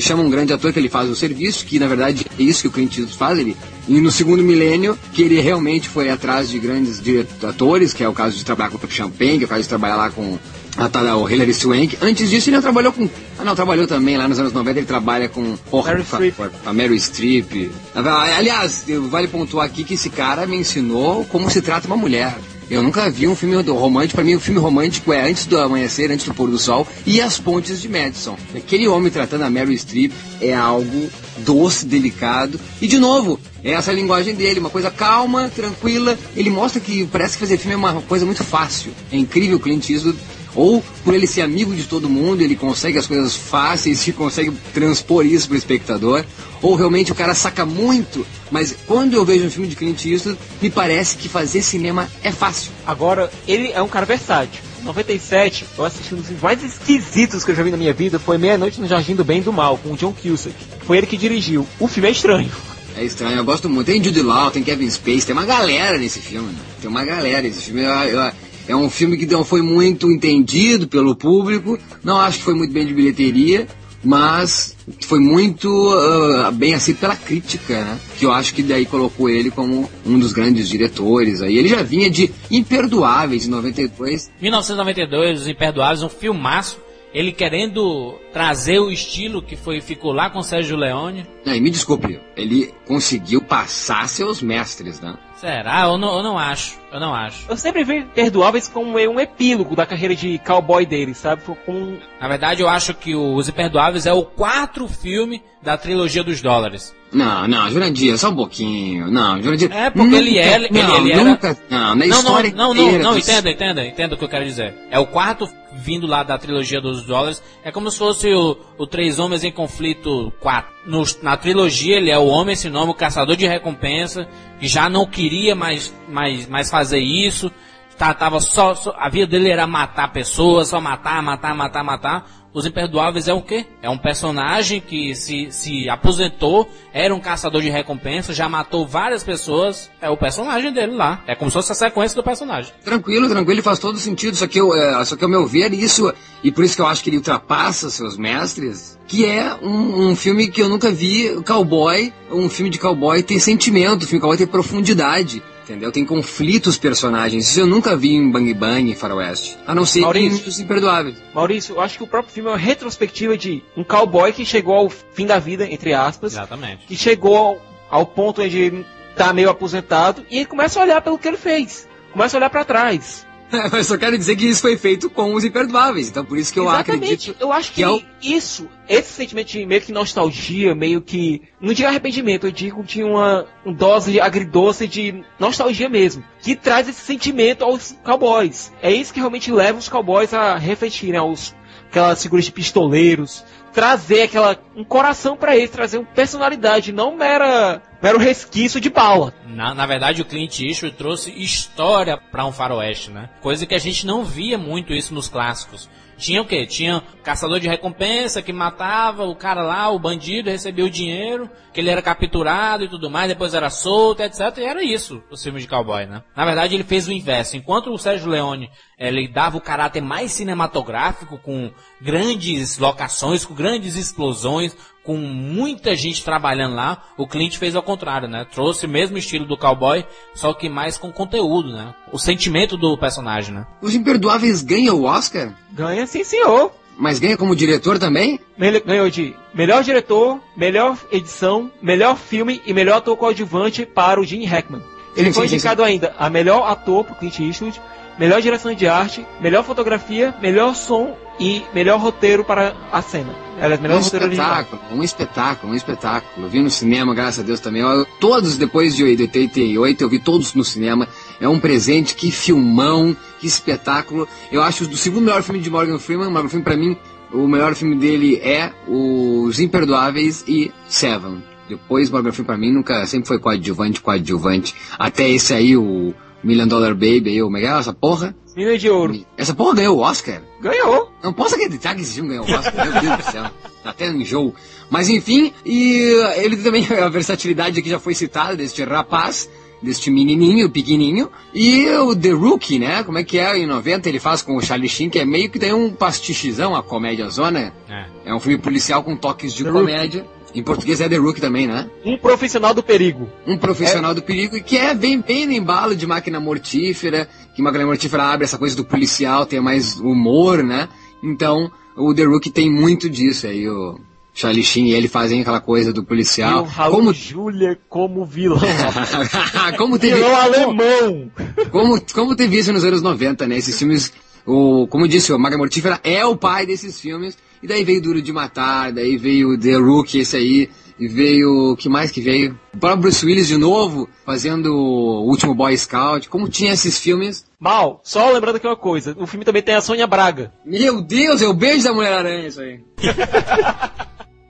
chama 0.00 0.22
um 0.22 0.30
grande 0.30 0.52
ator 0.52 0.72
que 0.72 0.78
ele 0.78 0.88
faz 0.88 1.08
o 1.08 1.14
serviço, 1.14 1.64
que 1.64 1.78
na 1.78 1.86
verdade 1.86 2.26
é 2.38 2.42
isso 2.42 2.62
que 2.62 2.68
o 2.68 2.70
Clint 2.70 2.98
Eastwood 2.98 3.16
faz, 3.16 3.38
ele 3.38 3.56
e 3.88 4.00
no 4.00 4.10
segundo 4.10 4.42
milênio, 4.42 4.98
que 5.12 5.22
ele 5.22 5.40
realmente 5.40 5.88
foi 5.88 6.10
atrás 6.10 6.48
de 6.48 6.58
grandes 6.58 7.00
atores, 7.44 7.92
que 7.92 8.02
é 8.02 8.08
o 8.08 8.12
caso 8.12 8.36
de 8.36 8.44
trabalhar 8.44 8.70
com 8.70 8.84
o 8.84 8.90
Champagne, 8.90 9.38
que 9.38 9.44
é 9.44 9.46
o 9.46 9.48
caso 9.48 9.62
de 9.62 9.68
trabalhar 9.68 9.96
lá 9.96 10.10
com 10.10 10.36
a 10.76 10.88
tal 10.88 11.30
Hilary 11.30 11.54
Swank. 11.54 11.96
Antes 12.02 12.28
disso, 12.28 12.48
ele 12.48 12.56
não 12.56 12.62
trabalhou 12.62 12.92
com. 12.92 13.08
Ah, 13.38 13.44
não, 13.44 13.54
trabalhou 13.54 13.86
também 13.86 14.16
lá 14.16 14.26
nos 14.26 14.38
anos 14.38 14.52
90. 14.52 14.80
Ele 14.80 14.86
trabalha 14.86 15.28
com. 15.28 15.56
Porra, 15.70 15.92
Mary 15.92 16.32
com, 16.32 16.42
a, 16.42 16.50
a 16.66 16.72
Mary 16.72 16.98
Streep. 16.98 17.70
Aliás, 17.94 18.84
vale 19.08 19.28
pontuar 19.28 19.66
aqui 19.66 19.84
que 19.84 19.94
esse 19.94 20.10
cara 20.10 20.46
me 20.46 20.56
ensinou 20.56 21.24
como 21.24 21.48
se 21.48 21.62
trata 21.62 21.86
uma 21.86 21.96
mulher. 21.96 22.36
Eu 22.70 22.82
nunca 22.82 23.08
vi 23.08 23.28
um 23.28 23.36
filme 23.36 23.54
romântico. 23.56 24.16
Para 24.16 24.24
mim, 24.24 24.34
o 24.34 24.40
filme 24.40 24.60
romântico 24.60 25.12
é 25.12 25.28
antes 25.28 25.46
do 25.46 25.58
amanhecer, 25.58 26.10
antes 26.10 26.26
do 26.26 26.34
pôr 26.34 26.50
do 26.50 26.58
sol 26.58 26.86
e 27.06 27.20
as 27.20 27.38
pontes 27.38 27.80
de 27.80 27.88
Madison. 27.88 28.36
Aquele 28.54 28.88
homem 28.88 29.10
tratando 29.10 29.42
a 29.42 29.50
Mary 29.50 29.76
Streep 29.78 30.12
é 30.40 30.52
algo 30.52 31.08
doce, 31.38 31.86
delicado. 31.86 32.58
E 32.80 32.88
de 32.88 32.98
novo, 32.98 33.38
é 33.66 33.72
essa 33.72 33.90
a 33.90 33.94
linguagem 33.94 34.32
dele, 34.32 34.60
uma 34.60 34.70
coisa 34.70 34.92
calma, 34.92 35.50
tranquila. 35.52 36.16
Ele 36.36 36.50
mostra 36.50 36.80
que 36.80 37.04
parece 37.06 37.34
que 37.34 37.40
fazer 37.40 37.58
filme 37.58 37.74
é 37.74 37.76
uma 37.76 38.00
coisa 38.02 38.24
muito 38.24 38.44
fácil. 38.44 38.92
É 39.10 39.16
incrível 39.16 39.56
o 39.56 39.60
Clint 39.60 39.90
Eastwood 39.90 40.16
ou 40.54 40.82
por 41.04 41.12
ele 41.12 41.26
ser 41.26 41.42
amigo 41.42 41.74
de 41.74 41.82
todo 41.82 42.08
mundo, 42.08 42.40
ele 42.40 42.54
consegue 42.54 42.96
as 42.96 43.06
coisas 43.06 43.34
fáceis 43.34 44.06
e 44.06 44.12
consegue 44.14 44.52
transpor 44.72 45.26
isso 45.26 45.48
para 45.48 45.56
o 45.56 45.58
espectador, 45.58 46.24
ou 46.62 46.76
realmente 46.76 47.12
o 47.12 47.14
cara 47.14 47.34
saca 47.34 47.66
muito, 47.66 48.26
mas 48.50 48.74
quando 48.86 49.14
eu 49.14 49.24
vejo 49.24 49.44
um 49.44 49.50
filme 49.50 49.68
de 49.68 49.76
Clint 49.76 50.02
Eastwood, 50.06 50.38
me 50.62 50.70
parece 50.70 51.16
que 51.16 51.28
fazer 51.28 51.60
cinema 51.60 52.08
é 52.22 52.32
fácil. 52.32 52.70
Agora, 52.86 53.30
ele 53.46 53.70
é 53.72 53.82
um 53.82 53.88
cara 53.88 54.06
versátil. 54.06 54.62
97, 54.82 55.66
eu 55.76 55.84
assisti 55.84 56.14
um 56.14 56.18
dos 56.18 56.40
mais 56.40 56.62
esquisitos 56.62 57.44
que 57.44 57.50
eu 57.50 57.54
já 57.54 57.64
vi 57.64 57.72
na 57.72 57.76
minha 57.76 57.92
vida, 57.92 58.18
foi 58.18 58.38
Meia-Noite 58.38 58.80
no 58.80 58.86
Jardim 58.86 59.16
do 59.16 59.24
Bem 59.24 59.40
e 59.40 59.42
do 59.42 59.52
Mal, 59.52 59.76
com 59.76 59.92
o 59.92 59.96
John 59.96 60.14
Cusack. 60.14 60.54
Foi 60.86 60.96
ele 60.96 61.06
que 61.06 61.16
dirigiu. 61.16 61.66
O 61.80 61.88
filme 61.88 62.08
é 62.08 62.12
estranho. 62.12 62.50
É 62.96 63.04
estranho, 63.04 63.36
eu 63.36 63.44
gosto 63.44 63.68
muito. 63.68 63.86
Tem 63.86 64.02
Judy 64.02 64.22
Law, 64.22 64.50
tem 64.50 64.62
Kevin 64.62 64.88
Spacey, 64.88 65.26
tem 65.26 65.34
uma 65.34 65.44
galera 65.44 65.98
nesse 65.98 66.18
filme. 66.18 66.48
Né? 66.48 66.58
Tem 66.80 66.88
uma 66.88 67.04
galera 67.04 67.42
nesse 67.42 67.64
filme. 67.64 67.82
Eu, 67.82 67.90
eu, 67.90 68.32
é 68.68 68.74
um 68.74 68.88
filme 68.88 69.16
que 69.16 69.26
não 69.26 69.44
foi 69.44 69.62
muito 69.62 70.10
entendido 70.10 70.88
pelo 70.88 71.14
público, 71.14 71.78
não 72.02 72.18
acho 72.18 72.38
que 72.38 72.44
foi 72.44 72.54
muito 72.54 72.72
bem 72.72 72.86
de 72.86 72.94
bilheteria, 72.94 73.68
mas 74.02 74.76
foi 75.02 75.20
muito 75.20 75.68
uh, 75.68 76.50
bem 76.52 76.74
assim 76.74 76.94
pela 76.94 77.14
crítica, 77.14 77.84
né? 77.84 78.00
Que 78.18 78.24
eu 78.24 78.32
acho 78.32 78.54
que 78.54 78.62
daí 78.62 78.86
colocou 78.86 79.28
ele 79.28 79.50
como 79.50 79.90
um 80.04 80.18
dos 80.18 80.32
grandes 80.32 80.68
diretores. 80.68 81.42
Aí 81.42 81.58
ele 81.58 81.68
já 81.68 81.82
vinha 81.82 82.10
de 82.10 82.30
Imperdoáveis 82.50 83.46
em 83.46 83.50
92. 83.50 84.30
1992, 84.40 85.42
Os 85.42 85.48
Imperdoáveis, 85.48 86.02
um 86.02 86.08
filmaço. 86.08 86.85
Ele 87.16 87.32
querendo 87.32 88.20
trazer 88.30 88.78
o 88.78 88.90
estilo 88.90 89.40
que 89.40 89.56
foi 89.56 89.80
ficou 89.80 90.12
lá 90.12 90.28
com 90.28 90.42
Sérgio 90.42 90.76
Leone. 90.76 91.26
Não, 91.46 91.54
e 91.54 91.60
me 91.62 91.70
desculpe, 91.70 92.20
ele 92.36 92.74
conseguiu 92.86 93.40
passar 93.40 94.06
seus 94.06 94.42
mestres, 94.42 95.00
né? 95.00 95.16
Será? 95.36 95.84
Eu 95.84 95.96
não, 95.96 96.14
eu 96.18 96.22
não 96.22 96.38
acho. 96.38 96.78
Eu 96.92 97.00
não 97.00 97.14
acho. 97.14 97.50
Eu 97.50 97.56
sempre 97.56 97.84
vi 97.84 98.04
Perdoáveis 98.04 98.68
como 98.68 98.98
um 98.98 99.18
epílogo 99.18 99.74
da 99.74 99.86
carreira 99.86 100.14
de 100.14 100.38
cowboy 100.40 100.84
dele, 100.84 101.14
sabe? 101.14 101.40
Com... 101.64 101.98
Na 102.20 102.28
verdade, 102.28 102.60
eu 102.60 102.68
acho 102.68 102.92
que 102.92 103.14
o 103.14 103.34
Os 103.34 103.48
Imperdoáveis 103.48 104.04
é 104.04 104.12
o 104.12 104.22
quarto 104.22 104.86
filme 104.86 105.42
da 105.62 105.78
trilogia 105.78 106.22
dos 106.22 106.42
dólares. 106.42 106.94
Não, 107.16 107.48
não, 107.48 107.70
Jurandir, 107.70 108.18
só 108.18 108.28
um 108.28 108.36
pouquinho. 108.36 109.10
Não, 109.10 109.42
Jurandir. 109.42 109.72
É 109.72 109.88
porque 109.88 110.04
nunca, 110.04 110.18
ele, 110.18 110.38
é, 110.38 110.54
ele, 110.54 110.68
não, 110.70 110.96
ele 110.98 111.12
era. 111.12 111.24
Nunca, 111.24 111.58
não, 111.70 111.94
na 111.94 111.94
não, 111.94 112.18
história 112.18 112.52
não, 112.54 112.74
não, 112.74 112.92
não, 112.92 112.98
não, 112.98 113.18
entenda, 113.18 113.50
entenda, 113.50 113.86
entenda 113.86 114.14
o 114.14 114.18
que 114.18 114.24
eu 114.24 114.28
quero 114.28 114.44
dizer. 114.44 114.74
É 114.90 114.98
o 114.98 115.06
quarto 115.06 115.48
vindo 115.72 116.06
lá 116.06 116.22
da 116.22 116.36
trilogia 116.36 116.78
dos 116.78 117.04
dólares. 117.04 117.42
É 117.64 117.72
como 117.72 117.90
se 117.90 117.96
fosse 117.96 118.28
o, 118.34 118.58
o 118.76 118.86
Três 118.86 119.18
Homens 119.18 119.44
em 119.44 119.50
Conflito 119.50 120.30
4. 120.40 120.70
No, 120.84 121.02
na 121.22 121.38
trilogia, 121.38 121.96
ele 121.96 122.10
é 122.10 122.18
o 122.18 122.26
homem, 122.26 122.52
esse 122.52 122.68
nome, 122.68 122.90
o 122.90 122.94
caçador 122.94 123.34
de 123.34 123.46
recompensa, 123.46 124.28
que 124.60 124.68
já 124.68 124.90
não 124.90 125.06
queria 125.06 125.54
mais, 125.54 125.94
mais, 126.06 126.46
mais 126.46 126.70
fazer 126.70 127.00
isso. 127.00 127.50
Tá, 127.96 128.12
tava 128.12 128.40
só, 128.40 128.74
só, 128.74 128.94
a 128.98 129.08
vida 129.08 129.26
dele 129.26 129.50
era 129.50 129.66
matar 129.66 130.12
pessoas, 130.12 130.68
só 130.68 130.78
matar, 130.82 131.22
matar, 131.22 131.54
matar, 131.54 131.82
matar. 131.82 132.30
Os 132.56 132.64
Imperdoáveis 132.64 133.28
é 133.28 133.34
o 133.34 133.42
quê? 133.42 133.66
É 133.82 133.90
um 133.90 133.98
personagem 133.98 134.80
que 134.80 135.14
se, 135.14 135.48
se 135.50 135.90
aposentou, 135.90 136.66
era 136.90 137.14
um 137.14 137.20
caçador 137.20 137.60
de 137.60 137.68
recompensa, 137.68 138.32
já 138.32 138.48
matou 138.48 138.86
várias 138.86 139.22
pessoas. 139.22 139.90
É 140.00 140.08
o 140.08 140.16
personagem 140.16 140.72
dele 140.72 140.94
lá. 140.94 141.22
É 141.26 141.34
como 141.34 141.50
se 141.50 141.54
fosse 141.54 141.72
a 141.72 141.74
sequência 141.74 142.16
do 142.16 142.22
personagem. 142.22 142.72
Tranquilo, 142.82 143.28
tranquilo, 143.28 143.62
faz 143.62 143.78
todo 143.78 143.98
sentido. 143.98 144.38
Só 144.38 144.46
que, 144.46 144.58
eu, 144.58 144.74
é, 144.74 145.04
só 145.04 145.16
que 145.16 145.24
ao 145.24 145.28
meu 145.28 145.46
ver, 145.46 145.74
isso, 145.74 146.10
e 146.42 146.50
por 146.50 146.64
isso 146.64 146.74
que 146.74 146.80
eu 146.80 146.86
acho 146.86 147.04
que 147.04 147.10
ele 147.10 147.18
ultrapassa 147.18 147.90
seus 147.90 148.16
mestres, 148.16 148.98
que 149.06 149.26
é 149.26 149.54
um, 149.56 150.08
um 150.08 150.16
filme 150.16 150.48
que 150.48 150.62
eu 150.62 150.68
nunca 150.70 150.90
vi, 150.90 151.38
cowboy, 151.42 152.10
um 152.30 152.48
filme 152.48 152.70
de 152.70 152.78
cowboy 152.78 153.22
ter 153.22 153.38
sentimento, 153.38 154.04
um 154.04 154.08
filme 154.08 154.18
de 154.18 154.20
cowboy 154.20 154.38
ter 154.38 154.46
profundidade. 154.46 155.42
Entendeu? 155.66 155.90
Tem 155.90 156.04
conflitos 156.04 156.78
personagens. 156.78 157.48
Isso 157.48 157.58
eu 157.58 157.66
nunca 157.66 157.96
vi 157.96 158.14
em 158.14 158.30
Bang 158.30 158.54
Bang 158.54 158.88
e 158.88 158.94
Faroeste. 158.94 159.58
A 159.66 159.74
não 159.74 159.84
ser 159.84 160.02
Maurício, 160.02 160.62
Imperdoáveis. 160.62 161.16
Maurício, 161.34 161.74
eu 161.74 161.80
acho 161.80 161.98
que 161.98 162.04
o 162.04 162.06
próprio 162.06 162.32
filme 162.32 162.48
é 162.48 162.52
uma 162.52 162.58
retrospectiva 162.58 163.36
de 163.36 163.64
um 163.76 163.82
cowboy 163.82 164.32
que 164.32 164.44
chegou 164.44 164.74
ao 164.74 164.88
fim 164.88 165.26
da 165.26 165.40
vida, 165.40 165.66
entre 165.68 165.92
aspas. 165.92 166.34
Exatamente. 166.34 166.86
Que 166.86 166.96
chegou 166.96 167.36
ao, 167.36 167.62
ao 167.90 168.06
ponto 168.06 168.42
onde 168.42 168.56
ele 168.56 168.86
tá 169.16 169.32
meio 169.32 169.50
aposentado 169.50 170.24
e 170.30 170.36
ele 170.36 170.46
começa 170.46 170.78
a 170.78 170.84
olhar 170.84 171.02
pelo 171.02 171.18
que 171.18 171.26
ele 171.26 171.36
fez. 171.36 171.88
Começa 172.12 172.36
a 172.36 172.38
olhar 172.38 172.50
para 172.50 172.64
trás. 172.64 173.26
Mas 173.72 173.86
só 173.86 173.96
quero 173.96 174.18
dizer 174.18 174.36
que 174.36 174.46
isso 174.46 174.60
foi 174.60 174.76
feito 174.76 175.08
com 175.08 175.34
os 175.34 175.44
imperdoáveis. 175.44 176.08
Então 176.08 176.24
por 176.24 176.38
isso 176.38 176.52
que 176.52 176.58
eu 176.58 176.64
Exatamente. 176.64 177.04
acredito. 177.04 177.36
Eu 177.40 177.52
acho 177.52 177.72
que, 177.72 177.76
que 177.76 177.84
é 177.84 178.04
isso, 178.22 178.68
esse 178.88 179.12
sentimento 179.12 179.48
de 179.48 179.66
meio 179.66 179.80
que 179.80 179.92
nostalgia, 179.92 180.74
meio 180.74 181.00
que. 181.00 181.42
Não 181.60 181.72
digo 181.72 181.88
arrependimento, 181.88 182.46
eu 182.46 182.52
digo 182.52 182.82
de 182.82 183.02
uma, 183.02 183.46
uma 183.64 183.74
dose 183.74 184.20
agridoce 184.20 184.86
de 184.86 185.24
nostalgia 185.38 185.88
mesmo. 185.88 186.24
Que 186.40 186.54
traz 186.54 186.88
esse 186.88 187.00
sentimento 187.00 187.64
aos 187.64 187.96
cowboys. 188.04 188.72
É 188.82 188.92
isso 188.92 189.12
que 189.12 189.20
realmente 189.20 189.50
leva 189.52 189.78
os 189.78 189.88
cowboys 189.88 190.34
a 190.34 190.56
refletirem 190.56 191.12
né, 191.12 191.18
aos 191.18 191.54
aquelas 191.96 192.22
figuras 192.22 192.44
de 192.44 192.52
pistoleiros, 192.52 193.42
trazer 193.72 194.22
aquela 194.22 194.58
um 194.76 194.84
coração 194.84 195.36
para 195.36 195.56
eles, 195.56 195.70
trazer 195.70 195.98
uma 195.98 196.06
personalidade, 196.06 196.92
não 196.92 197.16
mera 197.16 197.80
mero 198.02 198.18
resquício 198.18 198.80
de 198.80 198.90
bala. 198.90 199.32
Na, 199.46 199.74
na 199.74 199.86
verdade, 199.86 200.20
o 200.20 200.24
Clint 200.24 200.60
Eastwood 200.60 200.96
trouxe 200.96 201.30
história 201.30 202.16
para 202.16 202.44
um 202.44 202.52
faroeste, 202.52 203.10
né? 203.10 203.30
Coisa 203.40 203.66
que 203.66 203.74
a 203.74 203.78
gente 203.78 204.06
não 204.06 204.24
via 204.24 204.58
muito 204.58 204.92
isso 204.92 205.14
nos 205.14 205.28
clássicos. 205.28 205.88
Tinha 206.16 206.40
o 206.40 206.46
quê? 206.46 206.64
Tinha 206.64 207.02
caçador 207.22 207.60
de 207.60 207.68
recompensa 207.68 208.40
que 208.40 208.52
matava 208.52 209.24
o 209.24 209.36
cara 209.36 209.62
lá, 209.62 209.90
o 209.90 209.98
bandido, 209.98 210.48
recebia 210.48 210.84
o 210.84 210.90
dinheiro, 210.90 211.50
que 211.74 211.80
ele 211.80 211.90
era 211.90 212.00
capturado 212.00 212.84
e 212.84 212.88
tudo 212.88 213.10
mais, 213.10 213.28
depois 213.28 213.52
era 213.52 213.68
solto, 213.68 214.22
etc. 214.22 214.40
E 214.56 214.64
era 214.64 214.82
isso, 214.82 215.22
os 215.30 215.42
filmes 215.42 215.62
de 215.62 215.68
cowboy, 215.68 216.06
né? 216.06 216.22
Na 216.34 216.44
verdade, 216.44 216.74
ele 216.74 216.84
fez 216.84 217.06
o 217.06 217.12
inverso. 217.12 217.56
Enquanto 217.56 217.92
o 217.92 217.98
Sérgio 217.98 218.30
Leone, 218.30 218.70
ele 218.98 219.28
dava 219.28 219.58
o 219.58 219.60
caráter 219.60 220.00
mais 220.00 220.32
cinematográfico, 220.32 221.38
com 221.38 221.70
grandes 222.00 222.78
locações, 222.78 223.44
com 223.44 223.54
grandes 223.54 223.94
explosões, 223.94 224.74
com 225.04 225.16
muita 225.16 225.94
gente 225.94 226.24
trabalhando 226.24 226.74
lá, 226.74 227.04
o 227.16 227.28
Clint 227.28 227.58
fez 227.58 227.76
ao 227.76 227.82
contrário, 227.82 228.26
né? 228.26 228.44
Trouxe 228.52 228.86
o 228.86 228.88
mesmo 228.88 229.16
estilo 229.16 229.46
do 229.46 229.56
cowboy, 229.56 230.04
só 230.34 230.52
que 230.52 230.68
mais 230.68 230.98
com 230.98 231.12
conteúdo, 231.12 231.72
né? 231.72 231.94
O 232.10 232.18
sentimento 232.18 232.76
do 232.76 232.98
personagem, 232.98 233.54
né? 233.54 233.66
Os 233.80 233.94
Imperdoáveis 233.94 234.62
ganham 234.62 234.96
o 234.96 235.04
Oscar? 235.04 235.52
Ganha 235.72 236.06
sim, 236.06 236.24
senhor. 236.24 236.72
Mas 236.98 237.20
ganha 237.20 237.36
como 237.36 237.54
diretor 237.54 237.98
também? 237.98 238.40
Ganhou 238.84 239.10
de 239.10 239.36
melhor 239.54 239.84
diretor, 239.84 240.40
melhor 240.56 240.98
edição, 241.12 241.70
melhor 241.82 242.16
filme 242.16 242.62
e 242.66 242.72
melhor 242.72 242.96
ator 242.96 243.16
coadjuvante 243.16 243.84
para 243.84 244.18
o 244.18 244.24
Gene 244.24 244.46
Hackman. 244.46 244.82
Ele 245.14 245.28
sim, 245.28 245.34
foi 245.34 245.48
sim, 245.48 245.54
indicado 245.54 245.82
sim. 245.82 245.88
ainda 245.88 246.14
a 246.18 246.28
melhor 246.28 246.68
ator 246.68 247.04
para 247.04 247.14
Clint 247.14 247.38
Eastwood, 247.38 247.80
melhor 248.18 248.40
direção 248.40 248.74
de 248.74 248.86
arte, 248.86 249.26
melhor 249.40 249.64
fotografia, 249.64 250.34
melhor 250.40 250.74
som 250.74 251.16
e 251.38 251.62
melhor 251.74 252.00
roteiro 252.00 252.44
para 252.44 252.74
a 252.90 253.02
cena. 253.02 253.34
Ela 253.58 253.76
melhor 253.76 253.98
um 253.98 254.02
roteiro 254.02 254.26
espetáculo, 254.26 254.76
original. 254.76 254.98
um 254.98 255.02
espetáculo, 255.02 255.72
um 255.72 255.76
espetáculo. 255.76 256.46
Eu 256.46 256.50
vi 256.50 256.60
no 256.60 256.70
cinema, 256.70 257.14
graças 257.14 257.40
a 257.40 257.42
Deus 257.42 257.60
também. 257.60 257.82
Eu, 257.82 258.06
todos 258.18 258.56
depois 258.56 258.94
de 258.94 259.04
88, 259.04 260.02
eu 260.02 260.08
vi 260.08 260.18
todos 260.18 260.54
no 260.54 260.64
cinema. 260.64 261.08
É 261.40 261.48
um 261.48 261.58
presente, 261.58 262.14
que 262.14 262.30
filmão, 262.30 263.16
que 263.38 263.46
espetáculo. 263.46 264.28
Eu 264.50 264.62
acho 264.62 264.86
do 264.86 264.96
segundo 264.96 265.24
melhor 265.24 265.42
filme 265.42 265.60
de 265.60 265.70
Morgan 265.70 265.98
Freeman, 265.98 266.30
Morgan 266.30 266.48
Freeman 266.48 266.64
para 266.64 266.76
mim, 266.76 266.96
o 267.32 267.48
melhor 267.48 267.74
filme 267.74 267.96
dele 267.96 268.36
é 268.36 268.72
Os 268.86 269.58
Imperdoáveis 269.60 270.44
e 270.46 270.70
Seven. 270.88 271.42
Depois 271.68 272.10
Morgan 272.10 272.32
Freeman 272.32 272.46
para 272.46 272.56
mim 272.56 272.72
nunca 272.72 273.04
sempre 273.06 273.28
foi 273.28 273.38
coadjuvante, 273.38 274.00
coadjuvante. 274.00 274.74
Até 274.98 275.28
esse 275.28 275.52
aí 275.52 275.76
o 275.76 276.14
Million 276.42 276.66
Dollar 276.66 276.94
Baby 276.94 277.30
aí, 277.30 277.42
como 277.42 277.56
é 277.56 277.60
que 277.60 277.66
é 277.66 277.78
essa 277.78 277.92
porra? 277.92 278.34
Mina 278.56 278.78
de 278.78 278.88
ouro. 278.88 279.20
Essa 279.36 279.54
porra 279.54 279.74
ganhou 279.74 279.98
o 279.98 280.00
Oscar. 280.00 280.42
Ganhou. 280.60 281.12
Não 281.22 281.32
posso 281.32 281.54
acreditar 281.54 281.94
que 281.94 282.00
esse 282.00 282.14
filme 282.14 282.30
ganhou 282.30 282.46
o 282.46 282.50
Oscar, 282.50 282.74
meu 282.74 283.00
Deus 283.02 283.16
do 283.18 283.30
céu. 283.30 283.44
Até 283.84 284.10
um 284.10 284.20
enjoo. 284.20 284.54
Mas 284.90 285.08
enfim, 285.08 285.52
e 285.64 286.10
ele 286.36 286.56
também, 286.56 286.86
a 287.02 287.08
versatilidade 287.08 287.82
que 287.82 287.90
já 287.90 287.98
foi 287.98 288.14
citada 288.14 288.56
deste 288.56 288.82
rapaz, 288.82 289.48
deste 289.82 290.10
menininho, 290.10 290.70
pequenininho, 290.70 291.30
e 291.54 291.86
o 291.90 292.14
The 292.16 292.30
Rookie, 292.30 292.78
né? 292.78 293.02
Como 293.02 293.18
é 293.18 293.24
que 293.24 293.38
é? 293.38 293.58
Em 293.58 293.66
90 293.66 294.08
ele 294.08 294.18
faz 294.18 294.42
com 294.42 294.56
o 294.56 294.62
Charlie 294.62 294.88
Sheen, 294.88 295.10
que 295.10 295.18
é 295.18 295.24
meio 295.24 295.50
que 295.50 295.58
tem 295.58 295.72
um 295.72 295.90
pastichizão, 295.90 296.74
a 296.74 296.82
comédia 296.82 297.28
zona. 297.28 297.72
É. 297.88 298.06
É 298.26 298.34
um 298.34 298.40
filme 298.40 298.58
policial 298.58 299.02
com 299.02 299.16
toques 299.16 299.52
de 299.54 299.64
comédia. 299.64 300.26
Em 300.56 300.62
português 300.62 301.02
é 301.02 301.08
The 301.08 301.16
Rookie 301.16 301.40
também, 301.40 301.66
né? 301.66 301.86
Um 302.02 302.16
profissional 302.16 302.72
do 302.72 302.82
perigo. 302.82 303.28
Um 303.46 303.58
profissional 303.58 304.14
do 304.14 304.22
perigo 304.22 304.56
e 304.56 304.62
que 304.62 304.78
é 304.78 304.94
bem, 304.94 305.20
bem 305.20 305.44
no 305.46 305.52
embalo 305.52 305.94
de 305.94 306.06
máquina 306.06 306.40
mortífera, 306.40 307.28
que 307.54 307.60
máquina 307.60 307.84
mortífera 307.84 308.22
abre 308.24 308.44
essa 308.44 308.56
coisa 308.56 308.74
do 308.74 308.82
policial, 308.84 309.44
tem 309.44 309.60
mais 309.60 310.00
humor, 310.00 310.64
né? 310.64 310.88
Então, 311.22 311.70
o 311.94 312.14
The 312.14 312.24
Rookie 312.24 312.50
tem 312.50 312.70
muito 312.70 313.10
disso 313.10 313.46
aí, 313.46 313.68
o 313.68 314.00
Charlie 314.32 314.64
Sheen 314.64 314.88
e 314.88 314.94
ele 314.94 315.08
fazem 315.08 315.42
aquela 315.42 315.60
coisa 315.60 315.92
do 315.92 316.00
E 316.00 316.06
policial. 316.06 316.62
o 316.62 316.66
Raul 316.66 316.94
Como, 316.96 317.12
Júlia 317.12 317.78
como 317.88 318.24
vilão. 318.24 318.58
como 319.76 319.98
teve, 319.98 320.14
vilão 320.16 320.36
alemão. 320.36 321.30
como, 321.70 322.00
como 322.14 322.34
teve 322.34 322.58
isso 322.58 322.72
nos 322.72 322.84
anos 322.84 323.02
90, 323.02 323.46
né? 323.46 323.58
Esses 323.58 323.78
filmes, 323.78 324.10
o, 324.46 324.86
como 324.88 325.06
disse, 325.06 325.32
o 325.34 325.38
Máquina 325.38 325.58
Mortífera 325.58 326.00
é 326.02 326.24
o 326.24 326.34
pai 326.36 326.64
desses 326.64 326.98
filmes. 326.98 327.36
E 327.62 327.66
daí 327.66 327.84
veio 327.84 328.02
Duro 328.02 328.22
de 328.22 328.32
Matar, 328.32 328.92
daí 328.92 329.16
veio 329.16 329.58
The 329.58 329.76
Rookie, 329.76 330.20
esse 330.20 330.36
aí. 330.36 330.70
E 330.98 331.08
veio, 331.08 331.72
o 331.72 331.76
que 331.76 331.90
mais 331.90 332.10
que 332.10 332.22
veio? 332.22 332.58
O 332.74 332.78
próprio 332.78 333.02
Bruce 333.02 333.24
Willis 333.24 333.48
de 333.48 333.58
novo, 333.58 334.08
fazendo 334.24 334.74
o 334.74 335.28
Último 335.28 335.54
Boy 335.54 335.76
Scout. 335.76 336.28
Como 336.28 336.48
tinha 336.48 336.72
esses 336.72 336.98
filmes. 336.98 337.44
Mal, 337.60 338.00
só 338.02 338.30
lembrando 338.30 338.56
aqui 338.56 338.66
uma 338.66 338.76
coisa. 338.76 339.14
O 339.18 339.26
filme 339.26 339.44
também 339.44 339.62
tem 339.62 339.74
a 339.74 339.82
Sônia 339.82 340.06
Braga. 340.06 340.52
Meu 340.64 341.02
Deus, 341.02 341.42
é 341.42 341.46
o 341.46 341.52
beijo 341.52 341.84
da 341.84 341.92
Mulher-Aranha 341.92 342.48
isso 342.48 342.60
aí. 342.60 342.80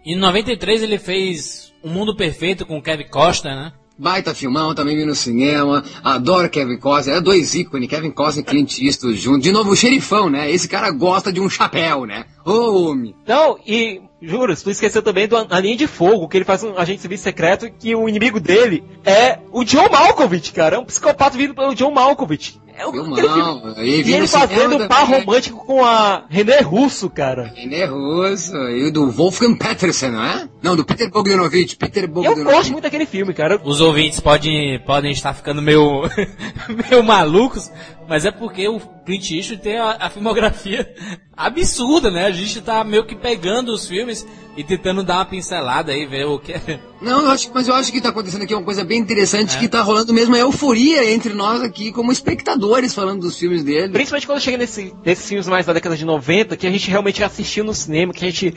Em 0.07 0.14
93 0.16 0.84
ele 0.84 0.98
fez 1.00 1.72
Um 1.82 1.90
Mundo 1.90 2.14
Perfeito 2.14 2.64
com 2.64 2.78
o 2.78 2.82
Kevin 2.82 3.09
Costa, 3.09 3.48
né? 3.48 3.72
Baita 3.98 4.34
filmão, 4.34 4.72
também 4.72 4.94
vi 4.94 5.04
no 5.04 5.16
cinema. 5.16 5.82
Adoro 6.04 6.48
Kevin 6.48 6.76
Costner. 6.76 7.16
É 7.16 7.20
dois 7.20 7.54
ícones, 7.54 7.88
Kevin 7.88 8.11
Costner 8.11 8.44
e 8.44 8.48
Clint 8.48 8.78
Eastwood 8.78 9.18
junto. 9.18 9.40
De 9.40 9.50
novo, 9.50 9.70
o 9.70 9.76
xerifão, 9.76 10.30
né? 10.30 10.48
Esse 10.48 10.68
cara 10.68 10.92
gosta 10.92 11.32
de 11.32 11.40
um 11.40 11.48
chapéu, 11.48 12.04
né? 12.04 12.26
Ô, 12.47 12.90
homem. 12.90 13.14
Não, 13.26 13.59
e 13.66 14.01
juro, 14.22 14.55
tu 14.57 14.70
esqueceu 14.70 15.03
também 15.03 15.26
do 15.26 15.36
A 15.36 15.61
Linha 15.61 15.76
de 15.76 15.86
Fogo, 15.86 16.28
que 16.28 16.36
ele 16.38 16.44
faz 16.44 16.62
um 16.62 16.78
agente 16.78 17.01
serviço 17.03 17.24
secreto 17.24 17.68
que 17.70 17.94
o 17.94 18.09
inimigo 18.09 18.38
dele 18.40 18.84
é 19.05 19.38
o 19.53 19.64
John 19.64 19.88
Malkovich, 19.90 20.53
cara. 20.53 20.76
É 20.76 20.78
um 20.78 20.84
psicopata 20.84 21.36
vindo 21.36 21.55
pelo 21.55 21.74
John 21.74 21.90
Malkovich. 21.90 22.61
É 22.78 22.86
o 22.86 22.92
Filmão. 22.92 23.16
filme- 23.16 23.88
E, 23.88 24.12
ele 24.12 24.28
fazendo 24.28 24.76
um 24.76 24.86
par 24.86 25.07
também. 25.07 25.20
romântico 25.24 25.64
com 25.64 25.82
a 25.82 26.24
René 26.28 26.61
Russo, 26.61 27.09
cara. 27.09 27.51
René 27.57 27.86
Russo 27.86 28.55
e 28.55 28.84
o 28.88 28.92
do 28.92 29.11
Wolfgang 29.11 29.57
Petersen, 29.57 30.11
não 30.11 30.22
é? 30.22 30.47
Não, 30.62 30.76
do 30.76 30.84
Peter 30.84 31.11
Bogdanovich. 31.11 31.74
Peter 31.74 32.05
Eu 32.05 32.09
Bogdanovich. 32.11 32.44
gosto 32.44 32.72
muito 32.72 32.82
daquele 32.84 33.07
filme, 33.07 33.32
cara. 33.32 33.59
Os 33.64 33.80
ouvintes 33.80 34.20
podem, 34.20 34.78
podem 34.80 35.11
estar 35.11 35.32
ficando 35.32 35.62
meio, 35.62 36.03
meio 36.90 37.03
malucos, 37.03 37.72
mas 38.09 38.24
é 38.24 38.30
porque 38.30 38.68
o 38.68 38.80
Clint 39.04 39.30
Eastwood 39.30 39.62
tem 39.62 39.78
a, 39.78 39.96
a 40.00 40.11
filmografia 40.11 40.92
absurda, 41.36 42.11
né? 42.11 42.26
A 42.26 42.30
gente 42.30 42.61
tá 42.61 42.82
meio 42.84 43.07
que 43.07 43.14
pegando 43.14 43.72
os 43.72 43.86
filmes 43.86 44.26
e 44.57 44.64
tentando 44.64 45.02
dar 45.02 45.16
uma 45.16 45.24
pincelada 45.26 45.92
aí, 45.92 46.07
ver 46.07 46.24
o 46.24 46.38
que 46.38 46.52
é. 46.52 46.80
Não, 47.00 47.22
eu 47.22 47.30
acho, 47.30 47.50
mas 47.52 47.68
eu 47.68 47.74
acho 47.74 47.92
que 47.92 48.00
tá 48.00 48.09
acontecendo 48.09 48.42
aqui 48.42 48.54
uma 48.54 48.64
coisa 48.64 48.82
bem 48.84 48.98
interessante 48.98 49.57
É. 49.57 49.59
que 49.61 49.68
tá 49.68 49.82
rolando 49.82 50.14
mesmo 50.14 50.34
a 50.34 50.38
euforia 50.38 51.12
entre 51.12 51.34
nós 51.34 51.61
aqui 51.62 51.92
como 51.92 52.11
espectadores 52.11 52.94
falando 52.94 53.20
dos 53.20 53.38
filmes 53.38 53.62
dele. 53.62 53.92
Principalmente 53.92 54.26
quando 54.26 54.40
chega 54.40 54.57
nesse, 54.57 54.94
nesses 55.04 55.28
filmes 55.28 55.46
mais 55.46 55.66
da 55.66 55.74
década 55.74 55.96
de 55.96 56.04
90, 56.04 56.57
que 56.57 56.66
a 56.66 56.70
gente 56.70 56.90
realmente 56.90 57.22
assistiu 57.22 57.64
no 57.64 57.74
cinema, 57.74 58.12
que 58.14 58.24
a 58.24 58.28
gente 58.30 58.54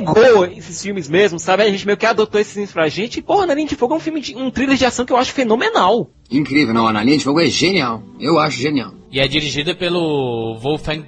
pegou 0.00 0.44
esses 0.46 0.82
filmes 0.82 1.08
mesmo, 1.08 1.38
sabe? 1.38 1.62
A 1.62 1.70
gente 1.70 1.84
meio 1.86 1.96
que 1.98 2.06
adotou 2.06 2.40
esses 2.40 2.52
filmes 2.52 2.72
pra 2.72 2.88
gente. 2.88 3.18
E, 3.18 3.22
porra, 3.22 3.46
Na 3.46 3.54
Linha 3.54 3.68
de 3.68 3.76
Fogo 3.76 3.94
é 3.94 3.96
um 3.96 4.00
filme 4.00 4.20
de 4.20 4.34
um 4.36 4.50
thriller 4.50 4.76
de 4.76 4.84
ação 4.84 5.04
que 5.04 5.12
eu 5.12 5.16
acho 5.16 5.32
fenomenal. 5.32 6.10
Incrível, 6.30 6.74
não, 6.74 6.86
a 6.86 6.92
Na 6.92 7.02
Linha 7.02 7.18
de 7.18 7.24
Fogo 7.24 7.40
é 7.40 7.46
genial. 7.46 8.02
Eu 8.20 8.38
acho 8.38 8.58
genial. 8.58 8.92
E 9.10 9.20
é 9.20 9.28
dirigida 9.28 9.74
pelo 9.74 10.58
Wolfgang. 10.60 11.04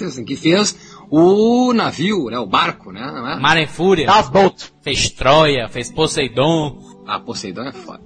Assim, 0.00 0.24
que 0.24 0.36
fez 0.36 0.76
o 1.10 1.72
navio, 1.72 2.26
né? 2.26 2.38
O 2.38 2.46
barco, 2.46 2.92
né? 2.92 3.00
Não 3.00 3.28
é? 3.30 3.38
Mar 3.40 3.56
em 3.56 3.66
Fúria, 3.66 4.06
Das 4.06 4.28
Bolt. 4.28 4.64
fez 4.82 5.10
Troia, 5.10 5.68
fez 5.68 5.90
Poseidon, 5.90 6.78
Ah, 7.06 7.18
Poseidon 7.20 7.62
é 7.62 7.72
foda. 7.72 8.02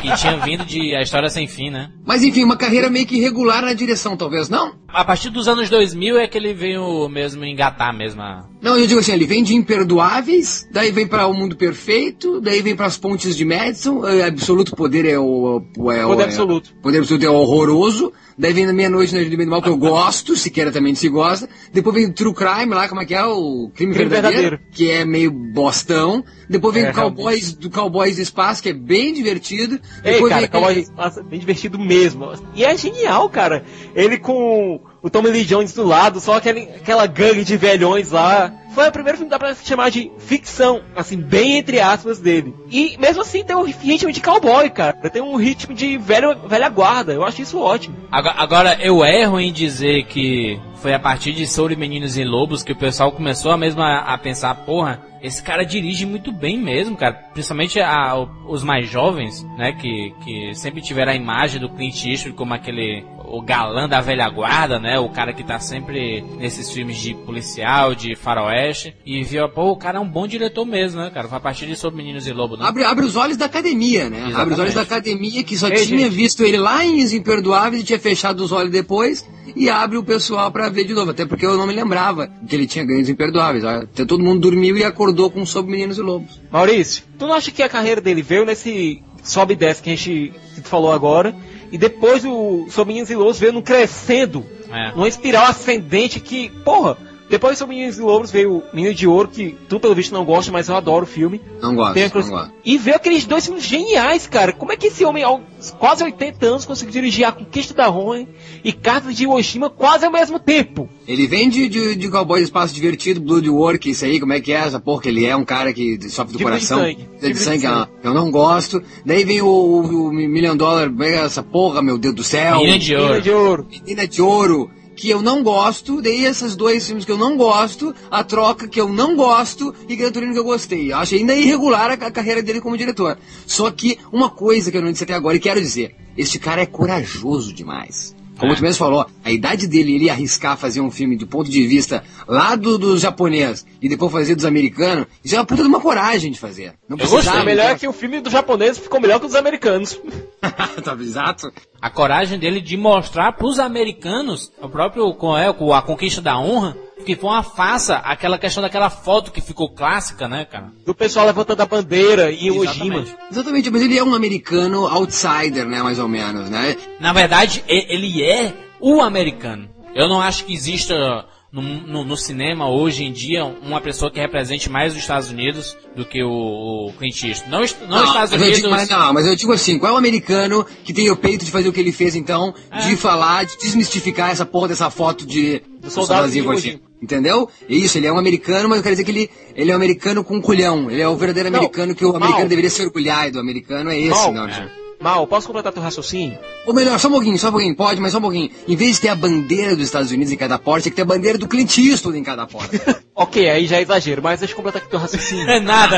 que 0.00 0.14
tinha 0.16 0.36
vindo 0.38 0.64
de 0.64 0.94
A 0.94 1.02
História 1.02 1.28
Sem 1.28 1.46
Fim, 1.46 1.70
né? 1.70 1.90
Mas 2.06 2.22
enfim, 2.22 2.44
uma 2.44 2.56
carreira 2.56 2.88
meio 2.88 3.04
que 3.06 3.16
irregular 3.16 3.62
na 3.62 3.72
direção, 3.74 4.16
talvez, 4.16 4.48
não? 4.48 4.74
A 4.90 5.04
partir 5.04 5.28
dos 5.28 5.46
anos 5.48 5.68
2000 5.68 6.18
é 6.18 6.26
que 6.26 6.38
ele 6.38 6.54
veio 6.54 7.08
mesmo 7.10 7.44
engatar 7.44 7.94
mesmo 7.94 8.22
a... 8.22 8.48
Não, 8.60 8.76
eu 8.76 8.86
digo 8.86 8.98
assim, 8.98 9.12
ele 9.12 9.26
vem 9.26 9.42
de 9.44 9.54
Imperdoáveis, 9.54 10.66
daí 10.72 10.90
vem 10.90 11.06
para 11.06 11.26
O 11.28 11.34
Mundo 11.34 11.54
Perfeito, 11.56 12.40
daí 12.40 12.60
vem 12.62 12.74
para 12.74 12.86
As 12.86 12.96
Pontes 12.96 13.36
de 13.36 13.44
Madison, 13.44 14.04
é, 14.06 14.24
Absoluto 14.24 14.74
Poder 14.74 15.04
é 15.06 15.18
o... 15.18 15.62
o- 15.76 15.92
é 15.92 16.04
o- 16.04 16.08
Poder 16.08 16.22
é- 16.22 16.24
Absoluto. 16.26 16.74
Poder 16.82 16.98
Absoluto 16.98 17.24
é 17.24 17.30
horroroso, 17.30 18.12
daí 18.36 18.52
vem 18.52 18.66
na 18.66 18.72
Meia-Noite 18.72 19.14
na 19.14 19.22
do 19.22 19.30
do 19.36 19.46
Mal, 19.46 19.62
que 19.62 19.68
eu 19.68 19.76
gosto, 19.78 20.34
sequeramente 20.36 20.98
se 20.98 21.08
gosta, 21.08 21.48
depois 21.72 21.94
vem 21.94 22.10
True 22.10 22.34
Crime 22.34 22.74
lá, 22.74 22.88
como 22.88 23.00
é 23.02 23.04
que 23.06 23.14
é, 23.14 23.24
o 23.24 23.70
Crime, 23.74 23.92
Crime 23.94 24.08
verdadeiro, 24.10 24.42
Verdadeiro. 24.50 24.60
que 24.72 24.90
é 24.90 25.04
meio 25.04 25.30
bostão, 25.30 26.24
depois 26.48 26.74
vem 26.74 26.84
É, 26.86 26.90
o 26.90 26.94
Cowboys, 26.94 27.52
do 27.52 27.70
Cowboys 27.70 28.16
do 28.16 28.22
Espaço, 28.22 28.60
que 28.62 28.70
é 28.70 28.74
bem 28.74 29.12
divertido, 29.12 29.78
Ei, 30.02 30.14
depois 30.14 30.30
cara, 30.32 30.40
vem... 30.40 30.50
Cowboy 30.50 30.86
Passa 30.96 31.22
bem 31.22 31.38
divertido 31.38 31.78
mesmo. 31.78 32.32
E 32.56 32.64
é 32.64 32.76
genial, 32.76 33.28
cara. 33.30 33.62
Ele 33.94 34.18
com 34.18 34.80
o 35.02 35.08
Tommy 35.10 35.30
Lee 35.30 35.44
Jones 35.44 35.72
do 35.74 35.84
lado, 35.84 36.20
só 36.20 36.34
aquele, 36.36 36.62
aquela 36.62 37.06
gangue 37.06 37.44
de 37.44 37.56
velhões 37.56 38.10
lá. 38.10 38.52
Foi 38.74 38.88
o 38.88 38.92
primeiro 38.92 39.18
filme 39.18 39.28
que 39.30 39.36
dá 39.36 39.38
pra 39.38 39.54
chamar 39.56 39.90
de 39.90 40.10
ficção, 40.18 40.82
assim, 40.94 41.16
bem 41.16 41.56
entre 41.58 41.80
aspas 41.80 42.20
dele. 42.20 42.54
E 42.70 42.96
mesmo 42.98 43.22
assim 43.22 43.42
tem 43.42 43.56
um 43.56 43.64
ritmo 43.64 44.12
de 44.12 44.20
cowboy, 44.20 44.70
cara. 44.70 44.92
Tem 45.10 45.20
um 45.22 45.36
ritmo 45.36 45.74
de 45.74 45.98
velho, 45.98 46.36
velha 46.46 46.68
guarda. 46.68 47.12
Eu 47.12 47.24
acho 47.24 47.42
isso 47.42 47.58
ótimo. 47.58 47.96
Agora, 48.10 48.34
agora, 48.38 48.78
eu 48.80 49.04
erro 49.04 49.40
em 49.40 49.52
dizer 49.52 50.04
que 50.04 50.60
foi 50.76 50.94
a 50.94 50.98
partir 50.98 51.32
de 51.32 51.44
Soul 51.46 51.76
Meninos 51.76 52.16
e 52.16 52.22
Lobos 52.24 52.62
que 52.62 52.70
o 52.72 52.76
pessoal 52.76 53.10
começou 53.10 53.50
a 53.50 53.56
mesmo 53.56 53.82
a, 53.82 54.14
a 54.14 54.18
pensar, 54.18 54.54
porra, 54.54 55.02
esse 55.20 55.42
cara 55.42 55.64
dirige 55.64 56.06
muito 56.06 56.30
bem 56.30 56.56
mesmo, 56.56 56.96
cara. 56.96 57.14
Principalmente 57.32 57.80
a- 57.80 58.14
os 58.46 58.62
mais 58.62 58.88
jovens, 58.88 59.44
né, 59.56 59.72
que, 59.72 60.14
que 60.22 60.54
sempre 60.54 60.80
tiveram 60.80 61.10
a 61.10 61.16
imagem 61.16 61.60
do 61.60 61.68
Clint 61.68 62.04
Eastwood 62.06 62.36
como 62.36 62.54
aquele, 62.54 63.04
o 63.30 63.42
galã 63.42 63.88
da 63.88 64.00
velha 64.00 64.28
guarda, 64.28 64.78
né, 64.78 64.98
o 64.98 65.08
cara 65.08 65.32
que 65.32 65.42
tá 65.44 65.58
sempre 65.58 66.22
nesses 66.38 66.70
filmes 66.70 66.96
de 66.98 67.14
policial, 67.14 67.94
de 67.94 68.14
faroeste, 68.16 68.94
e 69.04 69.22
viu, 69.22 69.48
pô, 69.48 69.70
o 69.70 69.76
cara 69.76 69.98
é 69.98 70.00
um 70.00 70.08
bom 70.08 70.26
diretor 70.26 70.64
mesmo, 70.64 71.00
né, 71.00 71.10
cara. 71.10 71.28
Foi 71.28 71.38
a 71.38 71.40
partir 71.40 71.66
de 71.66 71.76
Soul 71.76 71.94
Meninos 71.94 72.26
e 72.26 72.32
Lobos, 72.32 72.58
né? 72.58 72.66
Abre, 72.66 72.84
abre 72.84 73.04
os 73.04 73.16
olhos 73.16 73.36
da 73.36 73.46
academia, 73.46 74.08
né? 74.08 74.32
Abre 74.34 74.54
os 74.54 74.58
olhos 74.58 74.72
Exatamente. 74.72 74.74
da 74.74 74.82
academia 74.82 75.44
que 75.44 75.56
só 75.56 75.68
Ei, 75.68 75.86
tinha 75.86 76.00
gente. 76.00 76.14
visto 76.14 76.42
ele 76.42 76.56
lá 76.56 76.84
em 76.84 77.02
Os 77.04 77.12
Imperdoáveis 77.12 77.82
e 77.82 77.84
tinha 77.84 77.98
fechado 77.98 78.40
os 78.40 78.52
olhos 78.52 78.70
depois 78.70 79.28
e 79.56 79.68
abre 79.68 79.96
o 79.96 80.02
pessoal 80.04 80.50
pra 80.50 80.68
ver 80.68 80.84
de 80.84 80.94
novo. 80.94 81.10
Até 81.10 81.24
porque 81.26 81.44
eu 81.44 81.56
não 81.56 81.66
me 81.66 81.72
lembrava 81.72 82.28
que 82.48 82.54
ele 82.54 82.66
tinha 82.66 82.84
ganhos 82.84 83.08
imperdoáveis. 83.08 83.64
Até 83.64 84.04
todo 84.04 84.22
mundo 84.22 84.40
dormiu 84.40 84.76
e 84.76 84.84
acordou 84.84 85.30
com 85.30 85.44
Sob 85.44 85.70
Meninos 85.70 85.98
e 85.98 86.02
Lobos. 86.02 86.40
Maurício, 86.50 87.04
tu 87.18 87.26
não 87.26 87.34
acha 87.34 87.50
que 87.50 87.62
a 87.62 87.68
carreira 87.68 88.00
dele 88.00 88.22
veio 88.22 88.44
nesse 88.44 89.02
sobe 89.22 89.54
e 89.54 89.56
desce 89.56 89.82
que 89.82 89.90
a 89.90 89.96
gente 89.96 90.32
que 90.54 90.60
tu 90.60 90.68
falou 90.68 90.92
agora? 90.92 91.34
E 91.70 91.78
depois 91.78 92.24
o 92.24 92.66
Sob 92.70 92.88
Meninos 92.88 93.10
e 93.10 93.14
Lobos 93.14 93.38
veio 93.38 93.52
num 93.52 93.62
crescendo, 93.62 94.44
É. 94.70 94.92
numa 94.92 95.08
espiral 95.08 95.46
ascendente 95.46 96.20
que, 96.20 96.48
porra, 96.64 96.96
depois 97.28 97.58
Sob 97.58 97.74
Meninos 97.74 97.98
e 97.98 98.00
Lobos 98.00 98.30
veio 98.30 98.58
o 98.58 98.62
Menino 98.72 98.94
de 98.94 99.06
Ouro, 99.06 99.28
que 99.28 99.56
tu 99.68 99.78
pelo 99.78 99.94
visto 99.94 100.12
não 100.12 100.24
gosta, 100.24 100.50
mas 100.50 100.68
eu 100.68 100.76
adoro 100.76 101.04
o 101.04 101.08
filme. 101.08 101.40
Não 101.60 101.74
gosto, 101.74 101.94
Tem 101.94 102.04
não 102.04 102.28
gosto. 102.28 102.52
E 102.64 102.78
veio 102.78 102.96
aqueles 102.96 103.26
dois 103.26 103.44
filmes 103.44 103.64
geniais, 103.64 104.26
cara. 104.26 104.52
Como 104.52 104.72
é 104.72 104.76
que 104.76 104.86
esse 104.86 105.04
homem, 105.04 105.22
aos 105.22 105.40
quase 105.78 106.02
80 106.04 106.46
anos, 106.46 106.64
conseguiu 106.64 106.92
dirigir 106.92 107.24
A 107.26 107.32
Conquista 107.32 107.74
da 107.74 107.86
Roma 107.86 108.26
e 108.64 108.72
Cartas 108.72 109.16
de 109.16 109.24
Hiroshima 109.24 109.68
quase 109.68 110.04
ao 110.04 110.12
mesmo 110.12 110.38
tempo? 110.38 110.88
Ele 111.06 111.26
vem 111.26 111.48
de, 111.48 111.68
de, 111.68 111.94
de 111.96 112.08
Cowboy 112.10 112.40
Espaço 112.42 112.74
Divertido, 112.74 113.20
Blood 113.20 113.48
Work, 113.48 113.90
isso 113.90 114.04
aí, 114.04 114.20
como 114.20 114.32
é 114.32 114.40
que 114.40 114.52
é 114.52 114.56
essa 114.56 114.78
porra? 114.80 115.02
Que 115.02 115.08
ele 115.08 115.24
é 115.24 115.34
um 115.36 115.44
cara 115.44 115.72
que 115.72 115.98
sofre 116.08 116.32
do 116.32 116.38
Dívida 116.38 116.58
de 116.58 116.66
coração. 116.66 116.78
sangue. 116.78 117.08
De 117.20 117.32
de 117.32 117.38
sangue, 117.38 117.60
sangue. 117.62 117.66
ah, 117.66 117.88
eu 118.02 118.14
não 118.14 118.30
gosto. 118.30 118.82
Daí 119.04 119.24
vem 119.24 119.40
o, 119.42 119.46
o, 119.46 120.08
o 120.08 120.12
Million 120.12 120.56
Dollar, 120.56 120.88
como 120.88 121.02
é 121.04 121.08
que 121.08 121.14
é 121.16 121.24
essa 121.24 121.42
porra, 121.42 121.82
meu 121.82 121.98
Deus 121.98 122.14
do 122.14 122.24
céu. 122.24 122.58
Menina 122.58 122.78
de 122.78 122.94
Ouro. 122.96 123.20
de 123.22 123.30
Ouro. 123.30 123.66
Menina 123.70 124.08
de 124.08 124.22
Ouro, 124.22 124.70
que 124.98 125.08
eu 125.08 125.22
não 125.22 125.44
gosto, 125.44 126.02
daí 126.02 126.24
esses 126.24 126.56
dois 126.56 126.84
filmes 126.84 127.04
que 127.04 127.12
eu 127.12 127.16
não 127.16 127.36
gosto, 127.36 127.94
a 128.10 128.24
troca 128.24 128.66
que 128.66 128.80
eu 128.80 128.92
não 128.92 129.14
gosto 129.14 129.72
e 129.88 129.94
Gran 129.94 130.10
Turino 130.10 130.32
que 130.32 130.38
eu 130.40 130.44
gostei. 130.44 130.92
Eu 130.92 130.96
acho 130.96 131.14
ainda 131.14 131.36
irregular 131.36 131.92
a, 131.92 131.94
a 131.94 132.10
carreira 132.10 132.42
dele 132.42 132.60
como 132.60 132.76
diretor. 132.76 133.16
Só 133.46 133.70
que 133.70 133.96
uma 134.12 134.28
coisa 134.28 134.72
que 134.72 134.76
eu 134.76 134.82
não 134.82 134.90
disse 134.90 135.04
até 135.04 135.14
agora 135.14 135.36
e 135.36 135.40
quero 135.40 135.60
dizer, 135.60 135.94
este 136.16 136.40
cara 136.40 136.62
é 136.62 136.66
corajoso 136.66 137.52
demais. 137.52 138.17
Como 138.38 138.54
tu 138.54 138.62
mesmo 138.62 138.78
falou, 138.78 139.06
a 139.24 139.30
idade 139.30 139.66
dele, 139.66 139.94
ele 139.96 140.08
arriscar 140.10 140.56
fazer 140.56 140.80
um 140.80 140.90
filme 140.90 141.16
do 141.16 141.26
ponto 141.26 141.50
de 141.50 141.66
vista 141.66 142.04
lá 142.26 142.54
do, 142.54 142.78
dos 142.78 143.00
japonês 143.00 143.66
e 143.82 143.88
depois 143.88 144.12
fazer 144.12 144.34
dos 144.34 144.44
americanos, 144.44 145.06
isso 145.24 145.34
é 145.34 145.38
uma 145.38 145.44
puta 145.44 145.62
de 145.62 145.68
uma 145.68 145.80
coragem 145.80 146.30
de 146.30 146.38
fazer. 146.38 146.74
Não 146.88 146.96
Eu 146.96 147.08
gostei. 147.08 147.42
melhor 147.42 147.66
então- 147.66 147.78
que 147.78 147.88
o 147.88 147.92
filme 147.92 148.20
do 148.20 148.30
japonês 148.30 148.78
ficou 148.78 149.00
melhor 149.00 149.18
que 149.18 149.26
o 149.26 149.28
dos 149.28 149.36
americanos. 149.36 150.00
tá, 150.84 150.96
exato. 151.00 151.52
A 151.80 151.90
coragem 151.90 152.38
dele 152.38 152.60
de 152.60 152.76
mostrar 152.76 153.32
pros 153.32 153.58
americanos, 153.58 154.52
o 154.60 154.68
próprio 154.68 155.12
com 155.14 155.36
é, 155.36 155.48
a 155.48 155.82
conquista 155.82 156.20
da 156.20 156.38
honra, 156.38 156.76
que 157.04 157.16
foi 157.16 157.30
uma 157.30 157.42
farsa, 157.42 157.96
aquela 157.96 158.38
questão 158.38 158.62
daquela 158.62 158.90
foto 158.90 159.32
que 159.32 159.40
ficou 159.40 159.68
clássica, 159.70 160.28
né, 160.28 160.44
cara? 160.44 160.72
Do 160.84 160.94
pessoal 160.94 161.26
levantando 161.26 161.60
a 161.60 161.66
bandeira 161.66 162.30
e 162.30 162.50
o 162.50 162.58
Ojima. 162.58 163.04
Exatamente. 163.30 163.70
Mas 163.70 163.82
ele 163.82 163.98
é 163.98 164.04
um 164.04 164.14
americano 164.14 164.86
outsider, 164.86 165.66
né, 165.66 165.82
mais 165.82 165.98
ou 165.98 166.08
menos, 166.08 166.50
né? 166.50 166.76
Na 167.00 167.12
verdade, 167.12 167.64
ele 167.66 168.22
é 168.22 168.52
o 168.80 169.00
americano. 169.00 169.68
Eu 169.94 170.08
não 170.08 170.20
acho 170.20 170.44
que 170.44 170.52
exista 170.52 171.24
no, 171.50 171.62
no- 171.62 172.04
no 172.04 172.16
cinema 172.16 172.68
hoje 172.70 173.04
em 173.04 173.12
dia 173.12 173.44
uma 173.44 173.80
pessoa 173.80 174.10
que 174.10 174.20
represente 174.20 174.68
mais 174.68 174.92
os 174.92 174.98
Estados 174.98 175.30
Unidos 175.30 175.76
do 175.96 176.04
que 176.04 176.22
o, 176.22 176.88
o 176.88 176.92
Clint 176.98 177.22
Eastwood. 177.22 177.50
Não, 177.50 177.58
não, 177.88 178.02
os 178.02 178.08
Estados 178.08 178.30
mas 178.32 178.40
Unidos. 178.40 178.56
digo, 178.58 178.70
mas 178.70 178.88
não, 178.88 179.12
mas 179.14 179.26
eu 179.26 179.34
digo 179.34 179.52
assim, 179.52 179.78
qual 179.78 179.92
é 179.92 179.94
o 179.94 179.98
americano 179.98 180.66
que 180.84 180.92
tem 180.92 181.10
o 181.10 181.16
peito 181.16 181.44
de 181.44 181.50
fazer 181.50 181.68
o 181.68 181.72
que 181.72 181.80
ele 181.80 181.92
fez 181.92 182.14
então, 182.14 182.54
É. 182.70 182.80
de 182.86 182.96
falar, 182.96 183.44
de 183.46 183.56
desmistificar 183.56 184.30
essa 184.30 184.44
porra 184.44 184.68
dessa 184.68 184.90
foto 184.90 185.24
de 185.24 185.62
Do 185.80 185.90
soldado 185.90 186.30
de 186.30 186.38
Iwo. 186.38 186.52
Entendeu? 187.00 187.48
É 187.68 187.74
Isso, 187.74 187.96
ele 187.96 188.08
é 188.08 188.12
um 188.12 188.18
americano, 188.18 188.68
mas 188.68 188.78
eu 188.78 188.82
quero 188.82 188.94
dizer 188.96 189.04
que 189.04 189.10
ele, 189.12 189.30
ele 189.54 189.70
é 189.70 189.72
um 189.72 189.76
americano 189.76 190.24
com 190.24 190.42
culhão. 190.42 190.90
Ele 190.90 191.00
é 191.00 191.08
o 191.08 191.16
verdadeiro 191.16 191.48
Não, 191.48 191.58
americano 191.60 191.94
que 191.94 192.04
o 192.04 192.08
mal. 192.08 192.16
americano 192.16 192.48
deveria 192.48 192.68
se 192.70 192.82
orgulhar 192.82 193.30
do 193.30 193.38
americano, 193.38 193.88
é 193.90 193.96
esse, 193.98 194.10
Mal, 194.10 194.32
não, 194.34 194.48
é. 194.48 194.68
Mal, 195.00 195.26
posso 195.26 195.46
completar 195.46 195.72
teu 195.72 195.82
raciocínio? 195.82 196.38
Ou 196.66 196.74
melhor, 196.74 196.98
só 196.98 197.08
um 197.08 197.12
pouquinho, 197.12 197.38
só 197.38 197.48
um 197.48 197.52
pouquinho, 197.52 197.76
pode, 197.76 198.00
mas 198.00 198.12
só 198.12 198.18
um 198.18 198.22
pouquinho. 198.22 198.50
Em 198.66 198.76
vez 198.76 198.96
de 198.96 199.02
ter 199.02 199.08
a 199.08 199.14
bandeira 199.14 199.76
dos 199.76 199.84
Estados 199.84 200.10
Unidos 200.10 200.32
em 200.32 200.36
cada 200.36 200.58
porta, 200.58 200.84
tem 200.84 200.90
que 200.92 200.96
ter 200.96 201.02
a 201.02 201.04
bandeira 201.04 201.38
do 201.38 201.46
Clint 201.46 201.78
Eastwood 201.78 202.18
em 202.18 202.24
cada 202.24 202.46
porta. 202.46 203.02
Ok, 203.20 203.50
aí 203.50 203.66
já 203.66 203.78
é 203.78 203.82
exagero, 203.82 204.22
mas 204.22 204.38
deixa 204.38 204.52
eu 204.52 204.56
completar 204.56 204.80
aqui 204.80 204.88
teu 204.88 205.00
raciocínio. 205.00 205.44
É 205.50 205.58
nada. 205.58 205.96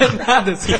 É 0.00 0.24
nada, 0.24 0.52
assim. 0.52 0.72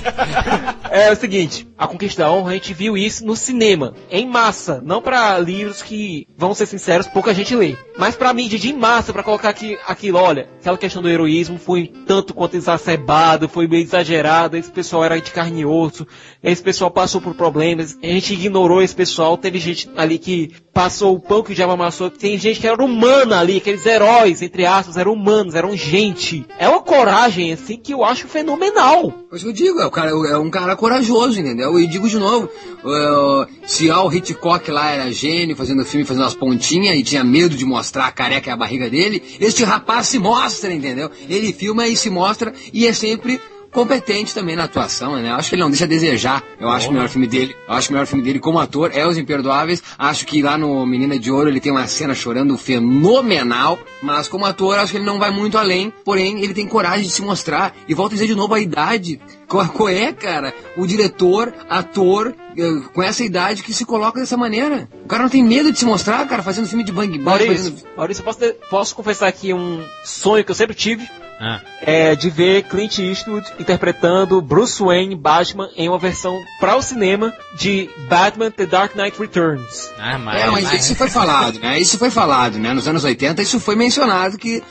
É 0.88 1.10
o 1.10 1.16
seguinte, 1.16 1.66
a 1.76 1.88
Conquista 1.88 2.22
da 2.22 2.30
Honra, 2.30 2.52
a 2.52 2.54
gente 2.54 2.72
viu 2.72 2.96
isso 2.96 3.26
no 3.26 3.34
cinema, 3.34 3.92
em 4.08 4.24
massa, 4.24 4.80
não 4.84 5.02
pra 5.02 5.36
livros 5.36 5.82
que, 5.82 6.28
vamos 6.36 6.58
ser 6.58 6.66
sinceros, 6.66 7.08
pouca 7.08 7.34
gente 7.34 7.56
lê, 7.56 7.76
mas 7.98 8.14
pra 8.14 8.32
mídia 8.32 8.56
de 8.56 8.72
massa, 8.72 9.12
pra 9.12 9.24
colocar 9.24 9.48
aqui, 9.48 9.76
aquilo, 9.88 10.18
olha, 10.18 10.48
aquela 10.60 10.78
questão 10.78 11.02
do 11.02 11.08
heroísmo 11.08 11.58
foi 11.58 11.92
tanto 12.06 12.34
quanto 12.34 12.56
exacerbado, 12.56 13.48
foi 13.48 13.66
meio 13.66 13.82
exagerado, 13.82 14.56
esse 14.56 14.70
pessoal 14.70 15.04
era 15.04 15.20
de 15.20 15.32
carne 15.32 15.62
e 15.62 15.66
osso, 15.66 16.06
esse 16.40 16.62
pessoal 16.62 16.90
passou 16.90 17.20
por 17.20 17.34
problemas, 17.34 17.98
a 18.00 18.06
gente 18.06 18.32
ignorou 18.32 18.80
esse 18.80 18.94
pessoal, 18.94 19.36
teve 19.36 19.58
gente 19.58 19.90
ali 19.96 20.18
que 20.18 20.52
passou 20.74 21.14
o 21.14 21.20
pão 21.20 21.42
que 21.42 21.52
o 21.52 21.54
diabo 21.54 21.72
amassou, 21.72 22.10
tem 22.10 22.36
gente 22.36 22.58
que 22.58 22.66
era 22.66 22.84
humana 22.84 23.38
ali, 23.38 23.58
aqueles 23.58 23.86
heróis, 23.86 24.42
entre 24.42 24.66
aspas, 24.66 24.96
eram 24.96 25.12
humanos, 25.12 25.54
eram 25.54 25.76
gente. 25.76 26.44
É 26.58 26.68
uma 26.68 26.82
coragem, 26.82 27.52
assim, 27.52 27.76
que 27.76 27.94
eu 27.94 28.04
acho 28.04 28.26
fenomenal. 28.26 29.14
Mas 29.30 29.44
eu 29.44 29.52
digo, 29.52 29.80
é, 29.80 29.86
o 29.86 29.90
cara, 29.90 30.10
é 30.10 30.36
um 30.36 30.50
cara 30.50 30.74
corajoso, 30.74 31.40
entendeu? 31.40 31.78
E 31.78 31.86
digo 31.86 32.08
de 32.08 32.18
novo, 32.18 32.48
uh, 32.84 33.46
se 33.64 33.88
o 33.88 34.12
Hitchcock 34.12 34.68
lá 34.70 34.90
era 34.90 35.12
gênio, 35.12 35.56
fazendo 35.56 35.84
filme, 35.84 36.04
fazendo 36.04 36.26
as 36.26 36.34
pontinhas, 36.34 36.98
e 36.98 37.04
tinha 37.04 37.22
medo 37.22 37.56
de 37.56 37.64
mostrar 37.64 38.06
a 38.06 38.12
careca 38.12 38.50
e 38.50 38.52
a 38.52 38.56
barriga 38.56 38.90
dele, 38.90 39.22
este 39.40 39.62
rapaz 39.62 40.08
se 40.08 40.18
mostra, 40.18 40.72
entendeu? 40.72 41.08
Ele 41.28 41.52
filma 41.52 41.86
e 41.86 41.96
se 41.96 42.10
mostra, 42.10 42.52
e 42.72 42.86
é 42.86 42.92
sempre 42.92 43.40
competente 43.74 44.32
também 44.32 44.54
na 44.54 44.64
atuação, 44.64 45.16
né? 45.16 45.32
Acho 45.32 45.50
que 45.50 45.56
ele 45.56 45.62
não 45.62 45.68
deixa 45.68 45.84
a 45.84 45.88
desejar. 45.88 46.42
Eu 46.58 46.70
acho 46.70 46.88
o 46.88 46.92
melhor 46.92 47.08
filme 47.08 47.26
dele. 47.26 47.54
Eu 47.68 47.74
acho 47.74 47.90
o 47.90 47.92
melhor 47.92 48.06
filme 48.06 48.22
dele 48.24 48.38
como 48.38 48.60
ator 48.60 48.92
é 48.94 49.06
Os 49.06 49.18
Imperdoáveis. 49.18 49.82
Acho 49.98 50.24
que 50.24 50.40
lá 50.40 50.56
no 50.56 50.86
Menina 50.86 51.18
de 51.18 51.30
Ouro 51.30 51.48
ele 51.48 51.60
tem 51.60 51.72
uma 51.72 51.86
cena 51.88 52.14
chorando 52.14 52.56
fenomenal, 52.56 53.78
mas 54.00 54.28
como 54.28 54.46
ator 54.46 54.78
acho 54.78 54.92
que 54.92 54.98
ele 54.98 55.04
não 55.04 55.18
vai 55.18 55.32
muito 55.32 55.58
além. 55.58 55.92
Porém, 56.04 56.40
ele 56.40 56.54
tem 56.54 56.66
coragem 56.66 57.02
de 57.02 57.10
se 57.10 57.20
mostrar. 57.20 57.74
E 57.88 57.94
volto 57.94 58.12
a 58.12 58.14
dizer 58.14 58.28
de 58.28 58.34
novo 58.34 58.54
a 58.54 58.60
idade. 58.60 59.20
Qual, 59.54 59.68
qual 59.68 59.88
é, 59.88 60.12
cara? 60.12 60.52
O 60.76 60.84
diretor, 60.86 61.52
ator, 61.70 62.34
eh, 62.58 62.62
com 62.92 63.02
essa 63.02 63.22
idade 63.22 63.62
que 63.62 63.72
se 63.72 63.84
coloca 63.84 64.18
dessa 64.18 64.36
maneira. 64.36 64.88
O 65.04 65.06
cara 65.08 65.22
não 65.22 65.30
tem 65.30 65.44
medo 65.44 65.70
de 65.70 65.78
se 65.78 65.84
mostrar, 65.84 66.26
cara, 66.26 66.42
fazendo 66.42 66.66
filme 66.66 66.82
de 66.82 66.90
bang 66.90 67.16
bang. 67.18 67.24
Maurício, 67.24 67.54
Fazendo... 67.72 67.82
Maurício, 67.96 68.20
eu 68.20 68.24
posso, 68.24 68.38
ter- 68.40 68.56
posso 68.68 68.94
confessar 68.96 69.28
aqui 69.28 69.54
um 69.54 69.80
sonho 70.04 70.44
que 70.44 70.50
eu 70.50 70.54
sempre 70.56 70.74
tive, 70.74 71.08
Ah. 71.40 71.60
é 71.82 72.14
de 72.16 72.30
ver 72.30 72.62
Clint 72.64 72.98
Eastwood 72.98 73.46
interpretando 73.58 74.40
Bruce 74.42 74.82
Wayne 74.82 75.14
Batman 75.14 75.68
em 75.76 75.88
uma 75.88 75.98
versão 75.98 76.36
para 76.60 76.76
o 76.76 76.82
cinema 76.82 77.32
de 77.56 77.88
Batman 78.08 78.50
The 78.50 78.66
Dark 78.66 78.94
Knight 78.96 79.18
Returns. 79.20 79.90
Ah, 79.98 80.18
mas, 80.18 80.40
É, 80.42 80.50
mas 80.50 80.72
isso 80.72 80.94
foi 80.96 81.08
falado, 81.08 81.58
né? 81.60 81.78
Isso 81.78 81.96
foi 81.98 82.10
falado, 82.10 82.58
né? 82.58 82.72
Nos 82.72 82.88
anos 82.88 83.04
80 83.04 83.40
isso 83.42 83.60
foi 83.60 83.76
mencionado 83.76 84.36
que- 84.38 84.62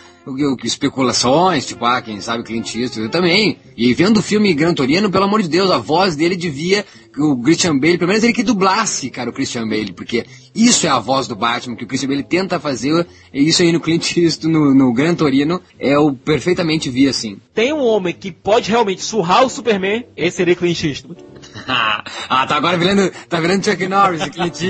especulações, 0.63 1.65
tipo, 1.65 1.84
ah, 1.86 2.01
quem 2.01 2.21
sabe 2.21 2.43
Clint 2.43 2.76
Eastwood 2.76 3.07
eu 3.07 3.09
também. 3.09 3.57
E 3.76 3.93
vendo 3.93 4.17
o 4.17 4.24
filme 4.24 4.53
Gran 4.53 4.74
Torino, 4.74 5.11
pelo 5.11 5.26
amor 5.26 5.41
de 5.41 5.49
Deus, 5.49 5.69
a 5.69 5.78
voz 5.78 6.15
dele 6.15 6.36
devia 6.36 6.86
o 7.17 7.38
Christian 7.41 7.78
Bale, 7.78 7.97
pelo 7.97 8.09
menos 8.09 8.24
ele 8.24 8.34
que 8.34 8.43
dublasse, 8.43 9.09
cara, 9.09 9.30
o 9.30 9.34
Christian 9.34 9.67
Bale, 9.67 9.93
porque 9.93 10.26
isso 10.55 10.88
é 10.88 10.89
a 10.89 10.99
voz 10.99 11.28
do 11.28 11.36
Batman 11.36 11.76
que 11.76 11.84
o 11.84 11.88
Christian 11.88 12.09
Bale 12.09 12.24
tenta 12.24 12.59
fazer, 12.59 13.05
e 13.34 13.47
isso 13.47 13.61
aí 13.61 13.71
no 13.71 13.80
Clint 13.80 14.17
Eastwood, 14.17 14.51
no, 14.51 14.74
no 14.74 14.93
Gran 14.93 15.13
Torino, 15.13 15.61
é 15.80 15.97
o 15.97 16.13
perfeitamente 16.13 16.89
vi 16.89 17.07
assim. 17.07 17.38
Tem 17.53 17.74
um 17.74 17.84
homem 17.84 18.13
que 18.13 18.32
pode 18.32 18.71
realmente 18.71 19.01
surrar 19.01 19.45
o 19.45 19.49
Superman, 19.49 20.05
esse 20.15 20.38
seria 20.38 20.55
Clint 20.55 20.84
Eastwood. 20.84 21.24
ah, 21.68 22.47
tá 22.47 22.56
agora 22.56 22.78
virando, 22.78 23.12
tá 23.30 23.39
virando 23.39 23.64
Chuck 23.64 23.88
Norris 23.88 24.22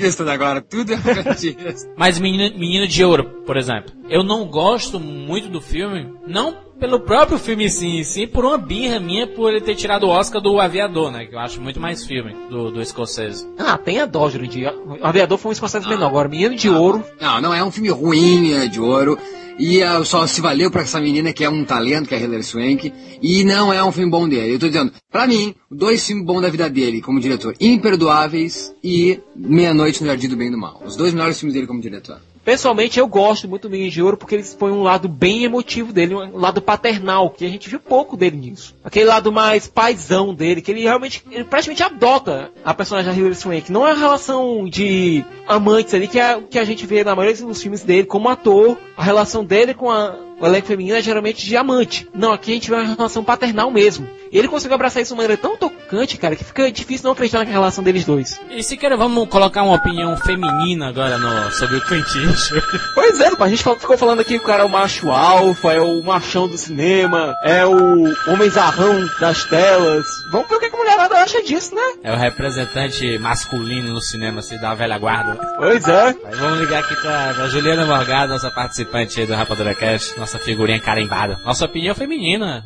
Eastwood 0.03 0.31
agora, 0.31 0.61
tudo 0.61 0.93
é 0.93 0.97
Eastwood. 0.97 1.87
Mas 1.97 2.19
Menino, 2.19 2.57
Menino 2.57 2.87
de 2.87 3.03
Ouro, 3.03 3.25
por 3.45 3.57
exemplo. 3.57 3.93
Eu 4.09 4.23
não 4.23 4.45
gosto 4.45 4.99
muito 4.99 5.49
do 5.49 5.61
filme, 5.61 6.13
não 6.27 6.72
pelo 6.83 6.99
próprio 6.99 7.37
filme 7.39 7.63
em 7.63 7.69
si, 7.69 8.01
e 8.01 8.03
sim 8.03 8.27
por 8.27 8.43
uma 8.43 8.57
birra 8.57 8.99
minha 8.99 9.25
por 9.25 9.49
ele 9.49 9.61
ter 9.61 9.73
tirado 9.73 10.03
o 10.03 10.09
Oscar 10.09 10.41
do 10.41 10.59
Aviador, 10.59 11.13
né? 11.13 11.25
Que 11.25 11.33
eu 11.33 11.39
acho 11.39 11.61
muito 11.61 11.79
mais 11.79 12.05
filme 12.05 12.35
do, 12.49 12.71
do 12.71 12.81
escocese. 12.81 13.47
Ah, 13.57 13.77
tem 13.77 14.01
a 14.01 14.05
dó, 14.05 14.29
Jurandir. 14.29 14.69
O 14.85 14.97
Aviador 15.01 15.37
foi 15.37 15.51
um 15.51 15.53
escocese 15.53 15.87
menor. 15.87 16.07
Agora, 16.07 16.27
Menino 16.27 16.53
de 16.57 16.69
Ouro, 16.69 17.01
Não, 17.21 17.39
não 17.39 17.53
é 17.53 17.63
um 17.63 17.71
filme 17.71 17.87
ruim, 17.87 18.51
é 18.51 18.67
de 18.67 18.81
ouro. 18.81 19.17
E 19.57 19.81
ah, 19.81 20.03
só 20.03 20.27
se 20.27 20.41
valeu 20.41 20.69
pra 20.69 20.81
essa 20.81 20.99
menina 20.99 21.31
que 21.31 21.45
é 21.45 21.49
um 21.49 21.63
talento, 21.63 22.09
que 22.09 22.15
é 22.15 22.17
a 22.17 22.21
Hilary 22.21 22.43
Swank. 22.43 22.93
E 23.21 23.45
não 23.45 23.71
é 23.71 23.81
um 23.81 23.91
filme 23.93 24.11
bom 24.11 24.27
dele. 24.27 24.55
Eu 24.55 24.59
tô 24.59 24.67
dizendo, 24.67 24.91
pra 25.09 25.25
mim, 25.25 25.55
dois 25.71 26.05
filmes 26.05 26.25
bons 26.25 26.41
da 26.41 26.49
vida 26.49 26.69
dele 26.69 27.01
como 27.01 27.17
diretor: 27.17 27.55
Imperdoáveis 27.61 28.75
e 28.83 29.21
Meia-Noite 29.33 30.01
no 30.01 30.07
Jardim 30.07 30.27
do 30.27 30.35
Bem 30.35 30.49
e 30.49 30.51
do 30.51 30.57
Mal. 30.57 30.83
Os 30.85 30.97
dois 30.97 31.13
melhores 31.13 31.39
filmes 31.39 31.53
dele 31.53 31.65
como 31.65 31.79
diretor. 31.79 32.19
Pessoalmente, 32.43 32.99
eu 32.99 33.07
gosto 33.07 33.47
muito 33.47 33.63
do 33.63 33.71
Menino 33.71 33.89
de 33.89 34.01
Ouro 34.01 34.17
porque 34.17 34.35
ele 34.35 34.41
expõe 34.41 34.71
um 34.71 34.83
lado 34.83 35.07
bem 35.07 35.43
emotivo 35.45 35.93
dele, 35.93 36.13
um 36.13 36.37
lado 36.37 36.61
paternal, 36.61 37.29
que 37.29 37.45
a 37.45 37.49
gente 37.49 37.69
viu 37.69 37.79
pouco 37.79 38.17
dele 38.17 38.35
nisso. 38.35 38.75
Aquele 38.83 39.05
lado 39.05 39.31
mais 39.31 39.67
paisão 39.67 40.33
dele, 40.33 40.61
que 40.61 40.71
ele 40.71 40.81
realmente, 40.81 41.23
ele 41.31 41.45
praticamente 41.45 41.83
adota 41.83 42.51
a 42.63 42.73
personagem 42.73 43.11
da 43.11 43.17
Hilary 43.17 43.35
Swank. 43.35 43.71
Não 43.71 43.87
é 43.87 43.91
a 43.91 43.95
relação 43.95 44.67
de 44.67 45.23
amantes 45.47 45.93
ali 45.93 46.07
que 46.07 46.19
a, 46.19 46.41
que 46.41 46.59
a 46.59 46.65
gente 46.65 46.85
vê 46.85 47.03
na 47.03 47.15
maioria 47.15 47.45
dos 47.45 47.61
filmes 47.61 47.83
dele 47.83 48.05
como 48.05 48.27
ator. 48.27 48.77
A 48.97 49.03
relação 49.03 49.45
dele 49.45 49.73
com 49.73 49.89
a, 49.89 50.15
o 50.39 50.45
elenco 50.45 50.67
feminino 50.67 50.97
é 50.97 51.01
geralmente 51.01 51.45
de 51.45 51.55
amante. 51.55 52.07
Não, 52.13 52.33
aqui 52.33 52.51
a 52.51 52.53
gente 52.55 52.69
vê 52.69 52.75
uma 52.75 52.95
relação 52.95 53.23
paternal 53.23 53.71
mesmo. 53.71 54.07
E 54.31 54.37
ele 54.37 54.47
conseguiu 54.47 54.75
abraçar 54.75 55.01
isso 55.01 55.09
de 55.09 55.13
uma 55.13 55.23
maneira 55.23 55.41
tão 55.41 55.55
tocante, 55.55 56.17
cara, 56.17 56.35
que 56.35 56.43
fica 56.43 56.71
difícil 56.71 57.05
não 57.05 57.11
acreditar 57.11 57.39
na 57.39 57.51
relação 57.51 57.83
deles 57.83 58.03
dois. 58.03 58.39
E 58.49 58.63
se 58.63 58.75
quer, 58.75 58.95
vamos 58.97 59.29
colocar 59.29 59.61
uma 59.61 59.75
opinião 59.75 60.17
feminina 60.17 60.89
agora 60.89 61.17
no, 61.17 61.51
sobre 61.51 61.75
o 61.75 61.77
Eastwood. 61.77 62.63
Pois 62.95 63.19
é, 63.19 63.29
a 63.39 63.47
gente 63.47 63.63
ficou 63.63 63.97
falando 63.97 64.21
aqui 64.21 64.39
que 64.39 64.43
o 64.43 64.47
cara 64.47 64.63
é 64.63 64.65
o 64.65 64.69
macho 64.69 65.11
alfa, 65.11 65.73
é 65.73 65.81
o 65.81 66.01
machão 66.01 66.47
do 66.47 66.57
cinema, 66.57 67.35
é 67.43 67.65
o 67.65 68.03
homem 68.27 68.49
zarrão 68.49 69.07
das 69.19 69.43
telas. 69.45 70.05
Vamos 70.31 70.47
ver 70.49 70.55
o 70.55 70.59
que 70.59 70.65
a 70.65 70.77
mulherada 70.77 71.15
acha 71.17 71.41
disso, 71.43 71.75
né? 71.75 71.93
É 72.03 72.13
o 72.13 72.17
representante 72.17 73.17
masculino 73.19 73.93
no 73.93 74.01
cinema, 74.01 74.39
assim, 74.39 74.57
da 74.57 74.73
velha 74.73 74.97
guarda. 74.97 75.35
Pois 75.57 75.87
é. 75.87 76.07
Aí 76.07 76.35
vamos 76.35 76.59
ligar 76.59 76.79
aqui 76.79 76.95
pra, 76.95 77.33
pra 77.33 77.47
Juliana 77.47 77.85
Morgado, 77.85 78.33
nossa 78.33 78.49
participante 78.49 79.19
aí 79.19 79.27
do 79.27 79.33
Rapadura 79.33 79.75
Cast, 79.75 80.17
nossa 80.23 80.39
figurinha 80.39 80.79
carimbada. 80.79 81.37
Nossa 81.43 81.65
opinião 81.65 81.93
feminina. 81.93 82.63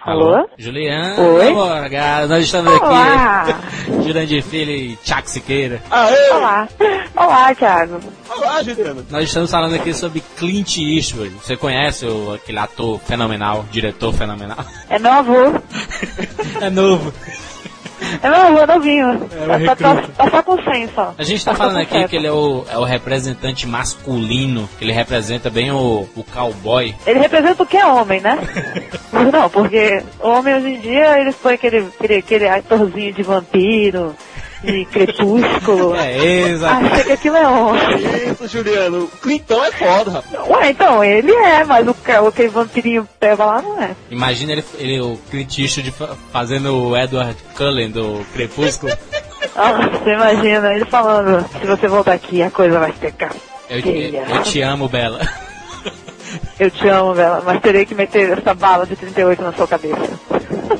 Alô? 0.00 0.48
Juliana 0.56 1.20
Oi? 1.20 1.52
Morgado, 1.52 2.28
nós 2.28 2.44
estamos 2.44 2.72
Olá! 2.80 3.42
aqui. 3.84 4.02
Jurandir 4.02 4.42
Filho 4.42 4.70
e 4.70 4.96
Tchac 5.04 5.28
Siqueira. 5.28 5.82
Aê! 5.90 6.30
Olá! 6.30 6.68
Olá, 7.14 7.54
Thiago. 7.54 8.00
Olá, 8.30 8.62
Juliana. 8.62 9.04
Nós 9.10 9.24
estamos 9.24 9.50
falando 9.50 9.74
aqui 9.74 9.92
sobre 9.92 10.22
Clint 10.38 10.78
Eastwood. 10.78 11.34
Você 11.34 11.58
conhece 11.58 12.06
o, 12.06 12.32
aquele 12.32 12.58
ator 12.58 12.98
fenomenal, 13.00 13.66
diretor 13.70 14.14
fenomenal? 14.14 14.64
É 14.88 14.96
avô. 14.96 15.34
É 16.60 16.70
novo. 16.70 17.12
É 18.22 18.28
meu 18.28 18.40
avô 18.40 18.66
novinho. 18.66 19.08
Um 19.10 19.66
Tá, 19.66 19.76
tá, 19.76 20.02
tá 20.16 20.30
só 20.30 20.42
com 20.42 20.62
100 20.62 20.88
só. 20.94 21.14
A 21.18 21.22
gente 21.22 21.44
tá 21.44 21.54
falando 21.54 21.78
aqui 21.78 22.06
que 22.08 22.16
ele 22.16 22.26
é 22.26 22.32
o, 22.32 22.64
é 22.70 22.78
o 22.78 22.84
representante 22.84 23.66
masculino, 23.66 24.68
que 24.78 24.84
ele 24.84 24.92
representa 24.92 25.50
bem 25.50 25.70
o, 25.70 26.08
o 26.16 26.24
cowboy. 26.24 26.94
Ele 27.06 27.18
representa 27.18 27.62
o 27.62 27.66
que 27.66 27.76
é 27.76 27.86
homem, 27.86 28.20
né? 28.20 28.38
Não, 29.32 29.48
porque 29.50 30.02
homem 30.20 30.54
hoje 30.54 30.68
em 30.68 30.80
dia 30.80 31.20
eles 31.20 31.34
põem 31.36 31.54
aquele, 31.54 31.78
aquele, 31.78 32.16
aquele 32.16 32.48
atorzinho 32.48 33.12
de 33.12 33.22
vampiro, 33.22 34.14
de 34.62 34.84
crepúsculo. 34.86 35.94
É, 36.08 36.48
exato. 36.48 36.86
Acha 36.86 37.04
que 37.04 37.12
aquilo 37.12 37.36
é 37.36 37.48
homem. 37.48 37.82
Isso, 38.30 38.48
Juliano. 38.48 39.04
O 39.04 39.08
Clintão 39.08 39.62
é 39.64 39.72
foda, 39.72 40.10
rapaz. 40.10 40.48
Ué, 40.48 40.70
então, 40.70 41.04
ele 41.04 41.32
é, 41.32 41.64
mas 41.64 41.86
o, 41.86 41.96
aquele 42.26 42.48
vampirinho 42.48 43.08
pega 43.18 43.44
lá 43.44 43.62
não 43.62 43.80
é. 43.82 43.90
Imagina 44.10 44.52
ele, 44.52 44.64
ele 44.78 45.00
o 45.00 45.18
Clint 45.30 45.58
Eastwood 45.58 45.92
fazendo 46.32 46.74
o 46.74 46.96
Edward 46.96 47.36
Cullen 47.56 47.90
do 47.90 48.24
Crepúsculo. 48.32 48.92
Ah, 49.54 49.72
você 49.72 50.10
imagina 50.12 50.72
ele 50.72 50.84
falando, 50.84 51.44
se 51.60 51.66
você 51.66 51.88
voltar 51.88 52.12
aqui 52.12 52.42
a 52.42 52.50
coisa 52.50 52.78
vai 52.78 52.92
ficar. 52.92 53.34
Eu, 53.68 53.80
eu, 53.80 54.12
eu 54.12 54.42
te 54.42 54.60
amo, 54.60 54.88
Bela. 54.88 55.20
Eu 56.58 56.70
te 56.70 56.86
amo, 56.88 57.14
Bela, 57.14 57.42
mas 57.44 57.60
terei 57.60 57.84
que 57.86 57.94
meter 57.94 58.36
essa 58.38 58.52
bala 58.54 58.84
de 58.86 58.96
38 58.96 59.42
na 59.42 59.52
sua 59.52 59.66
cabeça. 59.66 60.18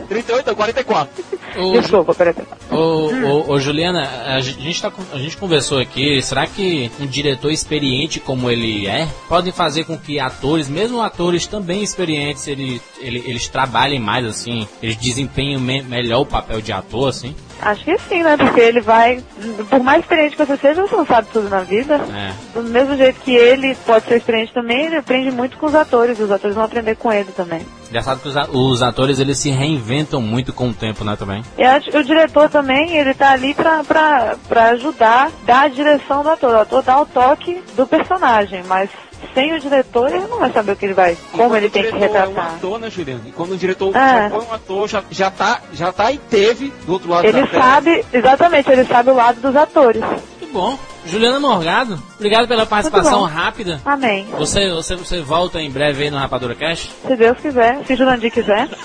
38 0.08 0.48
ou 0.50 0.56
44. 0.56 1.24
Ô, 1.58 1.72
Desculpa, 1.72 2.14
peraí. 2.14 2.34
ô, 2.70 3.58
Juliana, 3.58 4.08
a 4.26 4.40
gente, 4.40 4.80
tá, 4.80 4.92
a 5.12 5.18
gente 5.18 5.36
conversou 5.36 5.78
aqui, 5.80 6.20
será 6.22 6.46
que 6.46 6.90
um 7.00 7.06
diretor 7.06 7.50
experiente 7.50 8.20
como 8.20 8.50
ele 8.50 8.86
é, 8.86 9.08
pode 9.28 9.50
fazer 9.52 9.84
com 9.84 9.96
que 9.98 10.20
atores, 10.20 10.68
mesmo 10.68 11.00
atores 11.00 11.46
também 11.46 11.82
experientes, 11.82 12.46
ele, 12.46 12.80
ele- 13.00 13.24
eles 13.26 13.48
trabalhem 13.48 13.98
mais 13.98 14.24
assim, 14.26 14.66
eles 14.82 14.96
desempenhem 14.96 15.58
me- 15.58 15.82
melhor 15.82 16.20
o 16.20 16.26
papel 16.26 16.60
de 16.60 16.72
ator, 16.72 17.08
assim? 17.08 17.34
Acho 17.60 17.84
que 17.84 17.98
sim, 17.98 18.22
né? 18.22 18.36
Porque 18.36 18.60
ele 18.60 18.80
vai, 18.80 19.22
por 19.68 19.80
mais 19.80 20.02
experiente 20.02 20.36
que 20.36 20.44
você 20.44 20.56
seja, 20.56 20.82
você 20.82 20.96
não 20.96 21.06
sabe 21.06 21.28
tudo 21.32 21.48
na 21.48 21.60
vida. 21.60 21.94
É. 21.96 22.32
Do 22.54 22.62
mesmo 22.62 22.96
jeito 22.96 23.20
que 23.20 23.34
ele 23.34 23.74
pode 23.86 24.06
ser 24.06 24.16
experiente 24.16 24.52
também, 24.52 24.86
ele 24.86 24.96
aprende 24.96 25.30
muito 25.30 25.56
com 25.56 25.66
os 25.66 25.74
atores, 25.74 26.18
e 26.18 26.22
os 26.22 26.30
atores 26.30 26.54
vão 26.54 26.64
aprender 26.64 26.96
com 26.96 27.12
ele 27.12 27.30
também. 27.32 27.66
Engraçado 27.88 28.20
que 28.20 28.28
os, 28.28 28.36
os 28.52 28.82
atores 28.82 29.18
eles 29.18 29.38
se 29.38 29.50
reinventam 29.50 30.20
muito 30.20 30.52
com 30.52 30.68
o 30.68 30.74
tempo, 30.74 31.04
né, 31.04 31.16
também? 31.16 31.42
E 31.56 31.64
acho 31.64 31.90
que 31.90 31.96
o 31.96 32.04
diretor 32.04 32.48
também, 32.48 32.96
ele 32.96 33.14
tá 33.14 33.30
ali 33.32 33.54
pra, 33.54 33.82
pra, 33.82 34.36
pra 34.48 34.64
ajudar, 34.70 35.30
dar 35.44 35.62
a 35.62 35.68
direção 35.68 36.22
do 36.22 36.30
ator. 36.30 36.54
O 36.54 36.60
ator 36.60 36.82
dá 36.82 37.00
o 37.00 37.06
toque 37.06 37.62
do 37.76 37.86
personagem, 37.86 38.62
mas 38.64 38.90
sem 39.34 39.54
o 39.54 39.60
diretor 39.60 40.08
ele 40.12 40.26
não 40.26 40.38
vai 40.38 40.50
saber 40.52 40.72
o 40.72 40.76
que 40.76 40.86
ele 40.86 40.94
vai, 40.94 41.16
como 41.32 41.54
ele 41.56 41.68
tem 41.70 41.82
que 41.84 41.92
diretor 41.92 42.16
É 42.16 42.20
um 42.20 42.26
retratar. 42.28 42.54
ator, 42.54 42.78
né, 42.78 42.90
Juliano? 42.90 43.22
E 43.26 43.32
quando 43.32 43.52
o 43.52 43.56
diretor 43.56 43.94
É. 43.96 44.22
já 44.24 44.30
foi 44.30 44.44
um 44.44 44.52
ator, 44.52 44.88
já, 44.88 45.02
já, 45.10 45.30
tá, 45.30 45.60
já 45.72 45.92
tá 45.92 46.10
e 46.12 46.18
teve 46.18 46.72
do 46.86 46.92
outro 46.92 47.10
lado 47.10 47.24
Ele 47.26 47.40
da 47.42 47.46
tela. 47.46 47.62
sabe, 47.62 48.04
exatamente, 48.12 48.70
ele 48.70 48.84
sabe 48.84 49.10
o 49.10 49.14
lado 49.14 49.40
dos 49.40 49.54
atores. 49.56 50.02
Muito 50.02 50.52
bom. 50.52 50.78
Juliana 51.06 51.40
Morgado, 51.40 52.02
obrigado 52.16 52.46
pela 52.46 52.66
participação 52.66 53.22
rápida. 53.24 53.80
Amém. 53.84 54.26
Você, 54.38 54.68
você, 54.70 54.94
você 54.94 55.20
volta 55.22 55.58
em 55.60 55.70
breve 55.70 56.02
aí 56.04 56.10
no 56.10 56.18
Rapadura 56.18 56.54
Cash? 56.54 56.90
Se 57.06 57.16
Deus 57.16 57.38
quiser, 57.38 57.78
se 57.86 57.96
Jurandir 57.96 58.30
quiser. 58.30 58.68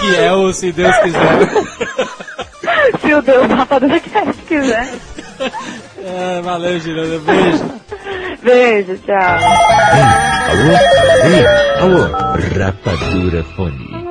Que 0.00 0.14
é 0.16 0.30
o 0.32 0.52
Se 0.52 0.70
Deus 0.72 0.94
quiser. 0.98 1.48
se 3.00 3.14
o 3.14 3.22
Deus 3.22 3.46
Rapadura 3.48 3.98
Cast 3.98 4.42
quiser. 4.42 4.88
É, 6.06 6.40
valeu, 6.40 6.78
Juliana. 6.78 7.18
Beijo. 7.18 7.64
Beijo, 8.40 8.98
tchau. 8.98 9.38
Alô? 10.48 10.76
Alô? 11.80 12.02
Rapadura 12.56 13.42
Fone. 13.42 14.06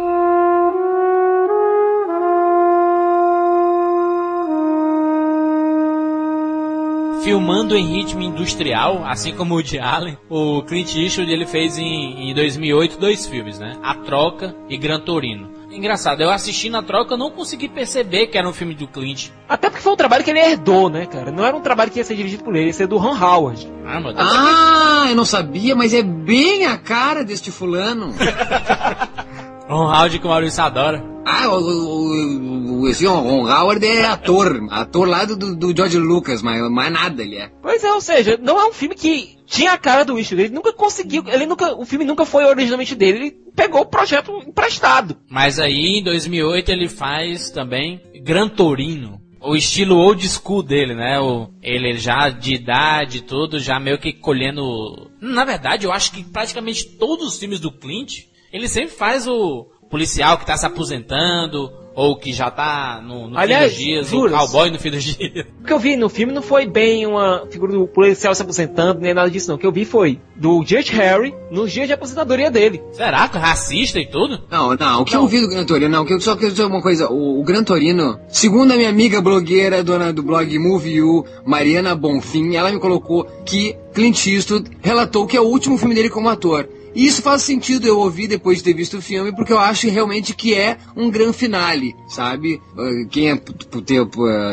Filmando 7.24 7.78
em 7.78 7.88
ritmo 7.88 8.22
industrial, 8.22 9.04
assim 9.06 9.34
como 9.34 9.56
o 9.56 9.64
de 9.64 9.80
Allen, 9.80 10.18
o 10.30 10.62
Clint 10.64 10.96
Eastwood 10.96 11.32
ele 11.32 11.46
fez 11.46 11.78
em, 11.78 12.30
em 12.30 12.36
2008 12.36 13.00
dois 13.00 13.26
filmes, 13.26 13.58
né? 13.58 13.78
A 13.82 13.96
Troca 13.96 14.54
e 14.70 14.78
Gran 14.78 15.00
Torino. 15.00 15.55
Engraçado, 15.76 16.22
eu 16.22 16.30
assistindo 16.30 16.78
A 16.78 16.82
Troca 16.82 17.14
eu 17.14 17.18
não 17.18 17.30
consegui 17.30 17.68
perceber 17.68 18.28
que 18.28 18.38
era 18.38 18.48
um 18.48 18.54
filme 18.54 18.74
do 18.74 18.88
Clint. 18.88 19.30
Até 19.48 19.70
porque 19.70 19.84
foi 19.84 19.92
um 19.92 19.98
trabalho 19.98 20.24
que 20.24 20.30
ele 20.30 20.40
herdou, 20.40 20.90
né, 20.90 21.06
cara? 21.06 21.32
Não 21.32 21.46
era 21.46 21.56
um 21.56 21.60
trabalho 21.60 21.92
que 21.92 22.00
ia 22.00 22.06
ser 22.06 22.16
dirigido 22.16 22.46
por 22.46 22.56
ele, 22.56 22.68
ia 22.68 22.74
ser 22.74 22.88
do 22.88 22.98
Han 22.98 23.20
Howard. 23.20 23.70
Ah, 23.86 24.00
meu 24.00 24.14
Deus. 24.14 24.28
Ah, 24.32 25.08
eu 25.10 25.16
não 25.16 25.26
sabia, 25.26 25.76
mas 25.76 25.94
é 25.94 26.02
bem 26.02 26.66
a 26.66 26.78
cara 26.78 27.26
deste 27.26 27.52
fulano. 27.52 28.16
Ron 29.68 29.88
Howard 29.88 30.20
que 30.20 30.26
o 30.26 30.30
Maurício 30.30 30.64
adora. 30.64 31.04
Ah, 31.26 31.50
o, 31.50 31.60
o, 31.60 32.82
o, 32.82 32.88
esse 32.88 33.06
Ron 33.06 33.50
Howard 33.50 33.84
é 33.84 34.06
ator. 34.06 34.68
Ator 34.70 35.08
lá 35.08 35.26
do, 35.26 35.56
do, 35.56 35.76
George 35.76 35.98
Lucas, 35.98 36.44
mas 36.44 36.62
mais 36.70 36.92
nada 36.92 37.24
ele 37.24 37.38
é. 37.38 37.50
Pois 37.64 37.84
é, 37.84 37.92
ou 37.92 38.00
seja, 38.00 38.38
não 38.42 38.60
é 38.60 38.68
um 38.68 38.74
filme 38.74 38.94
que 38.94 39.36
tinha 39.48 39.74
a 39.74 39.78
cara 39.78 40.06
do 40.06 40.20
Eastwood. 40.20 40.44
Ele 40.44 40.54
nunca 40.54 40.72
conseguiu, 40.72 41.24
ele 41.28 41.48
nunca, 41.48 41.76
o 41.76 41.84
filme 41.84 42.06
nunca 42.06 42.26
foi 42.26 42.46
originalmente 42.46 42.94
dele. 42.94 43.18
Ele 43.18 43.32
pegou 43.56 43.82
o 43.82 43.88
projeto 43.88 44.32
emprestado. 44.46 45.18
Mas 45.28 45.60
aí 45.60 46.00
em 46.00 46.04
2008 46.04 46.70
ele 46.72 46.88
faz 46.88 47.50
também 47.50 48.00
Gran 48.24 48.48
Torino. 48.48 49.20
O 49.42 49.56
estilo 49.56 49.98
old 49.98 50.28
school 50.28 50.64
dele, 50.64 50.94
né? 50.94 51.20
O, 51.20 51.50
ele 51.62 51.94
já 51.98 52.30
de 52.30 52.54
idade 52.54 53.20
e 53.20 53.22
tudo, 53.22 53.60
já 53.60 53.80
meio 53.80 53.98
que 53.98 54.14
colhendo. 54.14 55.10
Na 55.20 55.44
verdade, 55.44 55.86
eu 55.86 55.92
acho 55.92 56.12
que 56.12 56.24
praticamente 56.24 56.86
todos 56.98 57.28
os 57.28 57.40
filmes 57.40 57.60
do 57.60 57.72
Clint, 57.72 58.26
ele 58.56 58.70
sempre 58.70 58.96
faz 58.96 59.28
o 59.28 59.68
policial 59.90 60.38
que 60.38 60.46
tá 60.46 60.56
se 60.56 60.66
aposentando, 60.66 61.70
ou 61.94 62.18
que 62.18 62.34
já 62.34 62.50
tá 62.52 63.02
no, 63.06 63.30
no 63.30 63.38
Aliás, 63.38 63.74
fim 63.74 63.78
dos 63.78 63.86
dias, 63.86 64.08
juras? 64.08 64.34
o 64.34 64.38
cowboy 64.38 64.72
no 64.72 64.80
fim 64.80 64.92
dos 64.92 65.04
dias. 65.04 65.46
O 65.62 65.66
que 65.66 65.74
eu 65.74 65.80
vi 65.80 65.96
no 65.96 66.10
filme 66.10 66.32
não 66.34 66.42
foi 66.42 66.66
bem 66.66 67.06
uma 67.06 67.46
figura 67.50 67.74
do 67.74 67.88
policial 67.88 68.34
se 68.34 68.42
aposentando, 68.42 69.00
nem 69.02 69.14
nada 69.14 69.30
disso 69.30 69.50
não. 69.50 69.56
O 69.56 69.60
que 69.60 69.66
eu 69.66 69.72
vi 69.72 69.84
foi 69.86 70.20
do 70.36 70.64
Judge 70.66 70.94
Harry 70.94 71.34
nos 71.52 71.72
dias 71.72 71.88
de 71.88 71.94
aposentadoria 71.94 72.52
dele. 72.52 72.82
Será 72.92 73.28
que 73.28 73.38
racista 73.38 74.00
e 74.00 74.06
tudo? 74.06 74.42
Não, 74.50 74.76
não, 74.76 75.02
o 75.02 75.06
que 75.06 75.16
eu 75.16 75.28
vi 75.28 75.42
do 75.42 75.50
Gran 75.50 75.66
Torino, 75.66 75.90
não, 75.90 76.04
o 76.04 76.06
que 76.06 76.14
eu 76.14 76.22
só 76.22 76.36
quero 76.36 76.52
dizer 76.52 76.66
uma 76.66 76.82
coisa, 76.82 77.10
o, 77.10 77.40
o 77.40 77.44
Gran 77.44 77.64
Torino, 77.64 78.20
segundo 78.28 78.72
a 78.72 78.76
minha 78.78 78.90
amiga 78.90 79.22
blogueira, 79.22 79.84
dona 79.84 80.12
do 80.12 80.24
blog 80.24 80.58
Movie 80.60 80.96
You, 80.96 81.26
Mariana 81.46 81.96
Bonfim, 81.96 82.56
ela 82.56 82.72
me 82.72 82.80
colocou 82.80 83.26
que 83.46 83.76
Clint 83.94 84.28
Eastwood 84.28 84.70
relatou 84.82 85.26
que 85.26 85.38
é 85.38 85.42
o 85.42 85.46
último 85.46 85.78
filme 85.78 85.96
dele 85.96 86.10
como 86.10 86.30
ator. 86.30 86.68
E 86.96 87.06
isso 87.06 87.22
faz 87.22 87.42
sentido 87.42 87.86
eu 87.86 88.00
ouvir 88.00 88.28
depois 88.28 88.60
de 88.60 88.64
ter 88.64 88.74
visto 88.74 88.98
o 88.98 89.02
filme, 89.02 89.36
porque 89.36 89.52
eu 89.52 89.60
acho 89.60 89.90
realmente 89.90 90.34
que 90.34 90.56
é 90.56 90.78
um 90.96 91.10
gran 91.12 91.34
finale, 91.34 91.94
sabe? 92.08 92.62
Ah, 92.78 93.06
Quem 93.12 93.30
é, 93.32 93.42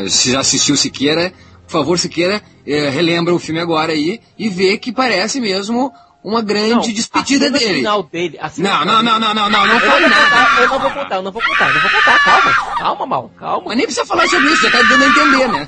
já 0.05 0.41
assistiu 0.41 0.75
Siqueira, 0.75 1.33
por 1.65 1.71
favor, 1.71 1.97
Siqueira, 1.97 2.41
eh, 2.67 2.89
relembra 2.89 3.33
o 3.33 3.39
filme 3.39 3.61
agora 3.61 3.93
aí 3.93 4.19
e 4.37 4.49
vê 4.49 4.77
que 4.77 4.91
parece 4.91 5.39
mesmo 5.39 5.91
uma 6.23 6.41
grande 6.41 6.91
despedida 6.93 7.45
a 7.45 7.47
cena 7.47 7.59
dele. 7.59 7.75
final 7.79 8.03
dele. 8.03 8.39
Não, 8.57 8.85
não, 8.85 9.03
não, 9.03 9.19
não, 9.19 9.33
não, 9.33 9.49
não, 9.49 9.49
não 9.49 9.67
não 9.67 9.79
vou 9.79 9.99
nada. 10.01 10.61
eu 10.61 10.69
não 10.69 10.79
vou 10.79 10.91
contar, 10.91 11.15
eu 11.15 11.23
não 11.23 11.31
vou 11.31 11.41
contar, 11.41 11.67
eu 11.67 11.73
não 11.73 11.81
vou 11.81 11.91
contar, 11.91 12.19
calma. 12.23 12.53
Calma, 12.77 13.05
mal, 13.05 13.31
calma. 13.37 13.63
Mas 13.67 13.77
nem 13.77 13.85
precisa 13.85 14.05
falar 14.05 14.27
sobre 14.27 14.51
isso, 14.51 14.61
já 14.63 14.71
tá 14.71 14.81
dando 14.83 15.03
a 15.03 15.07
entender, 15.07 15.47
né? 15.49 15.67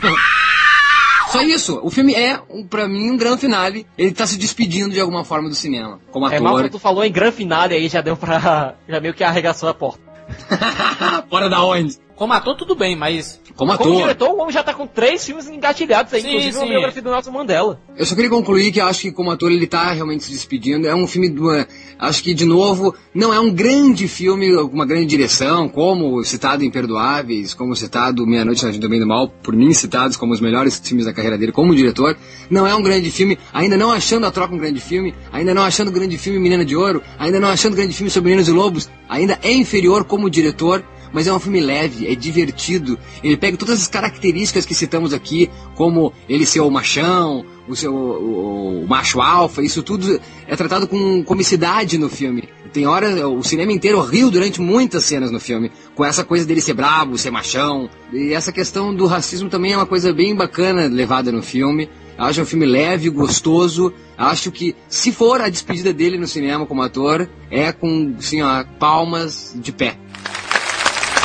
Só 1.36 1.42
isso, 1.44 1.80
o 1.84 1.90
filme 1.90 2.14
é, 2.14 2.40
um, 2.50 2.66
pra 2.66 2.88
mim, 2.88 3.12
um 3.12 3.18
grande 3.18 3.42
finale. 3.42 3.86
Ele 3.98 4.12
tá 4.12 4.26
se 4.26 4.38
despedindo 4.38 4.92
de 4.94 5.00
alguma 5.00 5.24
forma 5.24 5.50
do 5.50 5.56
cinema, 5.56 6.00
como 6.12 6.28
É 6.28 6.40
mal 6.40 6.54
ator. 6.54 6.64
quando 6.66 6.72
tu 6.72 6.80
falou 6.80 7.04
em 7.04 7.12
gran 7.12 7.32
finale 7.32 7.74
aí, 7.76 7.88
já 7.88 8.02
deu 8.02 8.16
pra. 8.18 8.76
Já 8.88 9.00
meio 9.00 9.14
que 9.14 9.24
arregaçou 9.24 9.68
a 9.70 9.74
porta. 9.74 10.00
Fora 11.30 11.50
da 11.50 11.64
onde? 11.64 11.98
Como 12.16 12.32
ator, 12.32 12.55
tudo 12.55 12.76
bem, 12.76 12.95
mas. 12.95 13.39
Como 13.55 13.72
Como 13.78 13.89
ator. 13.89 14.01
diretor, 14.01 14.30
o 14.30 14.38
homem 14.41 14.51
já 14.53 14.63
tá 14.63 14.74
com 14.74 14.86
três 14.86 15.26
filmes 15.26 15.47
engatilhados 15.47 16.13
aí, 16.13 16.22
Sim, 16.22 16.28
inclusive 16.30 16.53
sim. 16.53 16.59
uma 16.59 16.68
biografia 16.68 17.01
do 17.01 17.09
Nelson 17.11 17.32
Mandela. 17.32 17.80
Eu 17.97 18.05
só 18.05 18.16
queria 18.16 18.30
concluir 18.30 18.72
que 18.72 18.82
acho 18.82 19.01
que 19.01 19.11
como 19.11 19.32
ator 19.32 19.51
ele 19.51 19.68
tá 19.68 19.91
realmente 19.91 20.24
se 20.26 20.32
despedindo. 20.32 20.88
É 20.88 20.95
um 20.95 21.07
filme 21.07 21.30
do. 21.30 21.45
Acho 21.97 22.24
que, 22.24 22.34
de 22.34 22.45
novo, 22.45 22.93
não 23.13 23.34
é 23.34 23.39
um 23.39 23.53
grande 23.53 24.07
filme, 24.07 24.53
uma 24.55 24.86
grande 24.86 25.05
direção, 25.05 25.70
como 25.70 26.22
citado 26.24 26.63
Imperdoáveis, 26.63 27.53
como 27.53 27.76
citado 27.76 28.26
Meia 28.28 28.43
Noite 28.43 28.66
na 28.66 28.72
Gente 28.72 28.82
do 28.82 28.89
Bem 28.89 28.97
e 28.97 29.01
do 29.01 29.07
Mal, 29.07 29.30
por 29.30 29.55
mim 29.55 29.74
citados 29.74 30.18
como 30.18 30.34
os 30.34 30.41
melhores 30.41 30.80
filmes 30.80 31.05
da 31.05 31.13
carreira 31.13 31.38
dele 31.38 31.51
como 31.51 31.76
diretor. 31.76 32.18
Não 32.49 32.68
é 32.68 32.76
um 32.76 32.84
grande 32.84 33.09
filme, 33.11 33.38
ainda 33.53 33.78
não 33.78 33.91
achando 33.91 34.26
a 34.26 34.32
troca 34.32 34.53
um 34.53 34.57
grande 34.57 34.80
filme, 34.80 35.13
ainda 35.32 35.53
não 35.53 35.63
achando 35.63 35.88
o 35.88 35.91
grande 35.91 36.18
filme 36.18 36.39
Menina 36.39 36.66
de 36.66 36.76
Ouro, 36.76 37.01
ainda 37.18 37.39
não 37.39 37.49
achando 37.49 37.74
o 37.74 37.76
grande 37.78 37.93
filme 37.93 38.09
sobre 38.09 38.30
Meninos 38.30 38.47
e 38.47 38.51
Lobos, 38.51 38.89
ainda 39.07 39.39
é 39.41 39.53
inferior 39.53 40.03
como 40.03 40.30
diretor. 40.30 40.84
Mas 41.16 41.28
é 41.28 41.34
um 41.34 41.39
filme 41.39 41.61
leve, 41.61 42.11
é 42.11 42.13
divertido. 42.13 42.99
Ele 43.24 43.38
pega 43.38 43.55
todas 43.55 43.82
as 43.82 43.88
características 43.88 44.66
que 44.66 44.76
citamos 44.76 45.13
aqui, 45.13 45.49
como 45.74 46.11
ele 46.28 46.45
ser 46.45 46.59
o 46.59 46.70
machão, 46.70 47.45
o 47.70 47.74
seu 47.74 47.95
o, 47.95 48.84
o 48.84 48.88
macho 48.88 49.22
alfa, 49.22 49.63
isso 49.63 49.82
tudo 49.82 50.20
é 50.45 50.55
tratado 50.57 50.89
com 50.89 51.24
comicidade 51.24 51.97
no 51.97 52.09
filme. 52.09 52.49
Tem 52.74 52.86
hora, 52.86 53.30
o 53.30 53.41
cinema 53.41 53.72
inteiro 53.72 54.01
riu 54.01 54.30
durante 54.30 54.59
muitas 54.59 55.05
cenas 55.05 55.32
no 55.32 55.39
filme, 55.39 55.72
com 55.95 56.03
essa 56.03 56.26
coisa 56.26 56.45
dele 56.45 56.59
ser 56.59 56.74
brabo, 56.74 57.18
ser 57.18 57.32
machão. 57.32 57.89
E 58.11 58.34
essa 58.34 58.51
questão 58.51 58.93
do 58.93 59.05
racismo 59.05 59.49
também 59.49 59.72
é 59.72 59.78
uma 59.78 59.86
coisa 59.86 60.11
bem 60.11 60.36
bacana 60.36 60.88
levada 60.88 61.32
no 61.32 61.41
filme. 61.41 61.89
Acho 62.18 62.41
um 62.41 62.45
filme 62.45 62.66
leve, 62.66 63.09
gostoso. 63.09 63.93
Acho 64.18 64.51
que, 64.51 64.76
se 64.89 65.13
for 65.13 65.39
a 65.39 65.47
despedida 65.47 65.93
dele 65.93 66.18
no 66.18 66.28
cinema 66.28 66.66
como 66.66 66.82
ator, 66.82 67.30
é 67.49 67.72
com, 67.72 68.16
assim, 68.18 68.39
palmas 68.78 69.53
de 69.55 69.72
pé. 69.72 69.97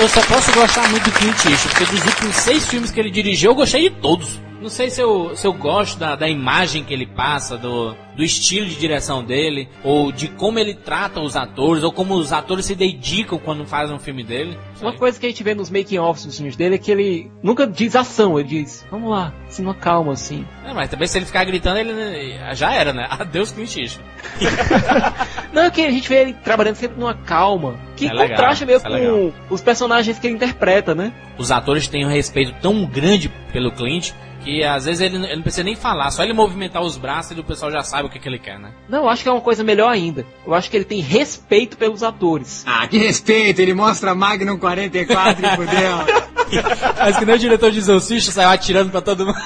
Eu 0.00 0.08
só 0.08 0.22
posso 0.22 0.50
gostar 0.52 0.88
muito 0.88 1.04
do 1.04 1.12
Clint 1.12 1.44
Eastwood, 1.44 1.68
porque 1.68 1.84
dos 1.84 2.04
últimos 2.06 2.36
seis 2.36 2.66
filmes 2.66 2.90
que 2.90 2.98
ele 2.98 3.10
dirigiu, 3.10 3.50
eu 3.50 3.54
gostei 3.54 3.82
de 3.82 3.96
todos. 3.96 4.40
Não 4.60 4.68
sei 4.68 4.90
se 4.90 5.00
eu, 5.00 5.34
se 5.34 5.46
eu 5.46 5.54
gosto 5.54 5.98
da, 5.98 6.14
da 6.14 6.28
imagem 6.28 6.84
que 6.84 6.92
ele 6.92 7.06
passa, 7.06 7.56
do, 7.56 7.96
do 8.14 8.22
estilo 8.22 8.66
de 8.66 8.76
direção 8.76 9.24
dele, 9.24 9.68
ou 9.82 10.12
de 10.12 10.28
como 10.28 10.58
ele 10.58 10.74
trata 10.74 11.20
os 11.20 11.34
atores, 11.34 11.82
ou 11.82 11.90
como 11.90 12.14
os 12.14 12.30
atores 12.30 12.66
se 12.66 12.74
dedicam 12.74 13.38
quando 13.38 13.64
fazem 13.64 13.96
um 13.96 13.98
filme 13.98 14.22
dele. 14.22 14.58
Uma 14.80 14.92
coisa 14.92 15.18
que 15.18 15.24
a 15.24 15.28
gente 15.30 15.42
vê 15.42 15.54
nos 15.54 15.70
making-offs 15.70 16.26
dos 16.26 16.36
filmes 16.36 16.56
dele 16.56 16.74
é 16.74 16.78
que 16.78 16.90
ele 16.90 17.30
nunca 17.42 17.66
diz 17.66 17.96
ação, 17.96 18.38
ele 18.38 18.48
diz, 18.48 18.86
vamos 18.90 19.10
lá, 19.10 19.32
assim, 19.48 19.62
numa 19.62 19.74
calma, 19.74 20.12
assim. 20.12 20.46
É, 20.66 20.74
mas 20.74 20.90
também 20.90 21.08
se 21.08 21.16
ele 21.16 21.24
ficar 21.24 21.44
gritando, 21.44 21.78
ele 21.78 21.92
né, 21.94 22.54
já 22.54 22.74
era, 22.74 22.92
né? 22.92 23.06
Adeus 23.10 23.52
Clint 23.52 23.76
Eastwood. 23.76 24.10
Não, 25.54 25.62
é 25.62 25.70
que 25.70 25.84
a 25.84 25.90
gente 25.90 26.08
vê 26.08 26.20
ele 26.20 26.34
trabalhando 26.34 26.76
sempre 26.76 27.00
numa 27.00 27.14
calma, 27.14 27.78
que 27.96 28.06
É 28.06 28.12
legal, 28.12 28.28
contrasta 28.28 28.66
meio 28.66 28.76
isso 28.76 28.86
é 28.86 29.08
com 29.48 29.54
os 29.54 29.62
personagens 29.62 30.18
que 30.18 30.26
ele 30.26 30.36
interpreta, 30.36 30.94
né? 30.94 31.12
Os 31.38 31.50
atores 31.50 31.88
têm 31.88 32.04
um 32.04 32.10
respeito 32.10 32.54
tão 32.60 32.84
grande 32.84 33.30
pelo 33.52 33.72
Clint 33.72 34.12
que 34.42 34.64
às 34.64 34.84
vezes 34.84 35.00
ele, 35.00 35.16
ele 35.16 35.36
não 35.36 35.42
precisa 35.42 35.62
nem 35.62 35.76
falar, 35.76 36.10
só 36.10 36.22
ele 36.22 36.32
movimentar 36.32 36.82
os 36.82 36.96
braços 36.96 37.36
e 37.36 37.40
o 37.40 37.44
pessoal 37.44 37.70
já 37.70 37.82
sabe 37.82 38.08
o 38.08 38.10
que, 38.10 38.18
que 38.18 38.28
ele 38.28 38.38
quer, 38.38 38.58
né? 38.58 38.72
Não, 38.88 39.04
eu 39.04 39.08
acho 39.08 39.22
que 39.22 39.28
é 39.28 39.32
uma 39.32 39.40
coisa 39.40 39.62
melhor 39.62 39.90
ainda. 39.90 40.26
Eu 40.46 40.54
acho 40.54 40.70
que 40.70 40.76
ele 40.76 40.84
tem 40.84 41.00
respeito 41.00 41.76
pelos 41.76 42.02
atores. 42.02 42.64
Ah, 42.66 42.86
que 42.86 42.98
respeito, 42.98 43.60
ele 43.60 43.74
mostra 43.74 44.14
Magnum 44.14 44.58
44 44.58 45.44
e 45.44 45.56
fudeu. 45.56 46.20
Mas 46.98 47.16
que 47.16 47.24
nem 47.24 47.34
o 47.34 47.38
diretor 47.38 47.70
de 47.70 47.78
Exorcista 47.78 48.32
saiu 48.32 48.48
atirando 48.48 48.90
pra 48.90 49.00
todo 49.00 49.26
mundo. 49.26 49.38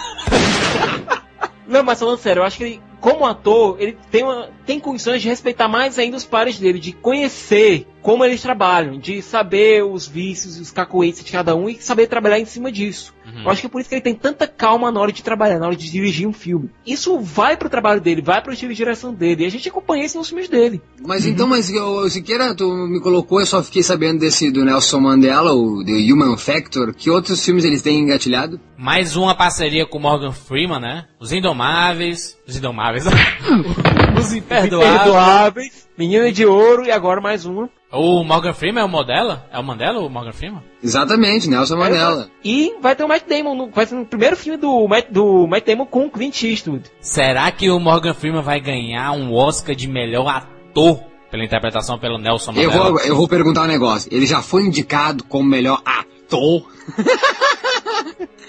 Não, 1.67 1.83
mas 1.83 1.99
falando 1.99 2.19
sério, 2.19 2.41
eu 2.41 2.45
acho 2.45 2.59
que 2.59 2.65
ele, 2.65 2.83
como 3.01 3.27
ator, 3.27 3.77
ele 3.81 3.97
tem, 4.11 4.23
uma, 4.23 4.49
tem 4.65 4.81
condições 4.81 5.23
de 5.23 5.29
respeitar 5.29 5.69
mais 5.69 5.99
ainda 5.99 6.17
os 6.17 6.25
pares 6.25 6.59
dele, 6.59 6.79
de 6.79 6.93
conhecer 6.93 7.87
como 8.03 8.23
eles 8.25 8.43
trabalham, 8.43 8.99
de 8.99 9.23
saber 9.23 9.83
os 9.83 10.07
vícios 10.07 10.59
e 10.59 10.61
os 10.61 10.71
cacoetes 10.71 11.25
de 11.25 11.33
cada 11.33 11.57
um 11.57 11.71
e 11.71 11.77
saber 11.81 12.07
trabalhar 12.07 12.39
em 12.39 12.45
cima 12.45 12.71
disso. 12.71 13.15
Eu 13.43 13.51
acho 13.51 13.63
que 13.63 13.67
é 13.67 13.71
por 13.71 13.81
isso 13.81 13.89
que 13.89 13.95
ele 13.95 14.03
tem 14.03 14.15
tanta 14.15 14.47
calma 14.47 14.93
na 14.93 15.01
hora 15.01 15.11
de 15.11 15.23
trabalhar, 15.23 15.59
na 15.59 15.67
hora 15.67 15.77
de 15.77 15.91
dirigir 15.91 16.29
um 16.29 16.33
filme. 16.33 16.71
Isso 16.87 17.19
vai 17.19 17.57
pro 17.57 17.71
trabalho 17.71 18.01
dele, 18.01 18.21
vai 18.21 18.43
pro 18.43 18.53
estilo 18.53 18.73
de 18.73 18.77
direção 18.77 19.13
dele, 19.13 19.45
e 19.45 19.47
a 19.47 19.51
gente 19.51 19.69
acompanha 19.69 20.05
isso 20.05 20.19
nos 20.19 20.29
filmes 20.29 20.49
dele. 20.49 20.83
Mas 21.03 21.25
então, 21.27 21.47
mas 21.47 21.71
eu, 21.71 22.09
Siqueira, 22.11 22.55
tu 22.55 22.71
me 22.87 23.01
colocou, 23.01 23.41
eu 23.41 23.47
só 23.47 23.63
fiquei 23.63 23.83
sabendo 23.83 24.21
desse 24.21 24.51
do 24.51 24.65
Nelson 24.65 25.01
Mandela, 25.01 25.53
o 25.53 25.83
The 25.85 25.93
Human 25.93 26.37
Factor. 26.37 26.95
Que 26.95 27.11
outros 27.11 27.43
filmes 27.45 27.65
eles 27.65 27.83
têm 27.83 28.01
engatilhado? 28.01 28.61
Mais 28.77 29.17
uma 29.17 29.35
parceria 29.35 29.87
com 29.87 29.99
Morgan 29.99 30.33
Freeman, 30.33 30.81
né? 30.81 31.07
Os 31.19 31.33
Indomáveis. 31.33 32.37
Os 32.47 32.57
Indomáveis. 32.57 33.05
os 34.29 34.33
Imperdoáveis. 34.35 35.03
Perdoáveis, 35.03 35.89
Menina 35.97 36.33
de 36.33 36.45
Ouro 36.47 36.85
e 36.85 36.91
agora 36.91 37.21
mais 37.21 37.45
uma. 37.47 37.69
O 37.93 38.25
Morgan 38.25 38.53
Freeman 38.53 38.83
é 38.83 38.85
o 38.85 38.89
Modela? 38.89 39.47
É 39.53 39.59
o 39.59 39.63
Mandela 39.63 40.01
ou 40.01 40.07
o 40.07 40.11
Morgan 40.11 40.33
Freeman? 40.33 40.63
Exatamente, 40.83 41.49
Nelson 41.49 41.77
Mandela. 41.77 42.29
E 42.45 42.75
vai 42.81 42.97
ter 42.97 43.05
o 43.05 43.09
Matt 43.09 43.25
Damon, 43.29 43.55
no, 43.55 43.71
vai 43.71 43.87
ser 43.87 43.95
no 43.95 44.05
primeiro 44.05 44.37
filme 44.37 44.59
do 44.59 44.89
Matt, 44.89 45.07
do 45.11 45.47
Matt 45.47 45.65
Damon 45.65 45.87
com 45.87 46.07
o 46.07 46.11
Clint 46.11 46.43
Eastwood. 46.43 46.83
Será 47.01 47.51
que 47.53 47.71
o 47.71 47.79
Morgan 47.79 48.15
Freeman 48.15 48.43
vai 48.43 48.59
ganhar 48.61 49.13
um 49.13 49.33
Oscar 49.33 49.77
de 49.77 49.87
melhor 49.87 50.27
ator 50.29 51.01
pela 51.31 51.45
interpretação 51.45 51.99
pelo 51.99 52.19
Nelson 52.19 52.53
Eu 52.53 52.71
Mandela? 52.71 52.91
vou, 52.91 53.01
eu 53.01 53.17
vou 53.17 53.29
perguntar 53.29 53.63
um 53.63 53.69
negócio. 53.69 54.09
Ele 54.13 54.27
já 54.27 54.43
foi 54.43 54.63
indicado 54.65 55.23
como 55.25 55.49
melhor 55.49 55.81
ator? 55.85 56.14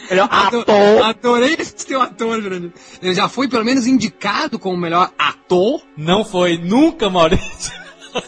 Melhor 0.09 0.28
Ator, 0.30 0.61
ator. 0.61 1.03
ator, 1.03 1.43
esse 1.43 1.86
teu 1.86 2.01
ator, 2.01 2.41
Jurandir. 2.41 2.71
Ele 3.01 3.13
já 3.13 3.28
foi 3.28 3.47
pelo 3.47 3.65
menos 3.65 3.88
indicado 3.88 4.59
como 4.59 4.78
melhor 4.78 5.11
ator? 5.17 5.82
Não 5.97 6.23
foi 6.23 6.57
nunca, 6.57 7.09
Maurício. 7.09 7.73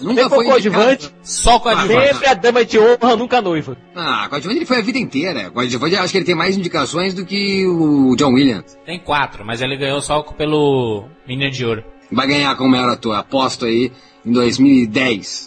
Nunca 0.01 0.23
Sempre 0.23 0.35
foi 0.35 0.45
coadjuvante. 0.45 1.13
Só 1.23 1.59
com 1.59 1.69
a 1.69 1.71
advogada. 1.73 2.07
Sempre 2.13 2.27
a 2.27 2.33
dama 2.33 2.65
de 2.65 2.77
honra, 2.77 3.15
nunca 3.15 3.37
a 3.37 3.41
noiva. 3.41 3.77
Ah, 3.95 4.27
coadjuvante 4.29 4.59
ele 4.59 4.65
foi 4.65 4.77
a 4.79 4.81
vida 4.81 4.97
inteira. 4.97 5.49
Coadjuvante 5.49 5.95
eu 5.95 6.01
acho 6.01 6.11
que 6.11 6.17
ele 6.17 6.25
tem 6.25 6.35
mais 6.35 6.57
indicações 6.57 7.13
do 7.13 7.25
que 7.25 7.65
o 7.65 8.15
John 8.17 8.33
Williams. 8.33 8.77
Tem 8.85 8.99
quatro, 8.99 9.45
mas 9.45 9.61
ele 9.61 9.77
ganhou 9.77 10.01
só 10.01 10.21
pelo 10.23 11.05
Menina 11.27 11.49
de 11.49 11.65
Ouro. 11.65 11.83
Vai 12.11 12.27
ganhar 12.27 12.55
como 12.55 12.71
melhor 12.71 12.89
ator, 12.89 13.15
aposto 13.15 13.65
aí, 13.65 13.91
em 14.25 14.31
2010. 14.31 15.46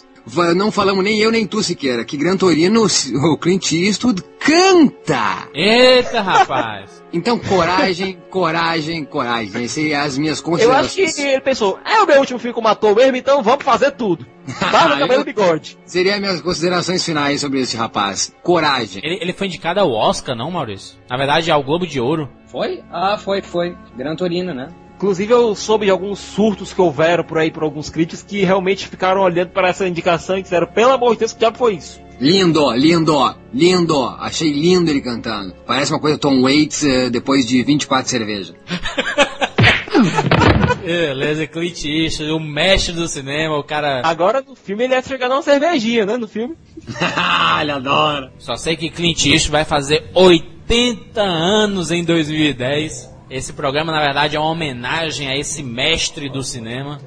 Não 0.55 0.71
falamos 0.71 1.03
nem 1.03 1.19
eu 1.19 1.31
nem 1.31 1.45
tu, 1.47 1.61
Siqueira, 1.63 2.05
que 2.05 2.17
Gran 2.17 2.37
Torino, 2.37 2.85
o 3.31 3.37
Clint 3.37 3.71
Eastwood, 3.71 4.23
canta! 4.39 5.47
Eita, 5.53 6.21
rapaz. 6.21 7.01
Então, 7.13 7.37
coragem, 7.37 8.17
coragem, 8.29 9.03
coragem. 9.03 9.65
Essas 9.65 9.83
são 9.83 9.99
as 9.99 10.17
minhas 10.17 10.39
Eu 10.39 10.53
acho 10.53 10.65
considerações. 10.93 11.13
que 11.13 11.21
ele 11.21 11.41
pensou, 11.41 11.77
é 11.85 12.01
o 12.01 12.07
meu 12.07 12.19
último 12.21 12.39
filme 12.39 12.53
como 12.53 12.69
ator 12.69 12.95
mesmo, 12.95 13.17
então 13.17 13.43
vamos 13.43 13.65
fazer 13.65 13.91
tudo. 13.91 14.25
Barba, 14.71 14.97
cabelo 14.97 15.19
e 15.19 15.25
bigode. 15.25 15.77
Seriam 15.85 16.17
minhas 16.21 16.39
considerações 16.39 17.03
finais 17.03 17.41
sobre 17.41 17.59
esse 17.59 17.75
rapaz. 17.75 18.33
Coragem. 18.41 19.01
Ele, 19.03 19.19
ele 19.21 19.33
foi 19.33 19.47
indicado 19.47 19.81
ao 19.81 19.91
Oscar, 19.91 20.37
não, 20.37 20.49
Maurício? 20.49 20.97
Na 21.09 21.17
verdade, 21.17 21.51
ao 21.51 21.61
Globo 21.61 21.85
de 21.85 21.99
Ouro. 21.99 22.29
Foi? 22.47 22.81
Ah, 22.89 23.17
foi, 23.17 23.41
foi. 23.41 23.75
Gran 23.97 24.15
Torino, 24.15 24.53
né? 24.53 24.69
Inclusive 25.01 25.33
eu 25.33 25.55
soube 25.55 25.85
de 25.85 25.91
alguns 25.91 26.19
surtos 26.19 26.73
que 26.73 26.79
houveram 26.79 27.23
por 27.23 27.39
aí 27.39 27.49
por 27.49 27.63
alguns 27.63 27.89
críticos 27.89 28.21
que 28.21 28.43
realmente 28.43 28.87
ficaram 28.87 29.21
olhando 29.21 29.49
para 29.49 29.69
essa 29.69 29.87
indicação 29.87 30.37
e 30.37 30.43
disseram, 30.43 30.67
pelo 30.67 30.91
amor 30.91 31.13
de 31.13 31.21
Deus, 31.21 31.33
que 31.33 31.39
diabo 31.39 31.57
foi 31.57 31.73
isso? 31.73 31.99
Lindo, 32.19 32.71
lindo, 32.73 33.35
lindo. 33.51 34.03
Achei 34.19 34.51
lindo 34.51 34.91
ele 34.91 35.01
cantando. 35.01 35.55
Parece 35.65 35.91
uma 35.91 35.99
coisa 35.99 36.19
Tom 36.19 36.43
Waits 36.43 36.83
eh, 36.83 37.09
depois 37.09 37.47
de 37.47 37.63
24 37.63 38.11
cervejas. 38.11 38.53
Beleza, 40.85 41.47
Clint 41.47 41.83
Eastwood, 41.83 42.33
o 42.33 42.39
mestre 42.39 42.93
do 42.93 43.07
cinema, 43.07 43.57
o 43.57 43.63
cara... 43.63 44.03
Agora 44.05 44.43
no 44.47 44.55
filme 44.55 44.83
ele 44.83 44.93
ia 44.93 45.01
chegar 45.01 45.31
uma 45.31 45.41
cervejinha, 45.41 46.05
né? 46.05 46.15
No 46.15 46.27
filme. 46.27 46.53
ele 47.59 47.71
adora. 47.71 48.31
Só 48.37 48.55
sei 48.55 48.75
que 48.75 48.91
Clint 48.91 49.25
Eastwood 49.25 49.51
vai 49.51 49.65
fazer 49.65 50.11
80 50.13 51.19
anos 51.19 51.89
em 51.89 52.03
2010. 52.03 53.10
Esse 53.31 53.53
programa, 53.53 53.93
na 53.93 54.01
verdade, 54.01 54.35
é 54.35 54.39
uma 54.39 54.49
homenagem 54.49 55.29
a 55.29 55.37
esse 55.37 55.63
mestre 55.63 56.27
do 56.27 56.43
cinema. 56.43 56.99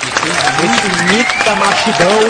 Que 0.00 1.12
mito 1.12 1.44
da 1.44 1.56
machidão. 1.56 2.20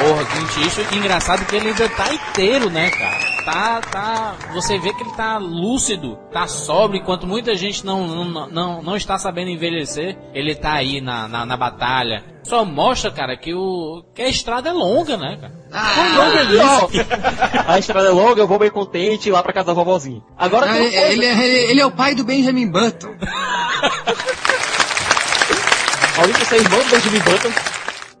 Porra, 0.00 0.24
Clint 0.24 0.64
Eastwood, 0.64 0.96
engraçado 0.96 1.44
que 1.44 1.56
ele 1.56 1.68
ainda 1.68 1.86
tá 1.90 2.10
inteiro, 2.10 2.70
né, 2.70 2.88
cara? 2.88 3.27
Tá, 3.50 3.80
tá, 3.80 4.34
você 4.52 4.78
vê 4.78 4.92
que 4.92 5.02
ele 5.02 5.12
tá 5.12 5.38
lúcido, 5.38 6.18
tá 6.30 6.46
sóbrio, 6.46 7.00
enquanto 7.00 7.26
muita 7.26 7.54
gente 7.54 7.82
não, 7.82 8.06
não, 8.06 8.46
não, 8.50 8.82
não 8.82 8.94
está 8.94 9.16
sabendo 9.16 9.48
envelhecer, 9.48 10.18
ele 10.34 10.54
tá 10.54 10.74
aí 10.74 11.00
na, 11.00 11.26
na, 11.26 11.46
na 11.46 11.56
batalha. 11.56 12.22
Só 12.44 12.62
mostra, 12.62 13.10
cara, 13.10 13.38
que, 13.38 13.54
o, 13.54 14.04
que 14.14 14.20
a 14.20 14.28
estrada 14.28 14.68
é 14.68 14.72
longa, 14.72 15.16
né, 15.16 15.38
cara? 15.40 15.54
Ó, 17.66 17.72
a 17.72 17.78
estrada 17.78 18.08
é 18.08 18.12
longa, 18.12 18.42
eu 18.42 18.46
vou 18.46 18.58
bem 18.58 18.70
contente 18.70 19.30
ir 19.30 19.32
lá 19.32 19.42
pra 19.42 19.54
casa 19.54 19.68
da 19.68 19.72
vovozinha. 19.72 20.20
Agora 20.36 20.70
Ah, 20.70 20.78
ele, 20.78 20.90
coisa. 20.90 21.06
ele 21.12 21.24
é, 21.24 21.70
ele 21.70 21.80
é 21.80 21.86
o 21.86 21.90
pai 21.90 22.14
do 22.14 22.24
Benjamin 22.24 22.70
Button. 22.70 23.14
Maurício, 26.18 26.44
você 26.44 26.54
é 26.56 26.58
irmão 26.58 26.80
do 26.80 26.90
Benjamin 26.90 27.20
Button. 27.20 27.77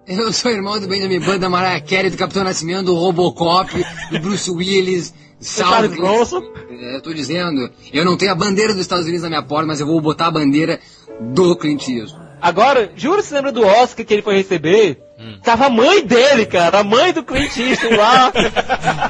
Eu 0.08 0.32
sou 0.32 0.50
irmão 0.50 0.80
do 0.80 0.88
Benjamin 0.88 1.20
Button, 1.20 1.38
da 1.38 1.50
Mariah 1.50 1.84
Carey, 1.84 2.08
do 2.08 2.16
Capitão 2.16 2.42
Nascimento, 2.42 2.86
do 2.86 2.94
Robocop, 2.94 3.70
do 4.10 4.18
Bruce 4.18 4.50
Willis, 4.50 5.12
Charles 5.38 5.90
Salve. 5.90 5.96
Bronson. 5.96 6.42
É, 6.70 6.96
eu 6.96 7.02
tô 7.02 7.12
dizendo, 7.12 7.70
eu 7.92 8.06
não 8.06 8.16
tenho 8.16 8.32
a 8.32 8.34
bandeira 8.34 8.72
dos 8.72 8.80
Estados 8.80 9.04
Unidos 9.04 9.22
na 9.22 9.28
minha 9.28 9.42
porta, 9.42 9.66
mas 9.66 9.80
eu 9.80 9.86
vou 9.86 10.00
botar 10.00 10.28
a 10.28 10.30
bandeira 10.30 10.80
do 11.20 11.54
Clint 11.56 11.86
Eastwood. 11.88 12.26
Agora, 12.40 12.90
juro 12.96 13.22
se 13.22 13.34
lembra 13.34 13.52
do 13.52 13.62
Oscar 13.62 14.06
que 14.06 14.14
ele 14.14 14.22
foi 14.22 14.36
receber? 14.36 14.98
Tava 15.42 15.66
a 15.66 15.70
mãe 15.70 16.04
dele, 16.06 16.46
cara, 16.46 16.80
a 16.80 16.84
mãe 16.84 17.12
do 17.12 17.24
Clint 17.24 17.56
Eastwood 17.56 17.96
lá. 17.96 18.32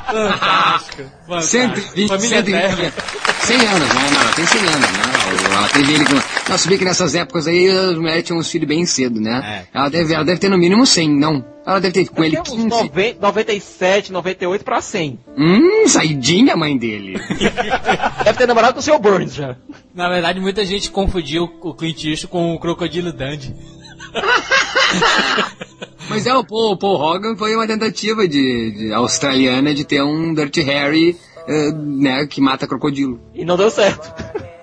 Fantástico. 0.07 1.03
120, 1.41 2.09
Família 2.09 2.43
120, 2.43 2.55
Eterna. 2.55 2.93
100 3.41 3.57
anos, 3.57 3.89
não, 3.89 4.11
não, 4.11 4.21
ela 4.21 4.33
tem 4.33 4.47
100 4.47 4.61
anos, 4.61 4.81
não. 4.81 5.53
Ela 5.59 5.69
teve 5.69 5.95
ele 5.95 6.05
com... 6.07 6.15
Não, 6.51 6.59
se 6.59 6.69
bem 6.69 6.79
que 6.79 6.85
nessas 6.85 7.15
épocas 7.15 7.47
aí, 7.47 7.69
as 7.69 7.97
mulheres 7.97 8.25
tinham 8.25 8.39
uns 8.39 8.51
filhos 8.51 8.67
bem 8.67 8.87
cedo, 8.87 9.21
né? 9.21 9.67
É. 9.75 9.79
ela, 9.79 9.91
deve, 9.91 10.15
ela 10.15 10.25
deve 10.25 10.41
ter 10.41 10.49
no 10.49 10.57
mínimo 10.57 10.87
100, 10.87 11.11
não. 11.11 11.45
Ela 11.67 11.81
deve 11.81 11.93
ter 11.93 12.09
com 12.09 12.25
ele 12.25 12.33
Tem 12.33 12.41
uns 12.41 12.49
15. 12.49 12.69
90, 12.69 13.21
97, 13.21 14.13
98 14.13 14.65
pra 14.65 14.81
100. 14.81 15.21
Hum, 15.37 15.87
saidinha 15.89 16.55
a 16.55 16.57
mãe 16.57 16.79
dele. 16.79 17.21
Deve 18.25 18.39
ter 18.39 18.47
namorado 18.47 18.73
com 18.73 18.81
o 18.81 18.83
seu 18.83 18.99
Burns 18.99 19.35
já. 19.35 19.55
Na 19.95 20.09
verdade, 20.09 20.41
muita 20.41 20.65
gente 20.65 20.91
confundiu 20.91 21.45
o 21.61 21.75
Clint 21.75 22.05
Eastwood 22.05 22.29
com 22.29 22.55
o 22.55 22.59
Crocodilo 22.59 23.13
Dundee. 23.13 23.55
Mas 26.09 26.27
é, 26.27 26.35
o 26.35 26.45
Paul, 26.45 26.73
o 26.73 26.77
Paul 26.77 27.01
Hogan 27.01 27.37
foi 27.37 27.55
uma 27.55 27.67
tentativa 27.67 28.27
de, 28.27 28.71
de 28.71 28.93
australiana 28.93 29.75
de 29.75 29.85
ter 29.85 30.03
um 30.03 30.33
Dirty 30.33 30.63
Harry, 30.63 31.17
eh, 31.47 31.73
né, 31.73 32.27
que 32.27 32.41
mata 32.41 32.67
crocodilo. 32.67 33.21
E 33.35 33.45
não 33.45 33.57
deu 33.57 33.71
certo. 33.71 34.13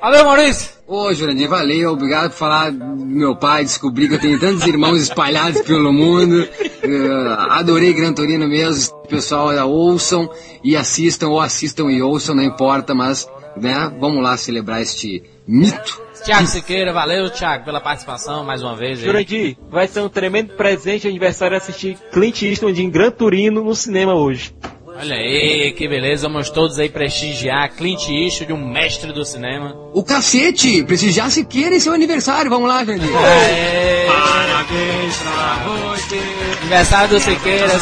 Valeu, 0.02 0.26
Maurício! 0.26 0.70
Ô, 0.88 1.12
Jurandir, 1.14 1.50
valeu, 1.50 1.94
obrigado 1.94 2.30
por 2.30 2.38
falar 2.38 2.72
do 2.72 3.06
meu 3.06 3.36
pai, 3.36 3.64
descobri 3.64 4.08
que 4.08 4.14
eu 4.14 4.20
tenho 4.20 4.40
tantos 4.40 4.64
irmãos 4.68 5.02
espalhados 5.02 5.62
pelo 5.62 5.92
mundo. 5.92 6.48
Eh, 6.62 7.36
adorei 7.50 7.92
Gran 7.94 8.14
Torino 8.14 8.48
mesmo, 8.48 8.96
pessoal, 9.08 9.52
eh, 9.52 9.64
ouçam 9.64 10.30
e 10.64 10.76
assistam, 10.76 11.30
ou 11.30 11.42
assistam 11.42 11.92
e 11.92 12.04
ouçam, 12.04 12.36
não 12.36 12.44
importa, 12.44 12.94
mas, 12.94 13.28
né, 13.58 13.92
vamos 14.00 14.22
lá 14.22 14.38
celebrar 14.38 14.82
este 14.82 15.24
mito. 15.48 16.05
Tiago 16.26 16.48
Siqueira, 16.48 16.92
valeu, 16.92 17.30
Tiago, 17.30 17.64
pela 17.66 17.80
participação 17.80 18.44
mais 18.44 18.62
uma 18.64 18.76
vez. 18.76 19.00
aí. 19.00 19.06
Jurandir, 19.06 19.56
vai 19.70 19.88
ser 19.88 20.02
um 20.02 20.10
tremendo 20.10 20.54
presente 20.56 21.04
de 21.04 21.08
aniversário 21.10 21.56
assistir 21.56 21.98
Clint 22.12 22.42
Eastwood 22.42 22.82
em 22.82 22.90
Gran 22.90 23.12
Turino 23.12 23.64
no 23.64 23.76
cinema 23.76 24.16
hoje. 24.16 24.54
Olha 24.98 25.16
aí, 25.16 25.74
que 25.74 25.88
beleza, 25.90 26.28
vamos 26.30 26.50
todos 26.50 26.80
aí 26.80 26.88
prestigiar 26.90 27.70
Clint 27.76 28.08
Eastwood, 28.10 28.54
um 28.54 28.68
mestre 28.68 29.12
do 29.14 29.24
cinema. 29.26 29.76
O 29.94 30.04
cacete! 30.04 30.84
Prestigiar 30.84 31.30
Siqueira 31.30 31.76
em 31.76 31.80
seu 31.80 31.94
aniversário. 31.94 32.50
Vamos 32.50 32.70
lá, 32.70 32.84
Jandir. 32.84 33.10
Aê, 33.16 34.06
Parabéns 34.08 35.18
pra 35.18 35.64
você. 35.96 36.20
aniversário 36.62 37.10
do 37.10 37.20
Siqueira. 37.20 37.74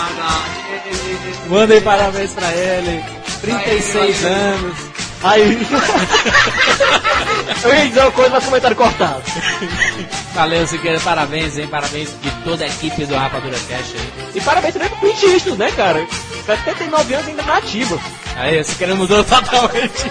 Mandem 1.49 1.81
parabéns 1.81 2.31
pra 2.33 2.51
ele. 2.51 3.03
36 3.41 4.25
anos. 4.25 4.77
Aí. 5.23 5.57
Eu 7.63 7.75
ia 7.75 7.87
dizer 7.87 8.01
uma 8.01 8.11
coisa, 8.11 8.29
mas 8.31 8.45
comentário 8.45 8.75
cortado. 8.75 9.21
Valeu, 10.33 10.65
Siqueira, 10.65 10.99
parabéns, 10.99 11.57
hein? 11.57 11.67
Parabéns 11.67 12.09
de 12.21 12.31
toda 12.43 12.63
a 12.63 12.67
equipe 12.67 13.05
do 13.05 13.15
Rapadura 13.15 13.55
Cash 13.55 13.93
aí. 13.93 14.31
E 14.35 14.41
parabéns 14.41 14.73
também 14.73 14.89
pro 14.89 15.07
Eastwood, 15.07 15.57
né, 15.57 15.71
cara? 15.71 16.05
79 16.45 17.13
anos 17.13 17.27
ainda 17.27 17.43
na 17.43 17.57
ativa. 17.57 17.99
Aí, 18.35 18.59
o 18.59 18.63
Siqueira 18.63 18.95
mudou 18.95 19.23
totalmente 19.23 20.07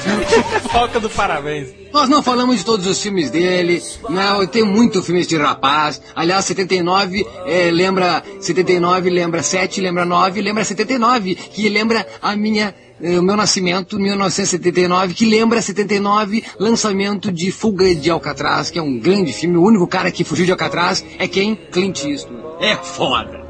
o 0.65 0.69
foco 0.69 1.01
do 1.01 1.11
parabéns. 1.11 1.71
Nós 1.93 2.09
não 2.09 2.23
falamos 2.23 2.59
de 2.59 2.65
todos 2.65 2.87
os 2.87 3.03
filmes 3.03 3.31
dele, 3.31 3.83
não, 4.09 4.47
tem 4.47 4.63
muito 4.63 5.03
filmes 5.03 5.27
de 5.27 5.37
rapaz. 5.37 6.01
Aliás, 6.15 6.45
79 6.45 7.27
é, 7.45 7.71
lembra 7.71 8.23
79, 8.41 9.11
lembra 9.11 9.43
7, 9.43 9.81
lembra 9.81 10.05
9, 10.05 10.41
lembra 10.41 10.65
79, 10.65 11.35
que 11.35 11.69
lembra 11.69 12.07
a 12.23 12.35
minha 12.37 12.75
o 13.03 13.23
meu 13.23 13.37
nascimento, 13.37 13.99
1979, 13.99 15.15
que 15.15 15.27
lembra 15.27 15.61
79, 15.61 16.45
lançamento 16.59 17.33
de 17.33 17.51
Fuga 17.51 17.95
de 17.95 18.11
Alcatraz, 18.11 18.71
que 18.71 18.79
é 18.79 18.83
um 18.83 18.99
grande 18.99 19.33
filme. 19.33 19.57
O 19.57 19.65
único 19.65 19.87
cara 19.87 20.11
que 20.11 20.25
fugiu 20.25 20.47
de 20.47 20.53
Alcatraz 20.53 21.05
é 21.19 21.27
quem? 21.27 21.55
Clint 21.55 22.05
Eastwood. 22.05 22.43
É 22.61 22.77
foda. 22.77 23.43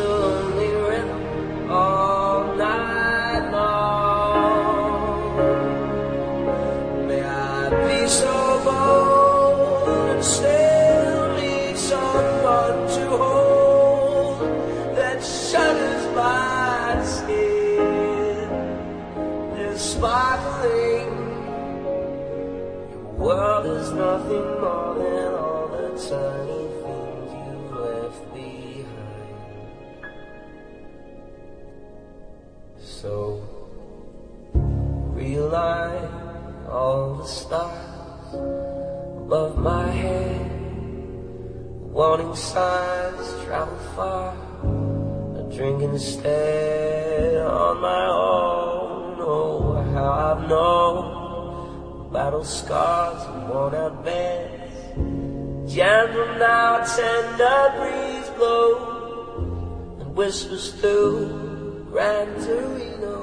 instead 45.98 47.38
on 47.41 47.82
my 47.82 48.06
own. 48.06 49.18
Oh, 49.20 49.82
how 49.93 50.12
I've 50.28 50.48
known 50.48 52.14
battle 52.14 52.43
scars 52.43 53.24
and 53.30 53.50
worn 53.50 53.74
out 53.74 54.06
beds. 54.06 55.74
Gentle 55.74 56.38
now, 56.38 56.86
tender 56.98 57.62
breeze 57.78 58.30
blows 58.38 60.02
and 60.02 60.16
whispers 60.16 60.70
through 60.80 61.88
Gran 61.91 62.28
Torino. 62.45 63.16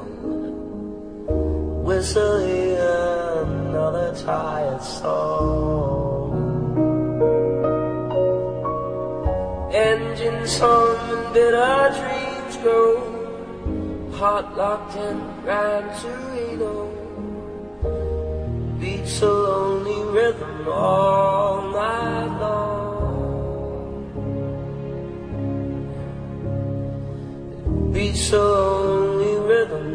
Whistling 1.87 2.77
another 3.53 4.17
tired 4.17 4.83
song. 4.83 6.33
Engines 9.73 10.59
hum 10.59 11.11
and 11.15 11.35
bitter 11.35 12.01
dreams 12.01 12.14
grow. 12.65 14.11
Heart 14.19 14.57
locked 14.57 14.97
in 14.97 15.17
Gran 15.43 15.83
Torino 16.01 16.75
beats 18.81 19.23
a 19.23 19.27
lonely 19.27 20.01
rhythm 20.17 20.69
all 20.69 21.71
night 21.73 22.33
long. 22.41 23.03
Beats 27.93 28.33
a 28.33 28.39
lonely 28.39 29.35
rhythm 29.49 29.89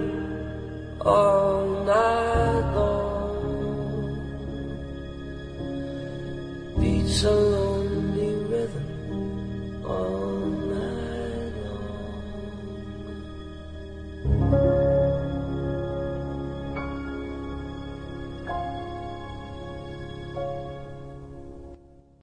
all 1.02 1.60
night 1.92 2.66
long. 2.76 3.30
Beats 6.80 7.24
a 7.24 7.59